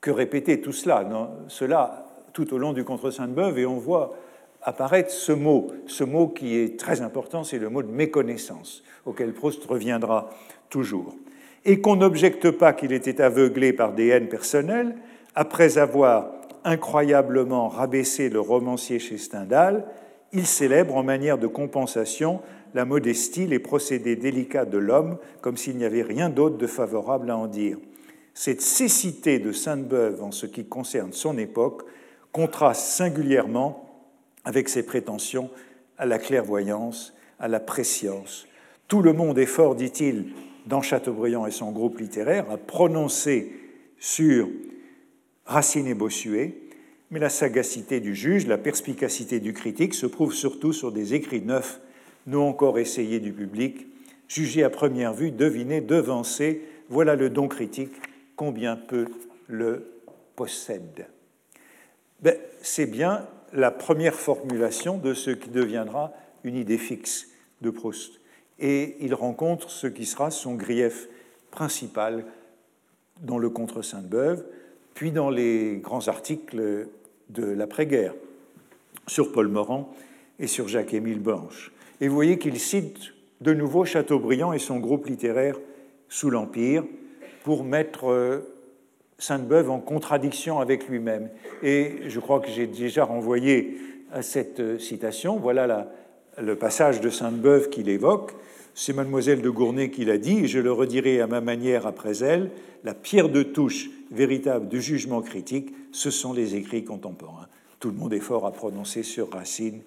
que 0.05 0.11
répéter 0.11 0.61
tout 0.61 0.73
cela, 0.73 1.03
cela 1.49 2.05
tout 2.35 2.53
au 2.53 2.59
long 2.59 2.75
du 2.75 2.85
Contre 2.85 3.11
Sainte-Beuve, 3.11 3.59
et 3.59 3.65
on 3.65 3.79
voit 3.79 4.13
apparaître 4.61 5.11
ce 5.11 5.33
mot, 5.33 5.69
ce 5.87 6.05
mot 6.05 6.29
qui 6.29 6.59
est 6.59 6.79
très 6.79 7.01
important, 7.01 7.43
c'est 7.43 7.59
le 7.59 7.71
mot 7.71 7.83
de 7.83 7.91
méconnaissance, 7.91 8.85
auquel 9.07 9.33
Proust 9.33 9.65
reviendra 9.65 10.29
toujours. 10.69 11.15
Et 11.65 11.81
qu'on 11.81 11.97
n'objecte 11.97 12.51
pas 12.51 12.75
qu'il 12.75 12.93
était 12.93 13.23
aveuglé 13.23 13.73
par 13.73 13.95
des 13.95 14.09
haines 14.09 14.29
personnelles, 14.29 14.95
après 15.35 15.79
avoir 15.79 16.33
incroyablement 16.65 17.69
rabaissé 17.69 18.29
le 18.29 18.41
romancier 18.41 18.99
chez 18.99 19.17
Stendhal, 19.17 19.87
il 20.35 20.47
célèbre 20.47 20.97
en 20.97 21.03
manière 21.03 21.39
de 21.39 21.47
compensation 21.47 22.43
la 22.75 22.85
modestie, 22.85 23.47
les 23.47 23.59
procédés 23.59 24.17
délicats 24.17 24.67
de 24.67 24.77
l'homme, 24.77 25.17
comme 25.41 25.57
s'il 25.57 25.79
n'y 25.79 25.87
avait 25.87 26.03
rien 26.03 26.29
d'autre 26.29 26.59
de 26.59 26.67
favorable 26.67 27.31
à 27.31 27.39
en 27.39 27.47
dire. 27.47 27.79
Cette 28.35 28.61
cécité 28.61 29.39
de 29.39 29.53
Sainte-Beuve 29.53 30.23
en 30.23 30.33
ce 30.33 30.47
qui 30.47 30.67
concerne 30.67 31.13
son 31.13 31.39
époque 31.39 31.85
contraste 32.33 32.87
singulièrement 32.87 34.09
avec 34.45 34.69
ses 34.69 34.83
prétentions 34.83 35.51
à 35.99 36.05
la 36.05 36.19
clairvoyance, 36.19 37.15
à 37.39 37.47
la 37.47 37.61
préscience. 37.61 38.47
Tout 38.89 39.03
le 39.03 39.13
monde 39.13 39.39
est 39.39 39.47
fort, 39.47 39.77
dit-il, 39.77 40.33
dans 40.67 40.83
Chateaubriand 40.83 41.47
et 41.47 41.53
son 41.53 41.71
groupe 41.71 41.99
littéraire, 41.99 42.51
à 42.51 42.57
prononcer 42.57 43.53
sur 43.99 44.49
Racine 45.47 45.87
et 45.87 45.95
Bossuet, 45.95 46.59
mais 47.11 47.21
la 47.21 47.29
sagacité 47.29 48.01
du 48.01 48.15
juge, 48.15 48.47
la 48.47 48.59
perspicacité 48.59 49.39
du 49.39 49.53
critique 49.53 49.95
se 49.95 50.07
prouve 50.07 50.35
surtout 50.35 50.73
sur 50.73 50.91
des 50.91 51.15
écrits 51.15 51.43
neufs, 51.43 51.81
non 52.27 52.49
encore 52.49 52.79
essayés 52.79 53.21
du 53.21 53.33
public, 53.33 53.87
jugés 54.27 54.65
à 54.65 54.71
première 54.71 55.15
vue, 55.15 55.31
devinés, 55.31 55.81
devancés. 55.81 56.63
Voilà 56.89 57.15
le 57.15 57.31
don 57.31 57.47
critique, 57.47 57.93
combien 58.37 58.77
peu 58.77 59.07
le 59.49 60.01
possède. 60.37 61.07
Ben, 62.21 62.37
c'est 62.63 62.87
bien 62.87 63.27
la 63.53 63.71
première 63.71 64.15
formulation 64.15 64.99
de 64.99 65.15
ce 65.15 65.31
qui 65.31 65.51
deviendra 65.51 66.13
une 66.43 66.57
idée 66.57 66.79
fixe 66.79 67.29
de 67.61 67.71
Proust. 67.71 68.21
Et 68.59 68.97
il 69.01 69.15
rencontre 69.15 69.71
ce 69.71 69.87
qui 69.87 70.07
sera 70.07 70.31
son 70.31 70.55
grief 70.55 71.09
principal 71.51 72.25
dans 73.23 73.39
le 73.39 73.49
Contre 73.49 73.83
Sainte-Beuve, 73.83 74.45
puis 74.95 75.13
dans 75.13 75.31
les 75.31 75.79
grands 75.83 76.09
articles 76.09 76.89
de 77.31 77.45
l'après-guerre 77.45 78.15
sur 79.07 79.33
Paul 79.33 79.49
Morand 79.49 79.95
et 80.39 80.47
sur 80.47 80.69
Jacques-Émile 80.69 81.21
Blanche. 81.21 81.73
Et 82.01 82.09
vous 82.09 82.15
voyez 82.15 82.39
qu'il 82.39 82.59
cite 82.59 83.13
de 83.41 83.55
nouveau 83.55 83.85
Chateaubriand 83.85 84.53
et 84.53 84.59
son 84.59 84.79
groupe 84.79 85.07
littéraire 85.07 85.59
sous 86.09 86.31
l'Empire 86.31 86.85
pour 87.45 87.63
mettre 87.63 88.11
euh, 88.11 88.41
Sainte-Beuve 89.19 89.71
en 89.71 89.79
contradiction 89.79 90.59
avec 90.59 90.89
lui-même. 90.89 91.31
Et 91.63 91.99
je 92.09 92.19
crois 92.19 92.41
que 92.41 92.49
j'ai 92.49 92.67
déjà 92.67 93.05
renvoyé 93.05 93.79
à 94.11 94.23
cette 94.23 94.59
euh, 94.59 94.79
citation. 94.79 95.37
Voilà 95.37 95.89
le 96.39 96.57
passage 96.57 97.01
de 97.01 97.11
Sainte-Beuve 97.11 97.69
qu'il 97.69 97.89
évoque, 97.89 98.33
c'est 98.75 98.93
mademoiselle 98.93 99.41
de 99.41 99.51
Gournay 99.51 99.91
qui 99.91 100.05
l'a 100.05 100.19
dit, 100.19 100.41
et 100.41 100.47
je 100.49 100.59
le 100.59 100.73
redirai 100.73 101.21
à 101.21 101.29
ma 101.29 101.41
manière 101.41 101.87
après 101.87 102.25
elle, 102.25 102.51
la 102.83 102.95
pierre 102.95 103.29
de 103.29 103.45
touche 103.45 103.89
véritable 104.11 104.69
du 104.69 104.83
jugement 104.83 105.23
critique, 105.23 105.73
ce 105.93 106.11
sont 106.11 106.33
les 106.33 106.57
écrits 106.57 106.83
contemporains. 106.83 107.47
Tout 107.79 107.91
le 107.91 107.97
monde 107.97 108.13
est 108.15 108.21
fort 108.21 108.47
à 108.47 108.53
prononcer 108.53 109.05
sur 109.05 109.31
Racine 109.31 109.81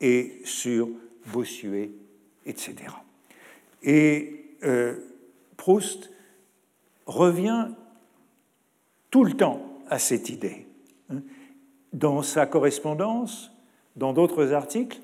et 0.00 0.40
sur 0.44 0.88
Bossuet, 1.32 1.90
etc. 2.46 2.74
Et 3.82 4.44
euh, 4.62 4.94
Proust 5.56 6.10
revient 7.06 7.68
tout 9.10 9.24
le 9.24 9.32
temps 9.32 9.60
à 9.88 9.98
cette 9.98 10.28
idée. 10.28 10.66
Dans 11.92 12.22
sa 12.22 12.46
correspondance, 12.46 13.52
dans 13.96 14.12
d'autres 14.12 14.52
articles, 14.52 15.00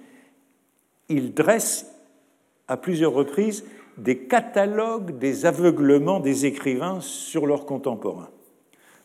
il 1.09 1.35
dresse 1.35 1.87
à 2.69 2.77
plusieurs 2.77 3.13
reprises 3.13 3.65
des 3.99 4.19
catalogues 4.19 5.19
des 5.19 5.47
aveuglements 5.47 6.21
des 6.21 6.47
écrivains 6.47 7.01
sur 7.01 7.47
leurs 7.47 7.67
contemporains. 7.67 8.31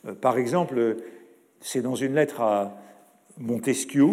Euh, 0.08 0.14
par 0.14 0.38
exemple, 0.38 0.98
c'est 1.60 1.82
dans 1.82 1.96
une 1.96 2.16
lettre 2.16 2.42
à 2.42 2.78
Montesquieu, 3.38 4.10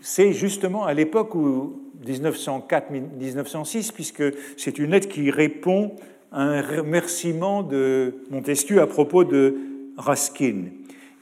c'est 0.00 0.32
justement 0.32 0.84
à 0.84 0.94
l'époque 0.94 1.34
où 1.34 1.80
1904-1906, 2.04 3.92
puisque 3.92 4.24
c'est 4.56 4.78
une 4.78 4.90
lettre 4.90 5.08
qui 5.08 5.30
répond 5.30 5.96
un 6.32 6.62
remerciement 6.62 7.62
de 7.62 8.14
Montesquieu 8.30 8.80
à 8.80 8.86
propos 8.86 9.24
de 9.24 9.56
Raskin. 9.96 10.64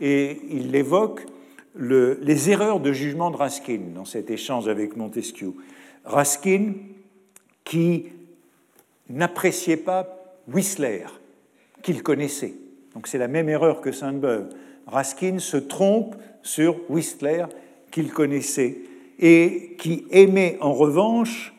Et 0.01 0.41
il 0.51 0.75
évoque 0.75 1.27
les 1.77 2.51
erreurs 2.51 2.81
de 2.81 2.93
jugement 2.93 3.31
de 3.31 3.37
Raskin 3.37 3.81
dans 3.95 4.05
cet 4.05 4.31
échange 4.31 4.69
avec 4.69 4.97
Montesquieu. 4.97 5.53
Raskin 6.05 6.75
qui 7.65 8.07
n'appréciait 9.09 9.77
pas 9.77 10.17
Whistler, 10.49 11.07
qu'il 11.83 12.03
connaissait. 12.03 12.55
Donc 12.95 13.07
c'est 13.07 13.19
la 13.19 13.29
même 13.29 13.49
erreur 13.49 13.81
que 13.81 13.93
Sainte-Beuve. 13.93 14.49
Raskin 14.87 15.39
se 15.39 15.57
trompe 15.57 16.17
sur 16.43 16.77
Whistler 16.89 17.47
qu'il 17.91 18.13
connaissait 18.13 18.79
et 19.19 19.77
qui 19.79 20.07
aimait 20.11 20.57
en 20.61 20.73
revanche 20.73 21.55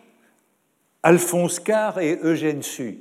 Alphonse 1.04 1.60
Carr 1.60 2.00
et 2.00 2.20
Eugène 2.24 2.64
Sue. 2.64 3.00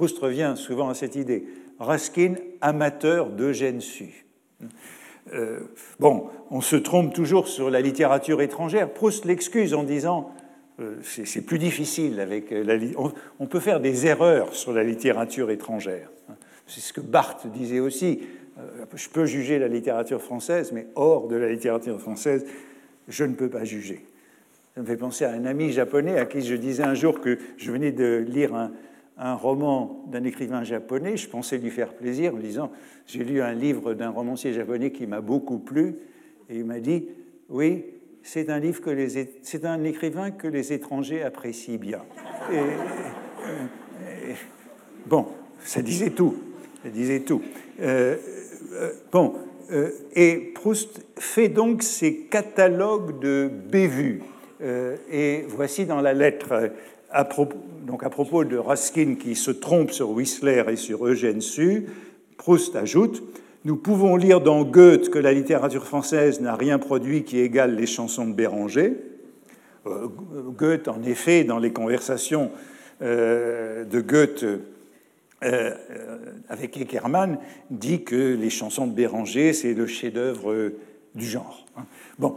Proust 0.00 0.18
revient 0.18 0.54
souvent 0.56 0.88
à 0.88 0.94
cette 0.94 1.14
idée. 1.14 1.44
Raskin, 1.78 2.36
amateur 2.62 3.28
d'Eugène 3.28 3.82
Sue. 3.82 4.24
Euh, 5.34 5.60
bon, 5.98 6.28
on 6.50 6.62
se 6.62 6.76
trompe 6.76 7.12
toujours 7.12 7.48
sur 7.48 7.68
la 7.68 7.82
littérature 7.82 8.40
étrangère. 8.40 8.88
Proust 8.88 9.26
l'excuse 9.26 9.74
en 9.74 9.82
disant 9.82 10.32
euh, 10.80 10.94
c'est 11.02 11.42
plus 11.42 11.58
difficile 11.58 12.18
avec 12.18 12.50
euh, 12.50 12.64
la, 12.64 12.76
on, 13.38 13.46
peut 13.46 13.60
faire 13.60 13.78
des 13.78 14.06
erreurs 14.06 14.54
sur 14.54 14.72
la 14.72 14.84
littérature 14.84 15.50
étrangère. 15.50 16.10
C'est 16.66 16.80
ce 16.80 16.94
que 16.94 17.02
Barthes 17.02 17.46
disait 17.48 17.80
aussi. 17.80 18.22
Je 18.94 19.08
peux 19.10 19.26
juger 19.26 19.58
la 19.58 19.68
littérature 19.68 20.22
française, 20.22 20.72
mais 20.72 20.86
hors 20.94 21.28
de 21.28 21.36
la 21.36 21.50
littérature 21.50 22.00
française, 22.00 22.46
je 23.06 23.24
ne 23.24 23.34
peux 23.34 23.50
pas 23.50 23.64
juger. 23.64 24.06
Ça 24.74 24.80
me 24.80 24.86
fait 24.86 24.96
penser 24.96 25.26
à 25.26 25.32
un 25.32 25.44
ami 25.44 25.72
japonais 25.72 26.18
à 26.18 26.24
qui 26.24 26.40
je 26.40 26.54
disais 26.54 26.84
un 26.84 26.94
jour 26.94 27.20
que 27.20 27.38
je 27.58 27.70
venais 27.70 27.92
de 27.92 28.24
lire 28.26 28.54
un, 28.54 28.70
un 29.20 29.34
roman 29.34 30.02
d'un 30.08 30.24
écrivain 30.24 30.64
japonais, 30.64 31.18
je 31.18 31.28
pensais 31.28 31.58
lui 31.58 31.70
faire 31.70 31.92
plaisir 31.92 32.34
en 32.34 32.38
disant 32.38 32.72
J'ai 33.06 33.22
lu 33.22 33.42
un 33.42 33.52
livre 33.52 33.92
d'un 33.92 34.08
romancier 34.08 34.54
japonais 34.54 34.90
qui 34.92 35.06
m'a 35.06 35.20
beaucoup 35.20 35.58
plu, 35.58 35.96
et 36.48 36.56
il 36.56 36.64
m'a 36.64 36.80
dit 36.80 37.06
Oui, 37.50 37.84
c'est 38.22 38.48
un 38.48 38.58
livre 38.58 38.80
que 38.80 38.90
les 38.90 39.28
c'est 39.42 39.64
un 39.66 39.84
écrivain 39.84 40.30
que 40.30 40.48
les 40.48 40.72
étrangers 40.72 41.22
apprécient 41.22 41.78
bien. 41.78 42.00
bon, 45.06 45.26
ça 45.60 45.82
disait 45.82 46.10
tout, 46.10 46.36
ça 46.82 46.88
disait 46.88 47.20
tout. 47.20 47.42
Euh, 47.82 48.16
euh, 48.72 48.92
bon, 49.12 49.34
euh, 49.70 49.90
et 50.14 50.52
Proust 50.54 51.04
fait 51.18 51.48
donc 51.48 51.82
ses 51.82 52.22
catalogues 52.22 53.20
de 53.20 53.50
bévues. 53.70 54.22
et 54.62 55.44
voici 55.48 55.86
dans 55.86 56.02
la 56.02 56.12
lettre 56.12 56.70
à 57.12 57.24
propos, 57.24 57.56
donc 57.86 58.04
à 58.04 58.10
propos 58.10 58.44
de 58.44 58.56
Ruskin 58.56 59.16
qui 59.16 59.34
se 59.34 59.50
trompe 59.50 59.90
sur 59.90 60.10
Whistler 60.10 60.64
et 60.68 60.76
sur 60.76 61.06
Eugène 61.06 61.40
Sue, 61.40 61.86
Proust 62.36 62.76
ajoute 62.76 63.22
Nous 63.64 63.76
pouvons 63.76 64.16
lire 64.16 64.40
dans 64.40 64.64
Goethe 64.64 65.10
que 65.10 65.18
la 65.18 65.32
littérature 65.32 65.84
française 65.84 66.40
n'a 66.40 66.54
rien 66.54 66.78
produit 66.78 67.24
qui 67.24 67.38
égale 67.38 67.76
les 67.76 67.86
chansons 67.86 68.26
de 68.26 68.32
Béranger. 68.32 68.96
Euh, 69.86 70.08
Goethe, 70.56 70.88
en 70.88 71.02
effet, 71.02 71.44
dans 71.44 71.58
les 71.58 71.72
conversations 71.72 72.50
euh, 73.02 73.84
de 73.84 74.00
Goethe 74.00 74.44
euh, 75.42 75.74
avec 76.48 76.76
Eckermann, 76.76 77.38
dit 77.70 78.04
que 78.04 78.34
les 78.34 78.50
chansons 78.50 78.86
de 78.86 78.92
Béranger, 78.92 79.52
c'est 79.52 79.74
le 79.74 79.86
chef-d'œuvre 79.86 80.72
du 81.14 81.26
genre. 81.26 81.66
Bon. 82.18 82.36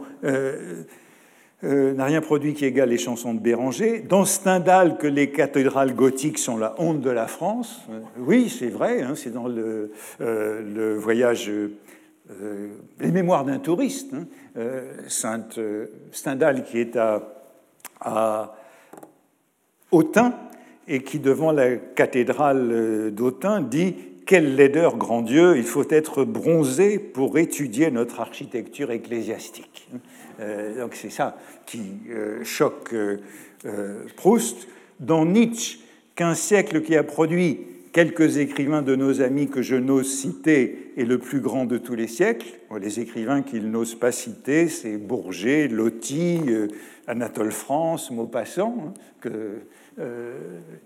Euh, 1.64 1.94
n'a 1.94 2.04
rien 2.04 2.20
produit 2.20 2.52
qui 2.52 2.66
égale 2.66 2.90
les 2.90 2.98
chansons 2.98 3.32
de 3.32 3.40
Béranger. 3.40 4.00
Dans 4.00 4.26
Stendhal, 4.26 4.98
que 4.98 5.06
les 5.06 5.30
cathédrales 5.30 5.94
gothiques 5.94 6.38
sont 6.38 6.58
la 6.58 6.74
honte 6.78 7.00
de 7.00 7.08
la 7.08 7.26
France. 7.26 7.80
Euh, 7.90 8.00
oui, 8.18 8.50
c'est 8.50 8.68
vrai, 8.68 9.00
hein, 9.00 9.14
c'est 9.14 9.32
dans 9.32 9.48
le, 9.48 9.90
euh, 10.20 10.96
voyage, 10.98 11.50
les 13.00 13.10
mémoires 13.10 13.44
d'un 13.44 13.58
touriste. 13.58 14.14
Hein, 14.56 15.40
Stendhal 16.12 16.64
qui 16.64 16.78
est 16.78 16.96
à, 16.96 17.22
à 18.00 18.56
Autun 19.90 20.34
et 20.86 21.02
qui, 21.02 21.18
devant 21.18 21.52
la 21.52 21.76
cathédrale 21.76 23.10
d'Autun, 23.12 23.62
dit 23.62 23.94
Quelle 24.26 24.54
laideur, 24.56 24.96
grand 24.98 25.22
Dieu, 25.22 25.56
il 25.56 25.64
faut 25.64 25.88
être 25.88 26.24
bronzé 26.24 26.98
pour 26.98 27.38
étudier 27.38 27.90
notre 27.90 28.20
architecture 28.20 28.90
ecclésiastique. 28.90 29.88
Donc 30.38 30.94
c'est 30.94 31.10
ça 31.10 31.36
qui 31.66 31.92
euh, 32.10 32.44
choque 32.44 32.92
euh, 32.92 33.18
euh, 33.66 34.04
Proust. 34.16 34.68
Dans 35.00 35.26
Nietzsche, 35.26 35.80
qu'un 36.14 36.34
siècle 36.34 36.82
qui 36.82 36.96
a 36.96 37.02
produit 37.02 37.60
quelques 37.92 38.38
écrivains 38.38 38.82
de 38.82 38.94
nos 38.94 39.22
amis 39.22 39.48
que 39.48 39.62
je 39.62 39.74
n'ose 39.74 40.12
citer 40.12 40.92
est 40.96 41.04
le 41.04 41.18
plus 41.18 41.40
grand 41.40 41.64
de 41.64 41.78
tous 41.78 41.94
les 41.94 42.06
siècles. 42.06 42.46
Les 42.80 43.00
écrivains 43.00 43.42
qu'il 43.42 43.70
n'ose 43.70 43.94
pas 43.96 44.12
citer, 44.12 44.68
c'est 44.68 44.96
Bourget, 44.96 45.68
Loti, 45.68 46.40
Anatole 47.06 47.50
France, 47.52 48.10
Maupassant, 48.10 48.76
hein, 48.88 48.94
que 49.20 49.58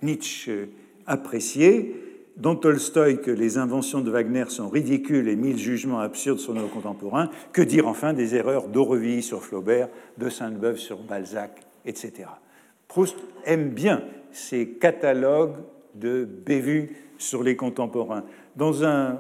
Nietzsche 0.03 0.71
appréciait 1.07 1.95
dans 2.39 2.55
Tolstoï 2.55 3.21
que 3.21 3.31
les 3.31 3.59
inventions 3.59 4.01
de 4.01 4.11
Wagner 4.11 4.45
sont 4.49 4.69
ridicules 4.69 5.29
et 5.29 5.37
mille 5.37 5.59
jugements 5.59 5.99
absurdes 5.99 6.39
sur 6.39 6.55
nos 6.55 6.69
contemporains, 6.69 7.31
que 7.53 7.63
dire 7.63 7.89
enfin 7.89 8.13
des 8.13 8.37
erreurs 8.37 8.69
d'Aurevilly 8.69 9.23
sur 9.23 9.43
Flaubert, 9.43 9.89
de 10.19 10.29
Sainte-Beuve 10.29 10.77
sur 10.77 10.99
Balzac, 10.99 11.61
etc. 11.85 12.29
Proust 12.87 13.17
aime 13.45 13.71
bien 13.71 14.03
ces 14.31 14.69
catalogues 14.69 15.57
de 15.95 16.25
bévues 16.25 16.97
sur 17.19 17.43
les 17.43 17.57
contemporains. 17.57 18.25
Dans 18.57 18.85
un 18.85 19.19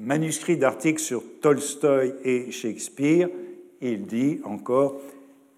manuscrit 0.00 0.56
d'article 0.56 1.00
sur 1.00 1.22
Tolstoï 1.40 2.14
et 2.24 2.50
Shakespeare, 2.50 3.28
il 3.80 4.06
dit 4.06 4.40
encore 4.44 5.00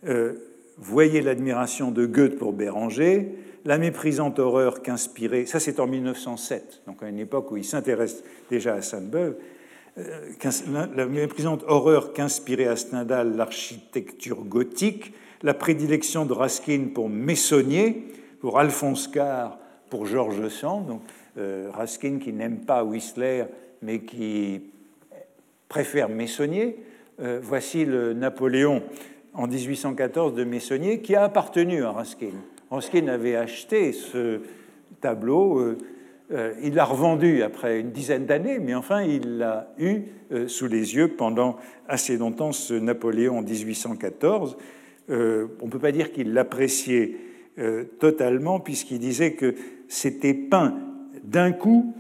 euh, 0.07 0.35
Voyez 0.77 1.23
l'admiration 1.23 1.93
de 1.93 2.05
Goethe 2.05 2.37
pour 2.37 2.53
Béranger, 2.53 3.29
la 3.65 3.79
méprisante 3.79 4.39
horreur 4.39 4.83
qu'inspirait, 4.83 5.47
ça 5.47 5.61
c'est 5.61 5.81
en 5.81 5.87
1907, 5.87 6.83
donc 6.87 7.03
à 7.03 7.09
une 7.09 7.19
époque 7.19 7.51
où 7.51 7.57
il 7.57 7.65
s'intéresse 7.65 8.23
déjà 8.51 8.75
à 8.75 8.83
Sainte-Beuve, 8.83 9.37
euh, 9.97 10.91
la 10.95 11.07
méprisante 11.07 11.65
horreur 11.67 12.13
qu'inspirait 12.13 12.67
à 12.67 12.77
Stendhal 12.77 13.37
l'architecture 13.37 14.45
gothique, 14.45 15.15
la 15.43 15.55
prédilection 15.55 16.27
de 16.27 16.33
Raskin 16.33 16.89
pour 16.95 17.09
Messonnier, 17.09 18.09
pour 18.41 18.59
Alphonse 18.59 19.09
Carr, 19.09 19.59
pour 19.91 20.07
Georges 20.07 20.49
Sand, 20.49 20.87
donc 20.87 21.03
euh, 21.39 21.71
Raskin 21.73 22.19
qui 22.19 22.33
n'aime 22.33 22.61
pas 22.61 22.85
Whistler 22.85 23.45
mais 23.83 24.01
qui 24.01 24.63
préfère 25.69 26.09
Messonnier. 26.09 26.77
Euh, 27.21 27.39
voici 27.43 27.85
le 27.85 28.13
Napoléon 28.13 28.83
en 29.35 29.47
1814 29.47 30.35
de 30.35 30.45
Messonnier 30.45 31.01
qui 31.01 31.15
a 31.15 31.25
appartenu 31.25 31.85
à 31.85 31.93
Raskin. 31.93 32.33
Ruskin 32.75 33.09
avait 33.09 33.37
acheté 33.37 33.93
ce 33.93 34.41
tableau, 35.01 35.59
euh, 35.59 35.79
euh, 36.33 36.55
il 36.63 36.75
l'a 36.75 36.85
revendu 36.85 37.43
après 37.43 37.81
une 37.81 37.91
dizaine 37.91 38.27
d'années, 38.27 38.59
mais 38.59 38.75
enfin 38.75 39.03
il 39.03 39.39
l'a 39.39 39.73
eu 39.79 40.03
euh, 40.33 40.49
sous 40.49 40.67
les 40.67 40.95
yeux 40.97 41.09
pendant 41.09 41.57
assez 41.89 42.17
longtemps, 42.17 42.53
ce 42.53 42.75
Napoléon 42.75 43.39
en 43.39 43.43
1814. 43.43 44.57
on 45.09 45.15
ne 45.15 45.71
peut 45.71 45.79
pas 45.79 45.93
dire 45.93 46.13
qu'il 46.13 46.33
l'appréciait 46.33 47.17
totalement, 48.01 48.59
puisqu'il 48.59 48.99
disait 48.99 49.35
que 49.35 49.55
c'était 49.87 50.35
peint 50.35 50.77
d'un 51.23 51.53
coup, 51.53 51.95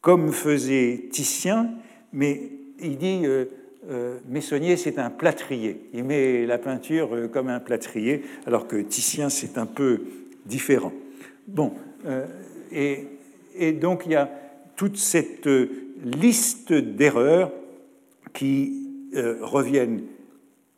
comme 0.00 0.32
faisait 0.32 1.08
Titien, 1.10 1.72
mais 2.12 2.52
il 2.80 2.96
dit 2.96 3.24
euh, 3.90 4.18
Messonnier, 4.28 4.76
c'est 4.76 4.98
un 4.98 5.10
plâtrier. 5.10 5.88
Il 5.92 6.04
met 6.04 6.46
la 6.46 6.58
peinture 6.58 7.14
euh, 7.14 7.26
comme 7.26 7.48
un 7.48 7.58
plâtrier, 7.58 8.22
alors 8.46 8.68
que 8.68 8.76
Titien, 8.76 9.28
c'est 9.28 9.58
un 9.58 9.66
peu 9.66 10.02
différent. 10.46 10.92
Bon, 11.48 11.72
euh, 12.06 12.26
et, 12.70 13.06
et, 13.56 13.72
donc 13.72 14.04
il 14.06 14.12
y 14.12 14.16
a 14.16 14.30
toute 14.76 14.96
cette 14.96 15.48
liste 16.04 16.72
d'erreurs 16.72 17.52
qui 18.32 18.78
reviennent 19.42 20.04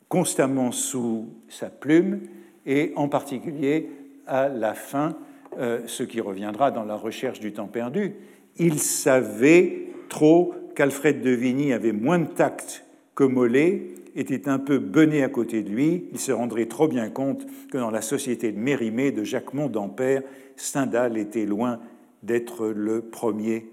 constamment 0.09 0.73
sous 0.73 1.29
sa 1.47 1.69
plume, 1.69 2.21
et 2.65 2.91
en 2.97 3.07
particulier 3.07 3.89
à 4.27 4.49
la 4.49 4.73
fin, 4.73 5.15
ce 5.57 6.03
qui 6.03 6.19
reviendra 6.19 6.69
dans 6.69 6.83
la 6.83 6.97
recherche 6.97 7.39
du 7.39 7.53
temps 7.53 7.67
perdu. 7.67 8.15
Il 8.57 8.79
savait 8.79 9.87
trop 10.09 10.53
qu'Alfred 10.75 11.21
de 11.21 11.29
Vigny 11.29 11.71
avait 11.71 11.93
moins 11.93 12.19
de 12.19 12.27
tact 12.27 12.84
que 13.15 13.23
Mollet 13.23 13.95
était 14.15 14.47
un 14.47 14.59
peu 14.59 14.77
bené 14.77 15.23
à 15.23 15.29
côté 15.29 15.63
de 15.63 15.69
lui, 15.69 16.05
il 16.11 16.19
se 16.19 16.31
rendrait 16.31 16.67
trop 16.67 16.87
bien 16.87 17.09
compte 17.09 17.45
que 17.71 17.77
dans 17.77 17.91
la 17.91 18.01
société 18.01 18.51
de 18.51 18.59
Mérimée 18.59 19.11
de 19.11 19.23
Jacquemont 19.23 19.67
d'Ampère, 19.67 20.21
Stendhal 20.55 21.17
était 21.17 21.45
loin 21.45 21.79
d'être 22.23 22.67
le 22.67 23.01
premier, 23.01 23.67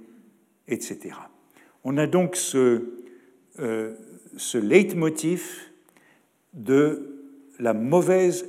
etc. 0.69 1.17
On 1.85 1.97
a 1.97 2.07
donc 2.07 2.37
ce, 2.37 2.91
euh, 3.61 3.95
leitmotiv 4.55 5.71
de 6.55 7.19
la 7.59 7.73
mauvaise 7.73 8.49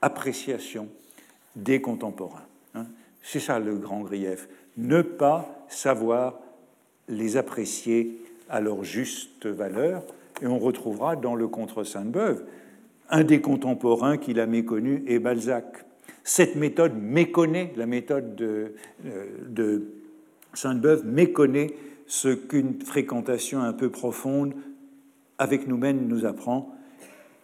appréciation 0.00 0.88
des 1.56 1.80
contemporains. 1.80 2.44
Hein. 2.74 2.86
C'est 3.22 3.40
ça 3.40 3.58
le 3.58 3.76
grand 3.76 4.00
grief, 4.00 4.48
ne 4.76 5.02
pas 5.02 5.64
savoir 5.68 6.40
les 7.08 7.36
apprécier 7.36 8.22
à 8.48 8.60
leur 8.60 8.84
juste 8.84 9.46
valeur, 9.46 10.04
et 10.42 10.46
on 10.46 10.58
retrouvera 10.58 11.16
dans 11.16 11.34
le 11.34 11.48
Contre 11.48 11.84
Sainte-Beuve 11.84 12.44
un 13.08 13.24
des 13.24 13.40
contemporains 13.40 14.16
qu'il 14.16 14.40
a 14.40 14.46
méconnu 14.46 15.04
est 15.06 15.18
Balzac. 15.18 15.84
Cette 16.24 16.56
méthode 16.56 16.94
méconnaît, 16.96 17.72
la 17.76 17.86
méthode 17.86 18.34
de, 18.36 18.74
euh, 19.06 19.24
de 19.48 19.84
Sainte-Beuve 20.54 21.06
méconnaît 21.06 21.68
ce 22.06 22.28
qu'une 22.28 22.80
fréquentation 22.80 23.60
un 23.60 23.72
peu 23.72 23.90
profonde 23.90 24.54
avec 25.38 25.66
nous-mêmes 25.66 26.06
nous 26.06 26.24
apprend, 26.24 26.74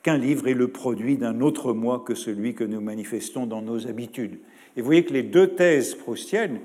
qu'un 0.02 0.18
livre 0.18 0.48
est 0.48 0.54
le 0.54 0.68
produit 0.68 1.16
d'un 1.16 1.40
autre 1.40 1.72
moi 1.72 2.02
que 2.06 2.14
celui 2.14 2.54
que 2.54 2.64
nous 2.64 2.80
manifestons 2.80 3.46
dans 3.46 3.62
nos 3.62 3.86
habitudes. 3.86 4.38
Et 4.76 4.80
vous 4.80 4.86
voyez 4.86 5.04
que 5.04 5.12
les 5.12 5.22
deux 5.22 5.48
thèses 5.48 5.94
proustiennes, 5.94 6.60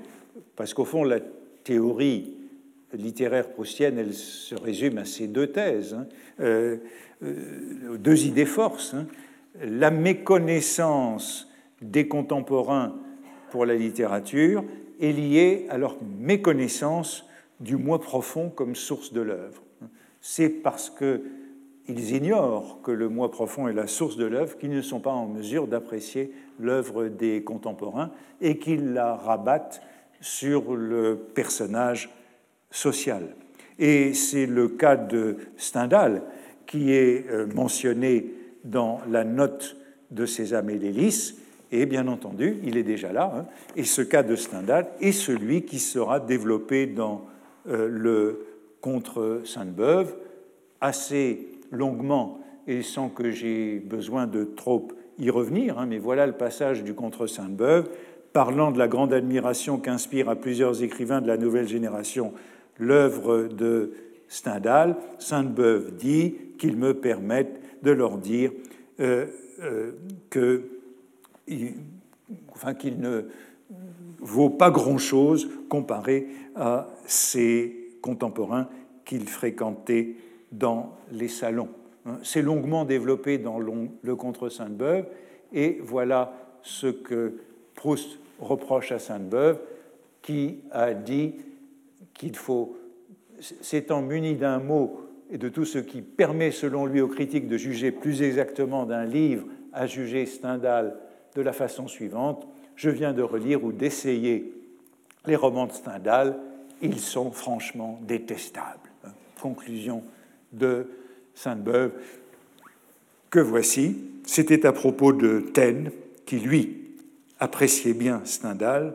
parce 0.56 0.74
qu'au 0.74 0.84
fond 0.84 1.04
la 1.04 1.20
théorie 1.64 2.34
littéraire 2.96 3.50
proustienne, 3.50 3.98
elle 3.98 4.14
se 4.14 4.54
résume 4.54 4.98
à 4.98 5.04
ces 5.04 5.26
deux 5.26 5.48
thèses, 5.48 5.94
hein. 5.94 6.06
euh, 6.40 6.78
euh, 7.22 7.96
deux 7.98 8.26
idées 8.26 8.46
forces. 8.46 8.94
Hein. 8.94 9.06
La 9.62 9.90
méconnaissance 9.90 11.50
des 11.80 12.08
contemporains 12.08 12.94
pour 13.50 13.66
la 13.66 13.74
littérature 13.74 14.64
est 15.00 15.12
liée 15.12 15.66
à 15.70 15.78
leur 15.78 15.96
méconnaissance 16.18 17.26
du 17.60 17.76
moi 17.76 18.00
profond 18.00 18.50
comme 18.50 18.74
source 18.74 19.12
de 19.12 19.20
l'œuvre. 19.20 19.62
C'est 20.20 20.48
parce 20.48 20.90
qu'ils 20.90 22.14
ignorent 22.14 22.80
que 22.82 22.90
le 22.90 23.08
moi 23.08 23.30
profond 23.30 23.68
est 23.68 23.72
la 23.72 23.86
source 23.86 24.16
de 24.16 24.24
l'œuvre 24.24 24.56
qu'ils 24.56 24.70
ne 24.70 24.80
sont 24.80 25.00
pas 25.00 25.12
en 25.12 25.26
mesure 25.26 25.66
d'apprécier 25.66 26.32
l'œuvre 26.58 27.08
des 27.08 27.44
contemporains 27.44 28.10
et 28.40 28.58
qu'ils 28.58 28.92
la 28.92 29.14
rabattent 29.14 29.82
sur 30.20 30.74
le 30.74 31.16
personnage 31.16 32.10
sociale. 32.74 33.34
Et 33.78 34.12
c'est 34.12 34.46
le 34.46 34.68
cas 34.68 34.96
de 34.96 35.36
Stendhal 35.56 36.22
qui 36.66 36.92
est 36.92 37.30
euh, 37.30 37.46
mentionné 37.54 38.34
dans 38.64 39.00
la 39.08 39.24
note 39.24 39.76
de 40.10 40.26
Sésame 40.26 40.70
et 40.70 40.80
et 41.72 41.86
bien 41.86 42.06
entendu, 42.06 42.58
il 42.62 42.76
est 42.76 42.84
déjà 42.84 43.12
là, 43.12 43.32
hein. 43.34 43.46
et 43.74 43.82
ce 43.84 44.00
cas 44.00 44.22
de 44.22 44.36
Stendhal 44.36 44.86
est 45.00 45.12
celui 45.12 45.62
qui 45.62 45.80
sera 45.80 46.20
développé 46.20 46.86
dans 46.86 47.26
euh, 47.68 47.88
le 47.90 48.46
contre 48.80 49.40
Sainte-Beuve 49.44 50.14
assez 50.80 51.48
longuement 51.72 52.38
et 52.68 52.82
sans 52.82 53.08
que 53.08 53.30
j'ai 53.30 53.80
besoin 53.80 54.26
de 54.26 54.44
trop 54.44 54.88
y 55.18 55.30
revenir, 55.30 55.78
hein, 55.78 55.86
mais 55.88 55.98
voilà 55.98 56.26
le 56.26 56.32
passage 56.32 56.84
du 56.84 56.94
contre 56.94 57.26
Sainte-Beuve, 57.26 57.88
parlant 58.32 58.70
de 58.70 58.78
la 58.78 58.88
grande 58.88 59.12
admiration 59.12 59.78
qu'inspire 59.78 60.28
à 60.28 60.36
plusieurs 60.36 60.82
écrivains 60.82 61.20
de 61.20 61.28
la 61.28 61.36
nouvelle 61.36 61.68
génération 61.68 62.32
l'œuvre 62.78 63.44
de 63.44 63.92
Stendhal, 64.28 64.96
Sainte-Beuve 65.18 65.96
dit 65.96 66.34
qu'il 66.58 66.76
me 66.76 66.94
permette 66.94 67.60
de 67.82 67.90
leur 67.90 68.18
dire 68.18 68.50
euh, 69.00 69.26
euh, 69.60 69.92
que, 70.30 70.62
enfin, 72.52 72.74
qu'il 72.74 73.00
ne 73.00 73.22
vaut 74.18 74.50
pas 74.50 74.70
grand-chose 74.70 75.48
comparé 75.68 76.26
à 76.56 76.88
ses 77.06 77.90
contemporains 78.00 78.68
qu'il 79.04 79.28
fréquentait 79.28 80.16
dans 80.50 80.96
les 81.12 81.28
salons. 81.28 81.68
Hein, 82.06 82.18
c'est 82.22 82.42
longuement 82.42 82.84
développé 82.84 83.38
dans 83.38 83.58
le 83.58 84.16
contre 84.16 84.48
Sainte-Beuve, 84.48 85.06
et 85.52 85.78
voilà 85.82 86.34
ce 86.62 86.86
que 86.86 87.34
Proust 87.74 88.18
reproche 88.40 88.92
à 88.92 88.98
Sainte-Beuve, 88.98 89.58
qui 90.22 90.58
a 90.70 90.94
dit 90.94 91.34
qu'il 92.14 92.36
faut, 92.36 92.78
s'étant 93.40 94.02
muni 94.02 94.34
d'un 94.34 94.58
mot 94.58 95.00
et 95.30 95.38
de 95.38 95.48
tout 95.48 95.64
ce 95.64 95.78
qui 95.78 96.02
permet, 96.02 96.50
selon 96.50 96.86
lui, 96.86 97.00
aux 97.00 97.08
critiques 97.08 97.48
de 97.48 97.56
juger 97.56 97.90
plus 97.90 98.22
exactement 98.22 98.86
d'un 98.86 99.04
livre, 99.04 99.46
à 99.72 99.86
juger 99.86 100.26
Stendhal 100.26 100.96
de 101.34 101.42
la 101.42 101.52
façon 101.52 101.88
suivante 101.88 102.46
je 102.76 102.90
viens 102.90 103.12
de 103.12 103.22
relire 103.22 103.64
ou 103.64 103.72
d'essayer 103.72 104.52
les 105.26 105.36
romans 105.36 105.66
de 105.66 105.72
Stendhal, 105.72 106.38
ils 106.82 107.00
sont 107.00 107.30
franchement 107.30 108.00
détestables. 108.02 108.90
Conclusion 109.40 110.02
de 110.52 110.88
Sainte-Beuve, 111.34 111.92
que 113.30 113.40
voici. 113.40 113.96
C'était 114.26 114.66
à 114.66 114.72
propos 114.72 115.12
de 115.12 115.40
Taine, 115.40 115.90
qui 116.24 116.38
lui 116.38 116.94
appréciait 117.38 117.94
bien 117.94 118.22
Stendhal, 118.24 118.94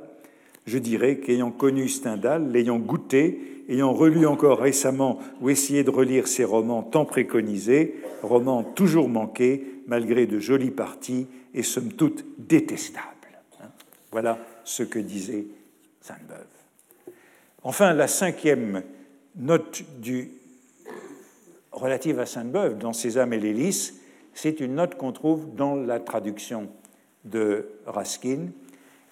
je 0.70 0.78
dirais 0.78 1.18
qu'ayant 1.18 1.52
connu 1.52 1.90
Stendhal, 1.90 2.52
l'ayant 2.52 2.78
goûté, 2.78 3.64
ayant 3.70 3.92
relu 3.92 4.26
encore 4.26 4.60
récemment 4.60 5.20
ou 5.42 5.50
essayé 5.50 5.84
de 5.84 5.90
relire 5.90 6.28
ses 6.28 6.44
romans 6.44 6.84
tant 6.84 7.06
préconisés, 7.06 7.96
romans 8.22 8.64
toujours 8.64 9.10
manqués, 9.10 9.66
malgré 9.88 10.28
de 10.28 10.40
jolis 10.40 10.72
parties 10.72 11.28
et 11.54 11.64
somme 11.64 11.92
toute 11.94 12.24
détestables. 12.38 13.06
Voilà 14.12 14.38
ce 14.64 14.84
que 14.84 15.00
disait 15.00 15.48
Sainte-Beuve. 16.02 17.16
Enfin, 17.64 17.94
la 17.94 18.08
cinquième 18.08 18.84
note 19.36 19.84
relative 21.72 22.20
à 22.20 22.26
Sainte-Beuve 22.26 22.78
dans 22.78 22.94
Sésame 22.94 23.34
et 23.34 23.40
l'hélice, 23.40 24.00
c'est 24.34 24.60
une 24.60 24.76
note 24.76 24.96
qu'on 24.96 25.12
trouve 25.12 25.56
dans 25.56 25.76
la 25.76 26.00
traduction 26.00 26.70
de 27.26 27.68
Raskin, 27.86 28.50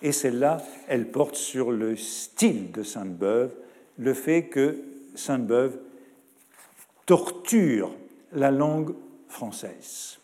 et 0.02 0.12
celle-là, 0.12 0.64
elle 0.88 1.10
porte 1.10 1.36
sur 1.36 1.72
le 1.72 1.96
style 1.96 2.72
de 2.72 2.84
Sainte-Beuve, 2.84 3.52
le 3.98 4.14
fait 4.14 4.46
que 4.46 4.78
Sainte-Beuve 5.16 5.78
torture 7.06 7.92
la 8.34 8.52
langue 8.52 8.94
française. 9.28 10.20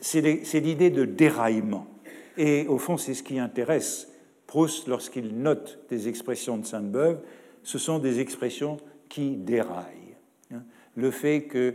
C'est 0.00 0.60
l'idée 0.60 0.90
de 0.90 1.04
déraillement. 1.04 1.86
Et 2.36 2.66
au 2.68 2.78
fond, 2.78 2.96
c'est 2.96 3.14
ce 3.14 3.22
qui 3.22 3.38
intéresse 3.38 4.08
Proust 4.46 4.86
lorsqu'il 4.86 5.42
note 5.42 5.78
des 5.90 6.08
expressions 6.08 6.56
de 6.56 6.64
Sainte-Beuve. 6.64 7.18
Ce 7.62 7.78
sont 7.78 7.98
des 7.98 8.20
expressions 8.20 8.78
qui 9.08 9.36
déraillent. 9.36 10.16
Le 10.96 11.10
fait 11.10 11.42
que, 11.42 11.74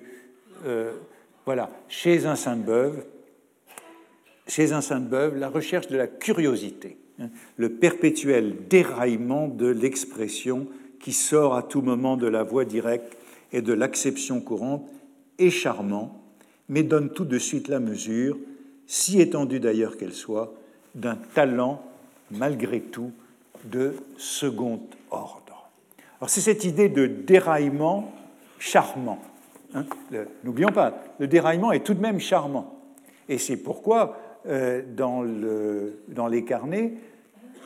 euh, 0.66 0.94
voilà, 1.46 1.70
chez 1.88 2.26
un 2.26 2.36
Sainte-Beuve, 2.36 3.06
chez 4.48 4.74
un 4.74 4.82
Sainte-Beuve 4.82 5.38
la 5.38 5.50
recherche 5.50 5.88
de 5.88 5.98
la 5.98 6.08
curiosité, 6.08 6.98
hein, 7.20 7.30
le 7.58 7.70
perpétuel 7.70 8.56
déraillement 8.70 9.48
de 9.48 9.68
l'expression 9.68 10.68
qui 11.00 11.14
sort 11.14 11.56
à 11.56 11.64
tout 11.64 11.82
moment 11.82 12.18
de 12.18 12.28
la 12.28 12.44
voix 12.44 12.66
directe 12.66 13.18
et 13.52 13.62
de 13.62 13.74
l'acception 13.74 14.42
courante 14.42 14.88
est 15.38 15.50
charmant, 15.50 16.22
mais 16.70 16.84
donne 16.84 17.10
tout 17.10 17.26
de 17.26 17.38
suite 17.38 17.68
la 17.68 17.80
mesure, 17.80 18.38
si 18.88 19.20
étendue 19.20 19.60
d'ailleurs 19.60 19.98
qu'elle 19.98 20.14
soit, 20.14 20.54
d'un 20.96 21.16
talent 21.16 21.84
malgré 22.32 22.82
tout 22.82 23.12
de 23.66 23.96
second 24.18 24.82
ordre. 25.12 25.70
Alors 26.20 26.30
c'est 26.30 26.42
cette 26.42 26.64
idée 26.64 26.90
de 26.90 27.06
déraillement 27.06 28.14
charmant. 28.60 29.20
Hein, 29.74 29.86
n'oublions 30.44 30.72
pas, 30.72 31.04
le 31.20 31.28
déraillement 31.28 31.72
est 31.72 31.84
tout 31.84 31.94
de 31.94 32.02
même 32.02 32.20
charmant. 32.20 32.80
Et 33.30 33.38
c'est 33.38 33.58
pourquoi 33.58 34.18
dans, 34.46 35.22
le, 35.22 36.00
dans, 36.10 36.28
les 36.28 36.44
carnets, 36.44 36.94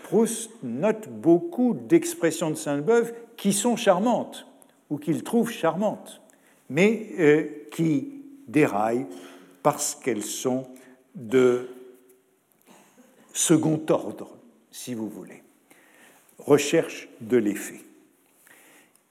Proust 0.03 0.51
note 0.63 1.09
beaucoup 1.09 1.73
d'expressions 1.73 2.49
de 2.49 2.55
Sainte-Beuve 2.55 3.13
qui 3.36 3.51
sont 3.51 3.75
charmantes 3.75 4.47
ou 4.89 4.97
qu'il 4.97 5.23
trouve 5.23 5.51
charmantes. 5.51 6.21
mais 6.69 7.07
euh, 7.19 7.43
qui 7.71 8.09
déraillent 8.47 9.07
parce 9.63 9.95
qu'elles 9.95 10.23
sont 10.23 10.67
de 11.15 11.67
second 13.34 13.82
ordre, 13.89 14.38
si 14.71 14.93
vous 14.93 15.09
voulez. 15.09 15.43
Recherche 16.39 17.09
de 17.21 17.38
l'effet. 17.38 17.82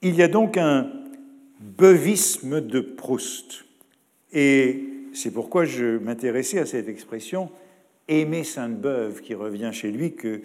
Il 0.01 0.15
y 0.15 0.23
a 0.23 0.27
donc 0.27 0.57
un 0.57 0.91
beuvisme 1.59 2.61
de 2.61 2.79
Proust. 2.79 3.65
Et 4.33 4.83
c'est 5.17 5.31
pourquoi 5.31 5.65
je 5.65 5.97
m'intéressais 5.97 6.59
à 6.59 6.67
cette 6.67 6.87
expression 6.87 7.49
aimer 8.07 8.43
Sainte-Beuve 8.43 9.21
qui 9.21 9.33
revient 9.33 9.71
chez 9.73 9.91
lui, 9.91 10.13
que 10.13 10.41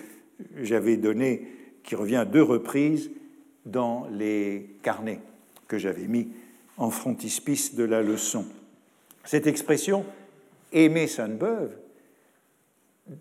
j'avais 0.62 0.96
donné, 0.96 1.46
qui 1.84 1.94
revient 1.94 2.16
à 2.16 2.24
deux 2.24 2.42
reprises 2.42 3.10
dans 3.66 4.08
les 4.10 4.76
carnets 4.82 5.20
que 5.68 5.76
j'avais 5.76 6.06
mis 6.06 6.28
en 6.78 6.90
frontispice 6.90 7.74
de 7.74 7.84
la 7.84 8.02
leçon. 8.02 8.46
Cette 9.24 9.46
expression 9.46 10.06
aimer 10.72 11.06
Sainte-Beuve, 11.06 11.76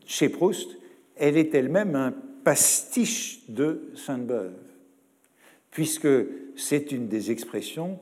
chez 0.06 0.30
Proust, 0.30 0.78
elle 1.18 1.36
est 1.36 1.54
elle-même 1.54 1.96
un 1.96 2.14
pastiche 2.46 3.42
de 3.50 3.92
Sainte-Beuve, 3.96 4.56
puisque 5.70 6.08
c'est 6.56 6.94
une 6.94 7.10
des 7.10 7.30
expressions 7.30 8.00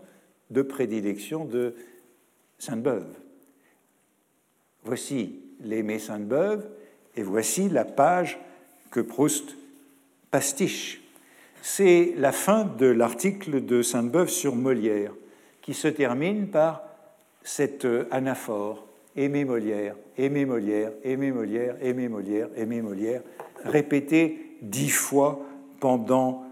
de 0.51 0.61
prédilection 0.61 1.45
de 1.45 1.73
Sainte-Beuve. 2.59 3.07
Voici 4.83 5.39
l'aimer 5.63 5.99
Sainte-Beuve 5.99 6.65
et 7.15 7.23
voici 7.23 7.69
la 7.69 7.85
page 7.85 8.39
que 8.91 8.99
Proust 8.99 9.55
pastiche. 10.31 11.01
C'est 11.61 12.13
la 12.17 12.31
fin 12.31 12.63
de 12.65 12.85
l'article 12.85 13.65
de 13.65 13.81
Sainte-Beuve 13.81 14.29
sur 14.29 14.55
Molière, 14.55 15.11
qui 15.61 15.73
se 15.73 15.87
termine 15.87 16.47
par 16.47 16.83
cette 17.43 17.87
anaphore 18.11 18.85
Aimer 19.15 19.43
Molière, 19.43 19.95
aimer 20.17 20.45
Molière, 20.45 20.91
aimer 21.03 21.31
Molière, 21.31 21.75
aimer 21.81 22.07
Molière, 22.07 22.47
aimer 22.55 22.81
Molière, 22.81 23.21
répétée 23.65 24.55
dix 24.61 24.89
fois 24.89 25.45
pendant 25.79 26.45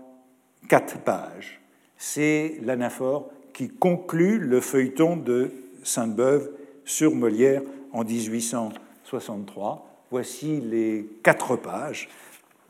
quatre 0.67 0.99
pages. 0.99 1.61
C'est 1.97 2.57
l'anaphore 2.63 3.31
qui 3.53 3.69
conclut 3.69 4.37
le 4.37 4.59
feuilleton 4.59 5.15
de 5.15 5.51
Sainte-Beuve 5.83 6.51
sur 6.83 7.15
Molière 7.15 7.61
en 7.97 8.03
1863. 8.03 10.05
Voici 10.11 10.61
les 10.61 11.09
quatre 11.23 11.55
pages 11.55 12.09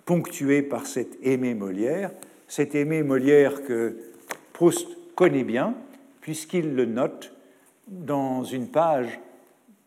ponctuées 0.06 0.62
par 0.62 0.88
cet 0.88 1.18
aimé 1.22 1.54
Molière, 1.54 2.12
cet 2.48 2.76
aimé 2.76 3.04
Molière 3.04 3.64
que 3.64 3.98
Proust 4.54 4.88
connaît 5.16 5.44
bien, 5.44 5.76
puisqu'il 6.22 6.76
le 6.76 6.86
note 6.86 7.34
dans 7.88 8.44
une 8.44 8.70
page 8.70 9.20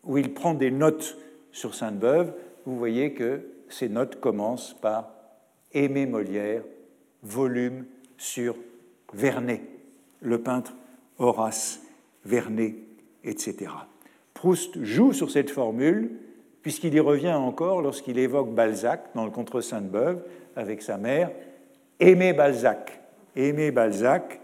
où 0.03 0.17
il 0.17 0.33
prend 0.33 0.53
des 0.53 0.71
notes 0.71 1.17
sur 1.51 1.73
Sainte-Beuve. 1.73 2.33
Vous 2.65 2.77
voyez 2.77 3.13
que 3.13 3.41
ces 3.67 3.89
notes 3.89 4.19
commencent 4.19 4.75
par 4.79 5.11
Aimé 5.73 6.05
Molière, 6.05 6.63
volume 7.23 7.85
sur 8.17 8.55
Vernet, 9.13 9.61
le 10.21 10.41
peintre 10.41 10.73
Horace 11.17 11.81
Vernet, 12.25 12.75
etc. 13.23 13.71
Proust 14.41 14.83
joue 14.83 15.13
sur 15.13 15.29
cette 15.29 15.51
formule 15.51 16.13
puisqu'il 16.63 16.95
y 16.95 16.99
revient 16.99 17.33
encore 17.33 17.83
lorsqu'il 17.83 18.17
évoque 18.17 18.55
Balzac 18.55 19.11
dans 19.13 19.23
le 19.23 19.29
Contre 19.29 19.61
Sainte-Beuve 19.61 20.23
avec 20.55 20.81
sa 20.81 20.97
mère. 20.97 21.29
Aimé 21.99 22.33
Balzac, 22.33 23.01
aimé 23.35 23.69
Balzac, 23.69 24.41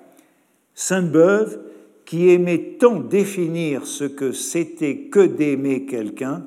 Sainte-Beuve 0.76 1.60
qui 2.06 2.30
aimait 2.30 2.76
tant 2.80 3.00
définir 3.00 3.88
ce 3.88 4.04
que 4.04 4.34
c'était 4.34 4.98
que 5.10 5.26
d'aimer 5.26 5.88
quelqu'un, 5.88 6.46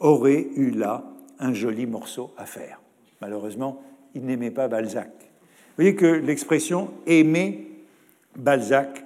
aurait 0.00 0.48
eu 0.56 0.72
là 0.72 1.04
un 1.38 1.54
joli 1.54 1.86
morceau 1.86 2.32
à 2.36 2.46
faire. 2.46 2.80
Malheureusement, 3.20 3.80
il 4.16 4.24
n'aimait 4.24 4.50
pas 4.50 4.66
Balzac. 4.66 5.12
Vous 5.20 5.84
voyez 5.84 5.94
que 5.94 6.04
l'expression 6.04 6.90
aimer 7.06 7.64
Balzac, 8.34 9.04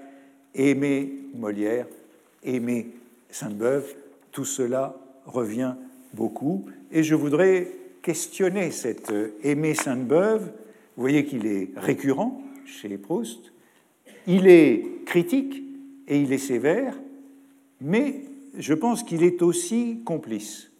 aimer 0.55 1.13
Molière, 1.35 1.87
aimer 2.43 2.87
Sainte-Beuve, 3.33 3.95
tout 4.31 4.45
cela 4.45 4.97
revient 5.27 5.75
beaucoup. 6.15 6.67
Et 6.93 7.03
je 7.03 7.17
voudrais 7.17 7.69
questionner 8.03 8.71
cet 8.71 9.13
aimer 9.43 9.75
Sainte-Beuve. 9.75 10.53
Vous 10.97 11.03
voyez 11.03 11.25
qu'il 11.25 11.47
est 11.47 11.71
récurrent 11.77 12.41
chez 12.65 12.97
Proust. 12.97 13.53
Il 14.29 14.47
est 14.47 15.05
critique, 15.05 15.63
et 16.09 16.21
il 16.21 16.33
est 16.33 16.39
sévère, 16.39 16.99
mais 17.81 18.23
je 18.59 18.75
pense 18.75 19.03
qu'il 19.03 19.23
est 19.23 19.43
aussi 19.43 20.03
complice. 20.05 20.71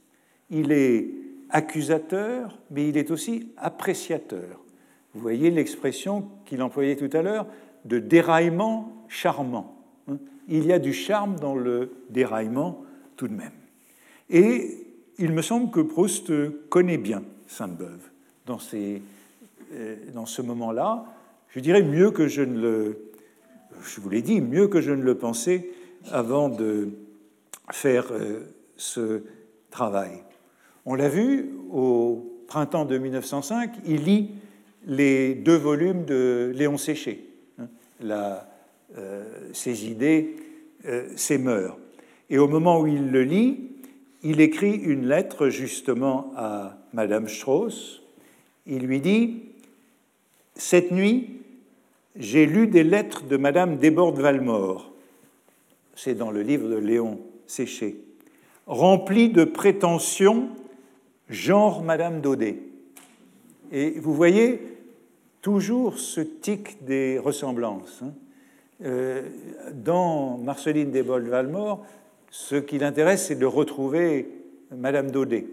Il 0.51 0.73
est 0.73 1.09
accusateur, 1.51 2.59
mais 2.71 2.89
il 2.89 2.97
est 2.97 3.11
aussi 3.11 3.49
appréciateur. 3.57 4.61
Vous 5.15 5.21
voyez 5.21 5.51
l'expression 5.51 6.29
qu'il 6.45 6.63
employait 6.63 6.97
tout 6.97 7.11
à 7.17 7.23
l'heure 7.23 7.47
de 7.85 7.99
déraillement 7.99 8.93
charmant. 9.09 9.82
Il 10.49 10.67
y 10.67 10.73
a 10.73 10.79
du 10.79 10.93
charme 10.93 11.39
dans 11.39 11.55
le 11.55 11.91
déraillement 12.11 12.85
tout 13.17 13.29
de 13.29 13.35
même. 13.35 13.53
Et 14.31 14.87
il 15.19 15.33
me 15.33 15.43
semble 15.43 15.71
que 15.71 15.81
Proust 15.81 16.33
connaît 16.69 16.99
bien 16.99 17.23
Sainte-Beuve 17.47 18.11
dans, 18.47 18.59
euh, 18.75 19.97
dans 20.15 20.27
ce 20.27 20.43
moment-là. 20.43 21.05
Je 21.49 21.61
dirais 21.61 21.83
mieux 21.83 22.11
que 22.11 22.29
je 22.29 22.43
ne 22.43 22.61
le 22.61 23.13
je 23.85 24.01
vous 24.01 24.11
l'ai 24.11 24.23
dit, 24.23 24.41
mieux 24.41 24.69
que 24.69 24.81
je 24.81 24.93
ne 24.93 25.03
le 25.03 25.17
pensais 25.17 25.69
avant 26.11 26.49
de 26.49 26.91
faire 27.71 28.07
euh, 28.13 28.41
ce 28.77 29.23
travail. 29.71 30.23
On 30.85 30.95
l'a 30.95 31.09
vu 31.09 31.51
au 31.71 32.43
printemps 32.49 32.85
de 32.85 32.99
1905, 32.99 33.73
il 33.87 34.05
lit 34.05 34.31
les 34.87 35.35
deux 35.35 35.57
volumes 35.57 36.05
de 36.05 36.53
Léon 36.55 36.77
Séché, 36.77 37.29
hein, 37.59 37.69
euh, 38.05 38.37
ses 39.53 39.87
idées, 39.87 40.37
euh, 40.85 41.09
ses 41.15 41.39
mœurs. 41.39 41.79
Et 42.29 42.39
au 42.39 42.49
moment 42.49 42.81
où 42.81 42.89
il 42.89 43.13
le 43.13 43.23
lit, 43.23 43.71
il 44.25 44.41
écrit 44.41 44.75
une 44.75 45.07
lettre 45.07 45.49
justement 45.49 46.33
à 46.37 46.77
Madame 46.93 47.29
Strauss. 47.29 48.03
Il 48.67 48.87
lui 48.87 49.01
dit 49.01 49.43
Cette 50.57 50.91
nuit, 50.91 51.41
j'ai 52.17 52.47
lu 52.47 52.67
des 52.67 52.83
lettres 52.83 53.25
de 53.27 53.37
Madame 53.37 53.77
Desbordes-Valmore, 53.77 54.93
c'est 55.95 56.15
dans 56.15 56.33
le 56.33 56.43
livre 56.43 56.69
de 56.69 56.77
Léon 56.77 57.21
Séché, 57.47 57.97
remplies 58.67 59.29
de 59.29 59.45
prétentions, 59.45 60.49
genre 61.29 61.83
Madame 61.83 62.21
Daudet. 62.21 62.59
Et 63.71 63.91
vous 64.01 64.15
voyez 64.15 64.61
toujours 65.43 65.99
ce 65.99 66.21
tic 66.21 66.85
des 66.85 67.19
ressemblances. 67.19 68.01
Hein. 68.03 68.15
Euh, 68.85 69.23
dans 69.75 70.39
Marceline 70.39 70.91
Desbordes-Valmore, 70.91 71.87
ce 72.31 72.57
qui 72.57 72.79
l'intéresse, 72.79 73.27
c'est 73.27 73.37
de 73.37 73.47
retrouver 73.47 74.29
Madame 74.77 75.11
Daudet. 75.11 75.47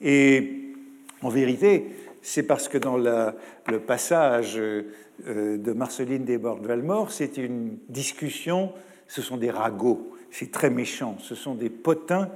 Et 0.00 0.74
en 1.22 1.30
vérité, 1.30 1.86
c'est 2.20 2.42
parce 2.42 2.68
que 2.68 2.76
dans 2.76 2.98
le 2.98 3.78
passage 3.78 4.58
euh, 4.58 4.84
de 5.26 5.72
Marceline 5.72 6.24
Desbordes-Valmore, 6.24 7.10
c'est 7.12 7.38
une 7.38 7.78
discussion, 7.88 8.72
ce 9.06 9.22
sont 9.22 9.38
des 9.38 9.50
ragots, 9.50 10.12
c'est 10.30 10.50
très 10.50 10.70
méchant, 10.70 11.16
ce 11.18 11.34
sont 11.34 11.54
des 11.54 11.70
potins 11.70 12.28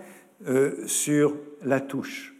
euh, 0.46 0.86
sur 0.86 1.36
la 1.62 1.80
touche. 1.80 2.34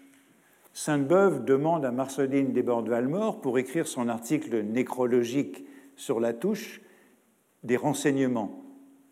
Sainte-Beuve 0.72 1.44
demande 1.44 1.84
à 1.84 1.90
Marceline 1.90 2.52
Desbordes-Valmore, 2.52 3.40
pour 3.40 3.58
écrire 3.58 3.86
son 3.86 4.08
article 4.08 4.62
nécrologique 4.62 5.64
sur 5.96 6.18
la 6.18 6.32
touche, 6.32 6.80
des 7.64 7.76
renseignements 7.76 8.62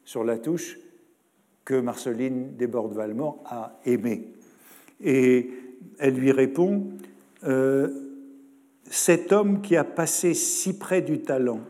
sur 0.04 0.24
la 0.24 0.38
touche 0.38 0.78
que 1.64 1.74
Marceline 1.74 2.56
Desbordes-Valmore 2.56 3.42
a 3.46 3.78
aimé. 3.84 4.28
Et 5.00 5.50
elle 5.98 6.14
lui 6.14 6.32
répond 6.32 6.92
euh, 7.44 7.88
cet 8.84 9.32
homme 9.32 9.62
qui 9.62 9.76
a 9.76 9.84
passé 9.84 10.34
si 10.34 10.78
près 10.78 11.02
du 11.02 11.22
talent, 11.22 11.60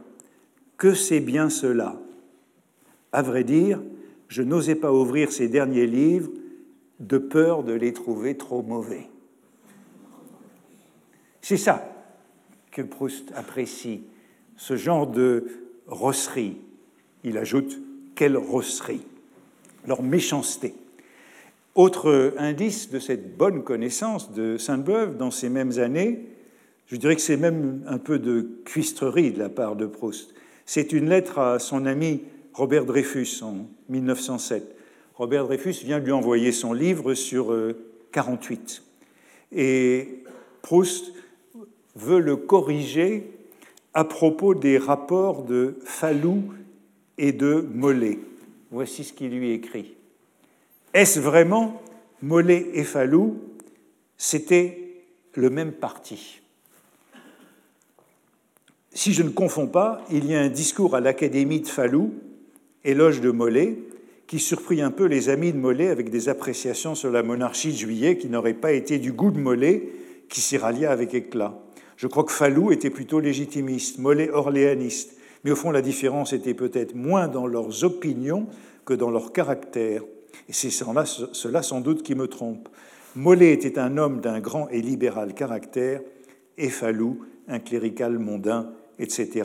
que 0.77 0.95
c'est 0.95 1.21
bien 1.21 1.49
cela 1.49 2.01
À 3.13 3.23
vrai 3.23 3.45
dire, 3.45 3.81
je 4.29 4.43
n'osais 4.43 4.75
pas 4.75 4.93
ouvrir 4.93 5.31
ces 5.31 5.49
derniers 5.49 5.87
livres 5.87 6.31
de 7.01 7.19
peur 7.19 7.63
de 7.63 7.73
les 7.73 7.93
trouver 7.93 8.37
trop 8.37 8.63
mauvais. 8.63 9.09
C'est 11.41 11.57
ça 11.57 11.89
que 12.71 12.83
Proust 12.83 13.31
apprécie, 13.35 14.05
ce 14.57 14.77
genre 14.77 15.07
de 15.07 15.47
rosserie. 15.87 16.57
Il 17.25 17.39
ajoute 17.39 17.79
quelle 18.15 18.37
rosserie 18.37 19.03
Leur 19.87 20.03
méchanceté. 20.03 20.75
Autre 21.75 22.35
indice 22.37 22.91
de 22.91 22.99
cette 22.99 23.37
bonne 23.37 23.63
connaissance 23.63 24.33
de 24.33 24.59
Sainte-Beuve 24.59 25.17
dans 25.17 25.31
ces 25.31 25.49
mêmes 25.49 25.79
années, 25.79 26.27
je 26.87 26.97
dirais 26.97 27.17
que 27.17 27.23
c'est 27.23 27.39
même 27.39 27.83
un 27.87 27.99
peu 27.99 28.19
de 28.19 28.47
cuistrerie 28.65 29.33
de 29.33 29.39
la 29.39 29.49
part 29.49 29.77
de 29.77 29.87
Proust. 29.87 30.35
C'est 30.67 30.93
une 30.93 31.09
lettre 31.09 31.39
à 31.39 31.59
son 31.59 31.87
ami 31.87 32.23
Robert 32.53 32.85
Dreyfus 32.85 33.43
en 33.43 33.67
1907. 33.89 34.77
Robert 35.15 35.47
Dreyfus 35.47 35.85
vient 35.85 35.99
lui 35.99 36.13
envoyer 36.13 36.53
son 36.53 36.75
livre 36.75 37.15
sur 37.15 37.57
48. 38.13 38.83
Euh, 39.55 39.59
Et 39.59 40.25
Proust 40.61 41.13
veut 41.97 42.21
le 42.21 42.37
corriger 42.37 43.31
à 43.95 44.05
propos 44.05 44.55
des 44.55 44.79
rapports 44.79 45.45
de 45.45 45.77
Fallou 45.85 46.43
et 47.19 47.33
de 47.33 47.67
Mollet. 47.75 48.19
Voici 48.71 49.05
ce 49.05 49.13
qu'il 49.13 49.31
lui 49.31 49.53
écrit. 49.53 49.95
Est-ce 50.95 51.21
vraiment 51.21 51.83
Mollet 52.23 52.71
et 52.75 52.85
Fallou 52.85 53.39
C'était 54.17 54.79
le 55.35 55.51
même 55.51 55.73
parti. 55.73 56.41
Si 58.95 59.13
je 59.13 59.23
ne 59.23 59.31
confonds 59.31 59.67
pas, 59.67 60.05
il 60.11 60.27
y 60.27 60.35
a 60.35 60.41
un 60.41 60.49
discours 60.49 60.95
à 60.95 61.01
l'Académie 61.01 61.61
de 61.61 61.69
Fallou, 61.69 62.13
éloge 62.85 63.21
de 63.21 63.31
Mollet, 63.31 63.79
qui 64.27 64.39
surprit 64.39 64.83
un 64.83 64.91
peu 64.91 65.05
les 65.05 65.29
amis 65.29 65.53
de 65.53 65.59
Mollet 65.59 65.89
avec 65.89 66.11
des 66.11 66.29
appréciations 66.29 66.95
sur 66.95 67.11
la 67.11 67.23
monarchie 67.23 67.73
de 67.73 67.77
Juillet 67.77 68.19
qui 68.19 68.29
n'auraient 68.29 68.55
pas 68.55 68.73
été 68.73 68.99
du 68.99 69.13
goût 69.13 69.31
de 69.31 69.39
Mollet, 69.39 69.89
qui 70.29 70.41
s'y 70.41 70.57
rallia 70.57 70.91
avec 70.91 71.15
éclat. 71.15 71.59
Je 71.97 72.07
crois 72.07 72.25
que 72.25 72.33
Fallou 72.33 72.73
était 72.73 72.91
plutôt 72.91 73.21
légitimiste, 73.21 73.99
Mollet 73.99 74.31
orléaniste, 74.31 75.17
mais 75.45 75.51
au 75.51 75.57
fond 75.57 75.71
la 75.71 75.83
différence 75.83 76.33
était 76.33 76.55
peut-être 76.55 76.95
moins 76.95 77.29
dans 77.29 77.47
leurs 77.47 77.85
opinions 77.85 78.47
que 78.85 78.95
dans 78.95 79.11
leur 79.11 79.33
caractère. 79.33 80.03
Et 80.49 80.53
c'est 80.53 80.71
cela 80.71 81.63
sans 81.63 81.81
doute 81.81 82.03
qui 82.03 82.15
me 82.15 82.27
trompe. 82.27 82.69
Mollet 83.15 83.53
était 83.53 83.79
un 83.79 83.99
homme 83.99 84.21
d'un 84.21 84.41
grand 84.41 84.69
et 84.71 84.81
libéral 84.81 85.35
caractère, 85.35 86.01
et 86.59 86.71
un 87.49 87.59
clérical 87.59 88.19
mondain, 88.19 88.73
etc. 88.99 89.45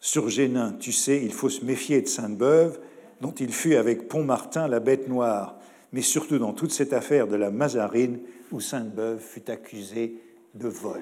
Sur 0.00 0.28
Génin, 0.28 0.74
tu 0.78 0.92
sais, 0.92 1.22
il 1.22 1.32
faut 1.32 1.48
se 1.48 1.64
méfier 1.64 2.00
de 2.00 2.08
Sainte-Beuve, 2.08 2.80
dont 3.20 3.32
il 3.32 3.52
fut 3.52 3.76
avec 3.76 4.08
Pont-Martin 4.08 4.66
la 4.66 4.80
bête 4.80 5.08
noire, 5.08 5.58
mais 5.92 6.02
surtout 6.02 6.38
dans 6.38 6.52
toute 6.52 6.72
cette 6.72 6.92
affaire 6.92 7.28
de 7.28 7.36
la 7.36 7.50
Mazarine 7.50 8.18
où 8.50 8.60
Sainte-Beuve 8.60 9.20
fut 9.20 9.48
accusée 9.50 10.16
de 10.54 10.68
vol. 10.68 11.00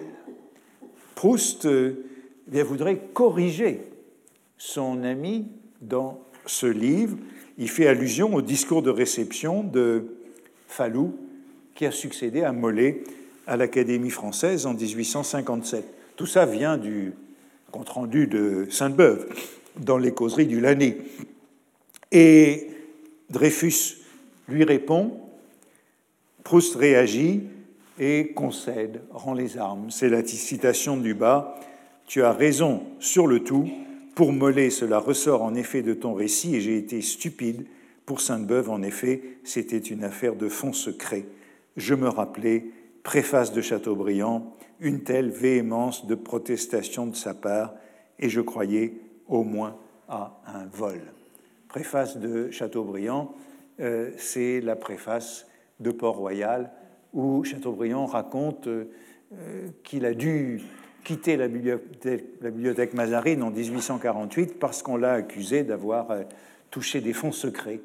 Proust 1.15 1.67
euh, 1.67 2.05
eh 2.53 2.63
voudrait 2.63 2.99
corriger 3.15 3.81
son 4.61 5.03
ami 5.05 5.47
dans 5.81 6.21
ce 6.45 6.67
livre. 6.67 7.17
Il 7.57 7.69
fait 7.69 7.89
allusion 7.89 8.35
au 8.35 8.43
discours 8.43 8.83
de 8.83 8.91
réception 8.91 9.65
de 9.65 10.05
Fallou, 10.69 11.17
qui 11.75 11.87
a 11.87 11.91
succédé 11.91 12.43
à 12.43 12.53
Mollet 12.53 13.03
à 13.47 13.57
l'Académie 13.57 14.11
française 14.11 14.67
en 14.67 14.75
1857. 14.75 15.85
Tout 16.15 16.27
ça 16.27 16.45
vient 16.45 16.77
du 16.77 17.15
compte-rendu 17.73 18.27
de 18.27 18.67
Sainte-Beuve 18.71 19.29
dans 19.79 19.97
les 19.97 20.13
causeries 20.13 20.47
du 20.47 20.61
Lanné. 20.61 20.99
Et 22.13 22.69
Dreyfus 23.31 24.03
lui 24.47 24.65
répond, 24.65 25.17
Proust 26.45 26.75
réagit 26.77 27.45
et 27.99 28.33
concède, 28.35 29.01
rend 29.11 29.33
les 29.33 29.57
armes. 29.57 29.91
C'est 29.91 30.11
la 30.11 30.23
citation 30.23 30.99
du 30.99 31.15
bas. 31.15 31.59
Tu 32.07 32.23
as 32.23 32.33
raison 32.33 32.83
sur 32.99 33.27
le 33.27 33.41
tout. 33.41 33.71
Pour 34.15 34.33
Mollet, 34.33 34.71
cela 34.71 34.99
ressort 34.99 35.43
en 35.43 35.55
effet 35.55 35.83
de 35.83 35.95
ton 35.95 36.15
récit 36.15 36.57
et 36.57 36.61
j'ai 36.61 36.77
été 36.77 37.01
stupide. 37.01 37.67
Pour 38.07 38.21
Sainte-Beuve, 38.21 38.71
en 38.71 38.83
effet, 38.83 39.23
c'était 39.45 39.79
une 39.79 40.05
affaire 40.05 40.37
de 40.37 40.49
fond 40.49 40.73
secret. 40.73 41.27
Je 41.77 41.95
me 41.95 42.09
rappelais, 42.09 42.67
préface 43.03 43.53
de 43.53 43.61
Chateaubriand, 43.61 44.57
une 44.81 45.03
telle 45.03 45.31
véhémence 45.31 46.07
de 46.07 46.15
protestation 46.15 47.07
de 47.07 47.15
sa 47.15 47.35
part 47.35 47.75
et 48.19 48.29
je 48.29 48.41
croyais 48.41 48.95
au 49.29 49.45
moins 49.45 49.77
à 50.09 50.41
un 50.47 50.67
vol 50.67 51.01
préface 51.71 52.17
de 52.17 52.51
Chateaubriand, 52.51 53.33
euh, 53.79 54.11
c'est 54.17 54.61
la 54.61 54.75
préface 54.75 55.47
de 55.79 55.93
Port-Royal, 55.93 56.73
où 57.13 57.45
Chateaubriand 57.45 58.07
raconte 58.07 58.67
euh, 58.67 58.85
qu'il 59.85 60.05
a 60.05 60.13
dû 60.13 60.61
quitter 61.05 61.37
la 61.37 61.49
bibliothèque, 61.49 62.95
Mazarine 62.95 63.43
en 63.43 63.51
1848 63.51 64.59
parce 64.59 64.83
qu'on 64.83 64.97
l'a 64.97 65.15
accusé 65.15 65.63
d'avoir 65.63 66.11
euh, 66.11 66.23
touché 66.71 67.01
des 67.01 67.13
fonds 67.13 67.33
secrets. 67.33 67.81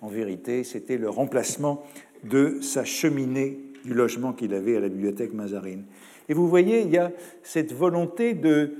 en 0.00 0.08
vérité, 0.08 0.64
c'était 0.64 0.96
le 0.96 1.08
remplacement 1.08 1.84
de 2.24 2.58
sa 2.60 2.84
cheminée 2.84 3.58
du 3.84 3.94
logement 3.94 4.32
qu'il 4.32 4.54
avait 4.54 4.76
à 4.76 4.80
la 4.80 4.88
bibliothèque 4.88 5.32
Mazarine. 5.32 5.84
Et 6.28 6.34
vous 6.34 6.48
voyez, 6.48 6.80
il 6.80 6.90
y 6.90 6.98
a 6.98 7.12
cette 7.42 7.72
volonté 7.72 8.34
de, 8.34 8.74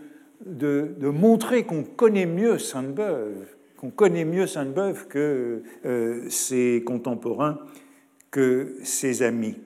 montrer 1.00 1.64
qu'on 1.64 1.82
connaît 1.82 2.26
mieux 2.26 2.58
Sainte-Beuve 2.58 3.46
on 3.84 3.90
connaît 3.90 4.24
mieux 4.24 4.46
Sainte-Beuve 4.46 5.08
que 5.08 5.62
euh, 5.84 6.24
ses 6.30 6.82
contemporains, 6.86 7.58
que 8.30 8.76
ses 8.82 9.22
amis. 9.22 9.56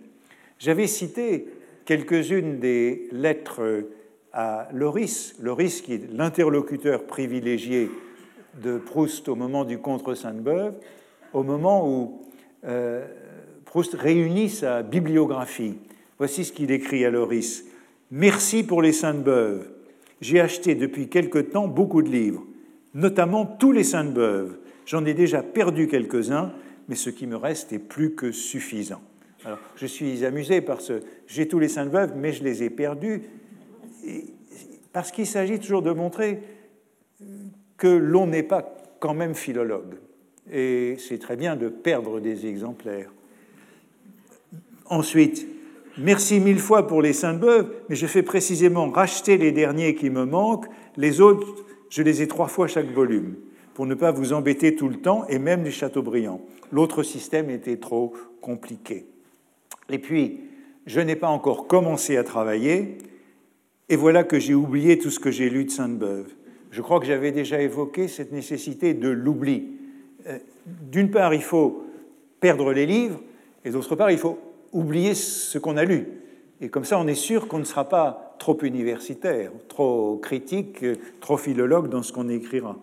J'avais 0.58 0.88
cité 0.88 1.46
quelques-unes 1.88 2.58
des 2.60 3.08
lettres 3.12 3.88
à 4.34 4.68
Loris, 4.74 5.34
Loris 5.40 5.80
qui 5.80 5.94
est 5.94 6.12
l'interlocuteur 6.12 7.06
privilégié 7.06 7.90
de 8.62 8.76
Proust 8.76 9.28
au 9.28 9.34
moment 9.34 9.64
du 9.64 9.78
contre 9.78 10.14
Sainte-Beuve, 10.14 10.74
au 11.32 11.42
moment 11.42 11.88
où 11.88 12.20
euh, 12.66 13.06
Proust 13.64 13.94
réunit 13.94 14.50
sa 14.50 14.82
bibliographie. 14.82 15.78
Voici 16.18 16.44
ce 16.44 16.52
qu'il 16.52 16.70
écrit 16.70 17.06
à 17.06 17.10
Loris. 17.10 17.64
Merci 18.10 18.64
pour 18.64 18.82
les 18.82 18.92
Sainte-Beuve. 18.92 19.66
J'ai 20.20 20.40
acheté 20.40 20.74
depuis 20.74 21.08
quelque 21.08 21.38
temps 21.38 21.68
beaucoup 21.68 22.02
de 22.02 22.10
livres 22.10 22.44
notamment 22.94 23.46
tous 23.46 23.72
les 23.72 23.84
saints 23.84 24.04
de 24.04 24.12
beuve. 24.12 24.58
J'en 24.86 25.04
ai 25.04 25.14
déjà 25.14 25.42
perdu 25.42 25.88
quelques-uns, 25.88 26.52
mais 26.88 26.94
ce 26.94 27.10
qui 27.10 27.26
me 27.26 27.36
reste 27.36 27.72
est 27.72 27.78
plus 27.78 28.14
que 28.14 28.32
suffisant. 28.32 29.02
Alors, 29.44 29.58
je 29.76 29.86
suis 29.86 30.24
amusé 30.24 30.60
parce 30.60 30.88
que 30.88 31.00
j'ai 31.26 31.46
tous 31.46 31.58
les 31.58 31.68
saints 31.68 31.86
de 31.86 32.14
mais 32.16 32.32
je 32.32 32.42
les 32.42 32.64
ai 32.64 32.70
perdus, 32.70 33.22
parce 34.92 35.12
qu'il 35.12 35.26
s'agit 35.26 35.60
toujours 35.60 35.82
de 35.82 35.92
montrer 35.92 36.40
que 37.76 37.86
l'on 37.86 38.26
n'est 38.26 38.42
pas 38.42 38.76
quand 38.98 39.14
même 39.14 39.34
philologue. 39.34 39.94
Et 40.50 40.96
c'est 40.98 41.18
très 41.18 41.36
bien 41.36 41.56
de 41.56 41.68
perdre 41.68 42.20
des 42.20 42.46
exemplaires. 42.46 43.12
Ensuite, 44.86 45.46
merci 45.98 46.40
mille 46.40 46.58
fois 46.58 46.86
pour 46.86 47.02
les 47.02 47.12
saints 47.12 47.34
de 47.34 47.66
mais 47.88 47.94
je 47.94 48.06
fais 48.06 48.22
précisément 48.22 48.90
racheter 48.90 49.36
les 49.36 49.52
derniers 49.52 49.94
qui 49.94 50.10
me 50.10 50.24
manquent, 50.24 50.66
les 50.96 51.20
autres 51.20 51.64
je 51.90 52.02
les 52.02 52.22
ai 52.22 52.28
trois 52.28 52.48
fois 52.48 52.66
chaque 52.66 52.90
volume, 52.90 53.36
pour 53.74 53.86
ne 53.86 53.94
pas 53.94 54.10
vous 54.10 54.32
embêter 54.32 54.74
tout 54.74 54.88
le 54.88 54.96
temps, 54.96 55.26
et 55.28 55.38
même 55.38 55.62
les 55.62 55.70
Chateaubriand. 55.70 56.40
L'autre 56.72 57.02
système 57.02 57.50
était 57.50 57.76
trop 57.76 58.12
compliqué. 58.40 59.06
Et 59.90 59.98
puis, 59.98 60.40
je 60.86 61.00
n'ai 61.00 61.16
pas 61.16 61.28
encore 61.28 61.66
commencé 61.66 62.16
à 62.16 62.24
travailler, 62.24 62.98
et 63.88 63.96
voilà 63.96 64.24
que 64.24 64.38
j'ai 64.38 64.54
oublié 64.54 64.98
tout 64.98 65.10
ce 65.10 65.20
que 65.20 65.30
j'ai 65.30 65.50
lu 65.50 65.64
de 65.64 65.70
Sainte-Beuve. 65.70 66.28
Je 66.70 66.82
crois 66.82 67.00
que 67.00 67.06
j'avais 67.06 67.32
déjà 67.32 67.60
évoqué 67.60 68.08
cette 68.08 68.32
nécessité 68.32 68.94
de 68.94 69.08
l'oubli. 69.08 69.68
Euh, 70.26 70.38
d'une 70.90 71.10
part, 71.10 71.32
il 71.32 71.42
faut 71.42 71.84
perdre 72.40 72.72
les 72.72 72.86
livres, 72.86 73.20
et 73.64 73.70
d'autre 73.70 73.96
part, 73.96 74.10
il 74.10 74.18
faut 74.18 74.38
oublier 74.72 75.14
ce 75.14 75.58
qu'on 75.58 75.76
a 75.76 75.84
lu. 75.84 76.06
Et 76.60 76.68
comme 76.68 76.84
ça, 76.84 76.98
on 76.98 77.06
est 77.06 77.14
sûr 77.14 77.48
qu'on 77.48 77.58
ne 77.58 77.64
sera 77.64 77.88
pas 77.88 78.36
trop 78.38 78.58
universitaire, 78.62 79.50
trop 79.68 80.16
critique, 80.16 80.84
trop 81.20 81.36
philologue 81.36 81.88
dans 81.88 82.02
ce 82.02 82.12
qu'on 82.12 82.28
écrira. 82.28 82.76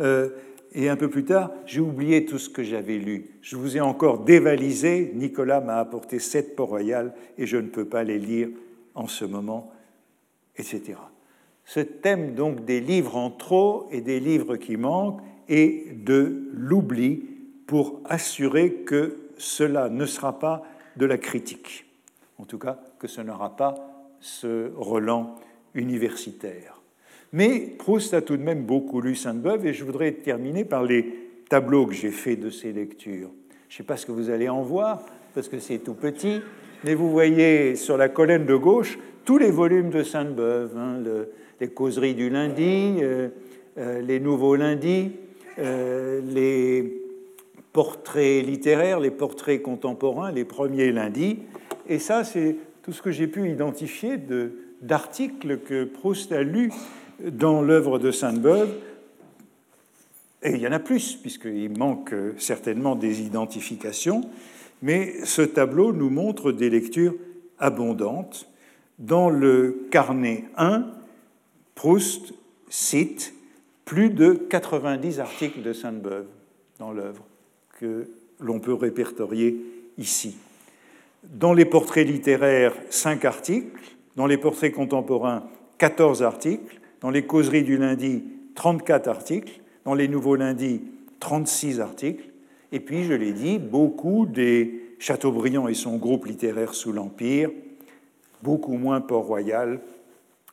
Euh, 0.00 0.30
et 0.72 0.88
un 0.88 0.96
peu 0.96 1.08
plus 1.08 1.24
tard, 1.24 1.50
j'ai 1.66 1.80
oublié 1.80 2.24
tout 2.24 2.38
ce 2.38 2.48
que 2.48 2.62
j'avais 2.62 2.98
lu. 2.98 3.26
Je 3.42 3.56
vous 3.56 3.76
ai 3.76 3.80
encore 3.80 4.20
dévalisé. 4.20 5.12
Nicolas 5.14 5.60
m'a 5.60 5.76
apporté 5.76 6.18
sept 6.18 6.54
Port-Royal 6.56 7.14
et 7.38 7.46
je 7.46 7.56
ne 7.56 7.68
peux 7.68 7.86
pas 7.86 8.04
les 8.04 8.18
lire 8.18 8.48
en 8.94 9.06
ce 9.06 9.24
moment, 9.24 9.72
etc. 10.56 10.94
Ce 11.64 11.80
thème 11.80 12.34
donc 12.34 12.64
des 12.64 12.80
livres 12.80 13.16
en 13.16 13.30
trop 13.30 13.88
et 13.90 14.00
des 14.00 14.20
livres 14.20 14.56
qui 14.56 14.76
manquent 14.76 15.20
et 15.48 15.86
de 15.92 16.48
l'oubli 16.52 17.24
pour 17.66 18.00
assurer 18.04 18.72
que 18.72 19.16
cela 19.36 19.88
ne 19.88 20.04
sera 20.06 20.38
pas 20.38 20.62
de 20.96 21.06
la 21.06 21.18
critique. 21.18 21.86
En 22.38 22.44
tout 22.44 22.58
cas, 22.58 22.78
que 22.98 23.06
ce 23.06 23.20
n'aura 23.20 23.56
pas 23.56 23.74
ce 24.20 24.72
Roland 24.74 25.36
universitaire. 25.74 26.77
Mais 27.32 27.74
Proust 27.78 28.14
a 28.14 28.22
tout 28.22 28.36
de 28.36 28.42
même 28.42 28.62
beaucoup 28.62 29.00
lu 29.00 29.14
Sainte-Beuve 29.14 29.66
et 29.66 29.72
je 29.72 29.84
voudrais 29.84 30.12
terminer 30.12 30.64
par 30.64 30.82
les 30.82 31.06
tableaux 31.48 31.86
que 31.86 31.94
j'ai 31.94 32.10
faits 32.10 32.40
de 32.40 32.50
ces 32.50 32.72
lectures. 32.72 33.30
Je 33.68 33.74
ne 33.74 33.76
sais 33.78 33.82
pas 33.82 33.96
ce 33.96 34.06
que 34.06 34.12
vous 34.12 34.30
allez 34.30 34.48
en 34.48 34.62
voir 34.62 35.04
parce 35.34 35.48
que 35.48 35.58
c'est 35.58 35.78
tout 35.78 35.94
petit, 35.94 36.40
mais 36.84 36.94
vous 36.94 37.10
voyez 37.10 37.76
sur 37.76 37.96
la 37.96 38.08
colonne 38.08 38.46
de 38.46 38.54
gauche 38.54 38.98
tous 39.24 39.36
les 39.36 39.50
volumes 39.50 39.90
de 39.90 40.02
Sainte-Beuve, 40.02 40.76
hein, 40.78 41.02
les 41.60 41.68
causeries 41.68 42.14
du 42.14 42.30
lundi, 42.30 42.96
euh, 43.02 43.28
euh, 43.76 44.00
les 44.00 44.20
nouveaux 44.20 44.56
lundis, 44.56 45.12
euh, 45.58 46.22
les 46.24 47.02
portraits 47.72 48.44
littéraires, 48.44 49.00
les 49.00 49.10
portraits 49.10 49.60
contemporains, 49.60 50.32
les 50.32 50.44
premiers 50.44 50.92
lundis. 50.92 51.40
Et 51.88 51.98
ça, 51.98 52.24
c'est 52.24 52.56
tout 52.82 52.92
ce 52.92 53.02
que 53.02 53.10
j'ai 53.10 53.26
pu 53.26 53.50
identifier 53.50 54.14
d'articles 54.80 55.58
que 55.58 55.84
Proust 55.84 56.32
a 56.32 56.42
lus 56.42 56.72
dans 57.20 57.62
l'œuvre 57.62 57.98
de 57.98 58.10
Sainte-Beuve. 58.10 58.70
Et 60.42 60.50
il 60.50 60.58
y 60.58 60.68
en 60.68 60.72
a 60.72 60.78
plus, 60.78 61.16
puisqu'il 61.16 61.76
manque 61.76 62.14
certainement 62.36 62.94
des 62.94 63.22
identifications, 63.22 64.22
mais 64.82 65.24
ce 65.24 65.42
tableau 65.42 65.92
nous 65.92 66.10
montre 66.10 66.52
des 66.52 66.70
lectures 66.70 67.14
abondantes. 67.58 68.48
Dans 68.98 69.30
le 69.30 69.86
carnet 69.90 70.44
1, 70.56 70.86
Proust 71.74 72.34
cite 72.68 73.34
plus 73.84 74.10
de 74.10 74.34
90 74.34 75.20
articles 75.20 75.62
de 75.62 75.72
Sainte-Beuve 75.72 76.26
dans 76.78 76.92
l'œuvre 76.92 77.24
que 77.80 78.08
l'on 78.40 78.60
peut 78.60 78.74
répertorier 78.74 79.60
ici. 79.96 80.36
Dans 81.24 81.52
les 81.52 81.64
portraits 81.64 82.06
littéraires, 82.06 82.74
5 82.90 83.24
articles. 83.24 83.96
Dans 84.16 84.26
les 84.26 84.38
portraits 84.38 84.72
contemporains, 84.72 85.44
14 85.78 86.22
articles. 86.22 86.80
Dans 87.00 87.10
les 87.10 87.26
causeries 87.26 87.62
du 87.62 87.76
lundi, 87.76 88.24
34 88.54 89.08
articles. 89.08 89.60
Dans 89.84 89.94
les 89.94 90.08
nouveaux 90.08 90.36
lundis, 90.36 90.82
36 91.20 91.80
articles. 91.80 92.24
Et 92.72 92.80
puis, 92.80 93.04
je 93.04 93.14
l'ai 93.14 93.32
dit, 93.32 93.58
beaucoup 93.58 94.26
des 94.26 94.88
Chateaubriand 94.98 95.68
et 95.68 95.74
son 95.74 95.96
groupe 95.96 96.26
littéraire 96.26 96.74
sous 96.74 96.92
l'Empire, 96.92 97.50
beaucoup 98.42 98.76
moins 98.76 99.00
Port-Royal, 99.00 99.80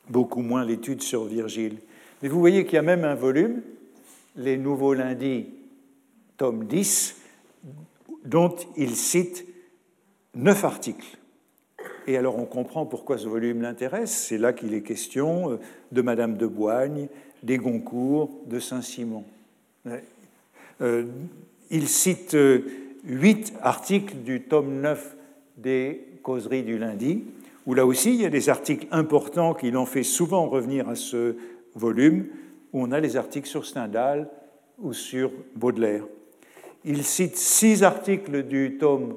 beaucoup 0.09 0.41
moins 0.41 0.63
l'étude 0.63 1.01
sur 1.01 1.25
Virgile. 1.25 1.77
Mais 2.21 2.29
vous 2.29 2.39
voyez 2.39 2.63
qu'il 2.65 2.75
y 2.75 2.77
a 2.77 2.83
même 2.83 3.03
un 3.03 3.15
volume, 3.15 3.61
Les 4.35 4.57
Nouveaux 4.57 4.93
Lundis, 4.93 5.47
tome 6.37 6.65
10, 6.65 7.17
dont 8.23 8.55
il 8.77 8.95
cite 8.95 9.45
neuf 10.35 10.63
articles. 10.63 11.17
Et 12.07 12.17
alors 12.17 12.37
on 12.37 12.45
comprend 12.45 12.85
pourquoi 12.85 13.17
ce 13.17 13.27
volume 13.27 13.61
l'intéresse. 13.61 14.11
C'est 14.11 14.37
là 14.37 14.53
qu'il 14.53 14.73
est 14.73 14.81
question 14.81 15.51
euh, 15.51 15.59
de 15.91 16.01
Madame 16.01 16.37
de 16.37 16.45
Boigne, 16.45 17.07
des 17.43 17.57
Goncourt, 17.57 18.29
de 18.45 18.59
Saint-Simon. 18.59 19.23
Euh, 20.81 21.05
il 21.71 21.87
cite 21.87 22.35
euh, 22.35 22.61
huit 23.05 23.53
articles 23.61 24.17
du 24.17 24.41
tome 24.41 24.81
9 24.81 25.15
des 25.57 26.05
causeries 26.21 26.63
du 26.63 26.77
lundi, 26.77 27.23
où 27.65 27.73
là 27.73 27.85
aussi 27.85 28.13
il 28.13 28.21
y 28.21 28.25
a 28.25 28.29
des 28.29 28.49
articles 28.49 28.87
importants 28.91 29.53
qui 29.53 29.71
l'ont 29.71 29.85
fait 29.85 30.03
souvent 30.03 30.47
revenir 30.47 30.89
à 30.89 30.95
ce 30.95 31.35
volume, 31.75 32.27
où 32.73 32.83
on 32.83 32.91
a 32.91 32.99
les 32.99 33.17
articles 33.17 33.47
sur 33.47 33.65
Stendhal 33.65 34.29
ou 34.79 34.93
sur 34.93 35.31
Baudelaire. 35.55 36.03
Il 36.83 37.03
cite 37.03 37.37
six 37.37 37.83
articles 37.83 38.43
du 38.43 38.77
tome 38.77 39.15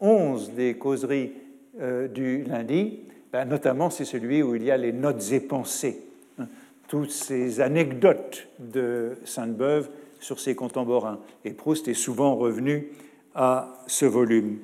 11 0.00 0.52
des 0.52 0.74
causeries 0.74 1.32
euh, 1.80 2.08
du 2.08 2.44
lundi, 2.44 3.00
ben, 3.32 3.44
notamment 3.46 3.90
c'est 3.90 4.04
celui 4.04 4.42
où 4.42 4.54
il 4.54 4.62
y 4.62 4.70
a 4.70 4.76
les 4.76 4.92
notes 4.92 5.32
et 5.32 5.40
pensées, 5.40 6.02
hein, 6.38 6.46
toutes 6.88 7.10
ces 7.10 7.60
anecdotes 7.60 8.46
de 8.58 9.16
Sainte-Beuve 9.24 9.88
sur 10.20 10.40
ses 10.40 10.54
contemporains. 10.54 11.18
Et 11.44 11.50
Proust 11.50 11.88
est 11.88 11.94
souvent 11.94 12.36
revenu 12.36 12.88
à 13.34 13.78
ce 13.86 14.06
volume. 14.06 14.58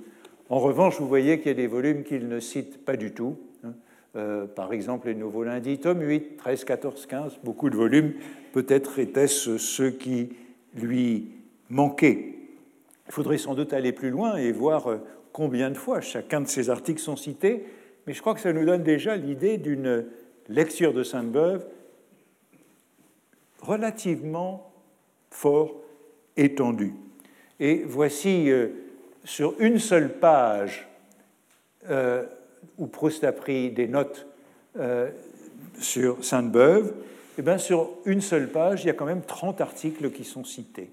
En 0.49 0.59
revanche, 0.59 1.01
vous 1.01 1.09
voyez 1.09 1.39
qu'il 1.39 1.49
y 1.49 1.51
a 1.51 1.55
des 1.55 1.67
volumes 1.67 2.03
qu'il 2.03 2.29
ne 2.29 2.41
cite 2.41 2.85
pas 2.85 2.97
du 2.97 3.13
tout. 3.13 3.39
Hein. 3.65 3.73
Euh, 4.17 4.47
par 4.47 4.73
exemple, 4.73 5.09
les 5.09 5.15
Nouveaux 5.15 5.45
Lundis, 5.45 5.79
tome 5.79 6.03
8, 6.03 6.37
13, 6.37 6.65
14, 6.65 7.07
15, 7.07 7.39
beaucoup 7.45 7.71
de 7.71 7.77
volumes. 7.77 8.15
Peut-être 8.53 8.99
étaient-ce 8.99 9.59
ceux 9.59 9.91
qui 9.91 10.31
lui 10.75 11.29
manquaient. 11.69 12.35
Il 13.07 13.13
faudrait 13.13 13.39
sans 13.39 13.55
doute 13.55 13.73
aller 13.73 13.93
plus 13.93 14.11
loin 14.11 14.37
et 14.37 14.53
voir 14.53 14.89
euh, 14.89 14.99
combien 15.33 15.71
de 15.71 15.77
fois 15.77 16.01
chacun 16.01 16.41
de 16.41 16.49
ces 16.49 16.71
articles 16.71 17.01
sont 17.01 17.17
cités, 17.17 17.65
mais 18.07 18.15
je 18.15 18.21
crois 18.21 18.35
que 18.35 18.41
ça 18.41 18.53
nous 18.53 18.65
donne 18.65 18.83
déjà 18.83 19.17
l'idée 19.17 19.59
d'une 19.59 20.07
lecture 20.49 20.93
de 20.93 21.03
Sainte-Beuve 21.03 21.65
relativement 23.61 24.73
fort 25.31 25.75
étendue. 26.37 26.95
Et 27.61 27.83
voici 27.87 28.51
euh, 28.51 28.69
sur 29.25 29.55
une 29.61 29.79
seule 29.79 30.19
page 30.19 30.89
euh, 31.89 32.25
où 32.79 32.87
Proust 32.87 33.25
a 33.25 33.33
pris 33.33 33.71
des 33.71 33.87
notes 33.87 34.27
euh, 34.79 35.11
sur 35.79 36.25
Sainte-Beuve, 36.25 36.89
et 36.89 37.43
eh 37.43 37.43
bien 37.43 37.59
sur 37.59 37.91
une 38.05 38.21
seule 38.21 38.49
page, 38.49 38.85
il 38.85 38.89
y 38.89 38.91
a 38.91 38.95
quand 38.95 39.07
même 39.07 39.23
30 39.23 39.61
articles 39.61 40.11
qui 40.11 40.25
sont 40.25 40.45
cités, 40.45 40.91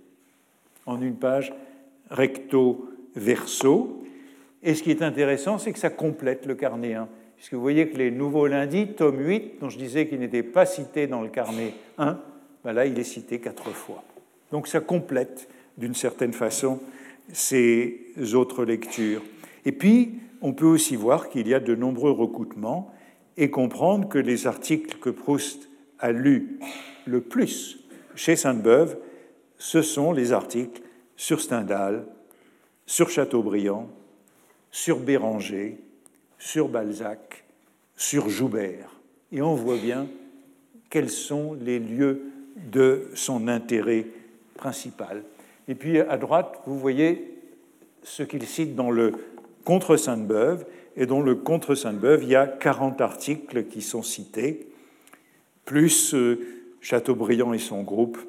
en 0.86 1.02
une 1.02 1.16
page 1.16 1.54
recto-verso. 2.10 4.04
Et 4.64 4.74
ce 4.76 4.84
qui 4.84 4.92
est 4.92 5.02
intéressant, 5.02 5.58
c'est 5.58 5.72
que 5.72 5.80
ça 5.80 5.90
complète 5.90 6.46
le 6.46 6.56
carnet 6.56 6.96
1, 6.96 7.08
puisque 7.36 7.54
vous 7.54 7.62
voyez 7.62 7.90
que 7.90 7.98
les 7.98 8.12
nouveaux 8.12 8.48
lundis, 8.48 8.88
tome 8.88 9.20
8, 9.20 9.60
dont 9.62 9.70
je 9.70 9.78
disais 9.78 10.08
qu'il 10.08 10.20
n'était 10.20 10.44
pas 10.44 10.66
cité 10.66 11.08
dans 11.08 11.22
le 11.22 11.30
carnet 11.30 11.74
1, 11.98 12.20
ben 12.64 12.74
là, 12.74 12.86
il 12.86 12.98
est 12.98 13.04
cité 13.04 13.40
quatre 13.40 13.70
fois. 13.72 14.04
Donc 14.52 14.68
ça 14.68 14.80
complète 14.80 15.50
d'une 15.78 15.94
certaine 15.94 16.34
façon 16.34 16.80
ces 17.32 18.14
autres 18.34 18.66
lectures. 18.66 19.22
Et 19.66 19.72
puis, 19.72 20.16
on 20.42 20.54
peut 20.54 20.66
aussi 20.66 20.96
voir 20.96 21.30
qu'il 21.30 21.48
y 21.48 21.54
a 21.54 21.60
de 21.60 21.76
nombreux 21.76 22.12
recoupements 22.12 22.92
et 23.38 23.50
comprendre 23.50 24.08
que 24.08 24.18
les 24.18 24.48
articles 24.48 24.98
que 25.00 25.10
Proust 25.10 25.70
a 26.00 26.12
lus 26.12 26.60
le 27.06 27.22
plus 27.22 27.80
chez 28.16 28.36
Sainte-Beuve, 28.36 28.98
ce 29.58 29.82
sont 29.82 30.12
les 30.12 30.32
articles 30.32 30.82
sur 31.16 31.42
Stendhal, 31.42 32.06
sur 32.86 33.10
Chateaubriand, 33.10 33.90
sur 34.78 35.00
Béranger, 35.00 35.80
sur 36.38 36.70
Balzac, 36.70 37.46
sur 37.96 38.30
Joubert. 38.30 38.92
Et 39.32 39.42
on 39.42 39.56
voit 39.56 39.78
bien 39.78 40.08
quels 40.92 41.10
sont 41.10 41.58
les 41.60 41.80
lieux 41.80 42.22
de 42.72 43.08
son 43.16 43.48
intérêt 43.48 44.06
principal. 44.54 45.24
Et 45.68 45.74
puis 45.74 46.00
à 46.00 46.18
droite, 46.18 46.62
vous 46.68 46.78
voyez 46.78 47.40
ce 48.04 48.22
qu'il 48.22 48.46
cite 48.46 48.76
dans 48.76 48.92
le 48.92 49.14
Contre 49.66 49.98
Sainte-Beuve, 49.98 50.64
et 50.96 51.08
dans 51.08 51.22
le 51.22 51.34
Contre 51.34 51.74
Sainte-Beuve, 51.74 52.22
il 52.22 52.30
y 52.30 52.36
a 52.36 52.46
40 52.46 53.02
articles 53.02 53.64
qui 53.64 53.82
sont 53.82 54.04
cités, 54.04 54.68
plus 55.66 56.14
euh, 56.14 56.40
Chateaubriand 56.82 57.52
et 57.52 57.60
son 57.60 57.82
groupe. 57.82 58.20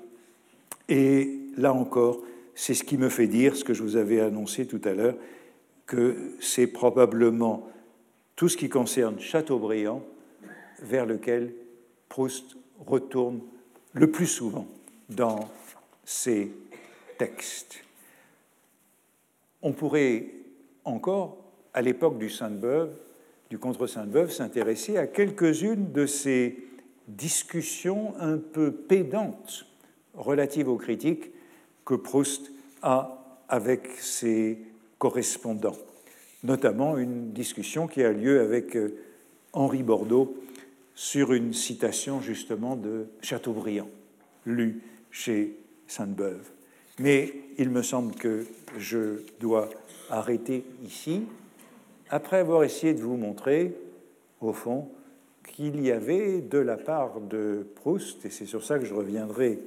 Et 0.88 1.28
là 1.58 1.74
encore, 1.74 2.22
c'est 2.54 2.72
ce 2.72 2.84
qui 2.84 2.96
me 2.96 3.10
fait 3.10 3.26
dire 3.26 3.54
ce 3.54 3.64
que 3.64 3.74
je 3.74 3.82
vous 3.82 3.96
avais 3.96 4.20
annoncé 4.20 4.66
tout 4.66 4.80
à 4.84 4.94
l'heure, 4.94 5.14
que 5.88 6.36
c'est 6.40 6.68
probablement 6.68 7.68
tout 8.36 8.48
ce 8.48 8.56
qui 8.56 8.68
concerne 8.68 9.18
Chateaubriand 9.18 10.04
vers 10.80 11.06
lequel 11.06 11.52
Proust 12.08 12.56
retourne 12.86 13.40
le 13.94 14.08
plus 14.10 14.28
souvent 14.28 14.68
dans 15.08 15.48
ses 16.04 16.52
texte. 17.18 17.82
On 19.60 19.72
pourrait 19.72 20.26
encore, 20.84 21.36
à 21.74 21.82
l'époque 21.82 22.18
du 22.18 22.30
Sainte-Beuve, 22.30 22.90
du 23.50 23.58
contre 23.58 23.86
Sainte-Beuve, 23.86 24.30
s'intéresser 24.30 24.96
à 24.96 25.06
quelques-unes 25.06 25.90
de 25.92 26.06
ces 26.06 26.64
discussions 27.08 28.14
un 28.20 28.38
peu 28.38 28.70
pédantes 28.70 29.66
relatives 30.14 30.68
aux 30.68 30.76
critiques 30.76 31.30
que 31.84 31.94
Proust 31.94 32.52
a 32.82 33.42
avec 33.48 33.88
ses 33.98 34.58
correspondants, 34.98 35.76
notamment 36.42 36.98
une 36.98 37.32
discussion 37.32 37.86
qui 37.86 38.02
a 38.02 38.12
lieu 38.12 38.40
avec 38.40 38.76
euh, 38.76 38.96
Henri 39.52 39.82
Bordeaux 39.82 40.36
sur 40.94 41.32
une 41.32 41.52
citation 41.52 42.20
justement 42.20 42.76
de 42.76 43.06
Chateaubriand, 43.22 43.88
lue 44.44 44.82
chez 45.10 45.56
Sainte-Beuve. 45.86 46.50
Mais 46.98 47.32
il 47.56 47.70
me 47.70 47.82
semble 47.82 48.14
que 48.14 48.44
je 48.76 49.22
dois 49.40 49.70
arrêter 50.10 50.64
ici, 50.84 51.22
après 52.10 52.38
avoir 52.38 52.64
essayé 52.64 52.94
de 52.94 53.00
vous 53.00 53.16
montrer, 53.16 53.74
au 54.40 54.52
fond, 54.52 54.88
qu'il 55.44 55.80
y 55.80 55.92
avait 55.92 56.40
de 56.40 56.58
la 56.58 56.76
part 56.76 57.20
de 57.20 57.66
Proust, 57.76 58.24
et 58.24 58.30
c'est 58.30 58.46
sur 58.46 58.64
ça 58.64 58.78
que 58.78 58.84
je 58.84 58.94
reviendrai 58.94 59.60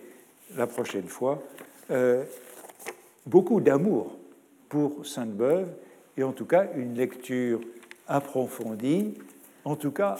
la 0.57 0.67
prochaine 0.67 1.07
fois, 1.07 1.41
euh, 1.91 2.23
beaucoup 3.25 3.61
d'amour 3.61 4.17
pour 4.71 5.05
Sainte-Beuve, 5.05 5.71
et 6.17 6.23
en 6.23 6.31
tout 6.31 6.45
cas 6.45 6.65
une 6.75 6.95
lecture 6.95 7.61
approfondie, 8.07 9.13
en 9.63 9.75
tout 9.75 9.91
cas 9.91 10.17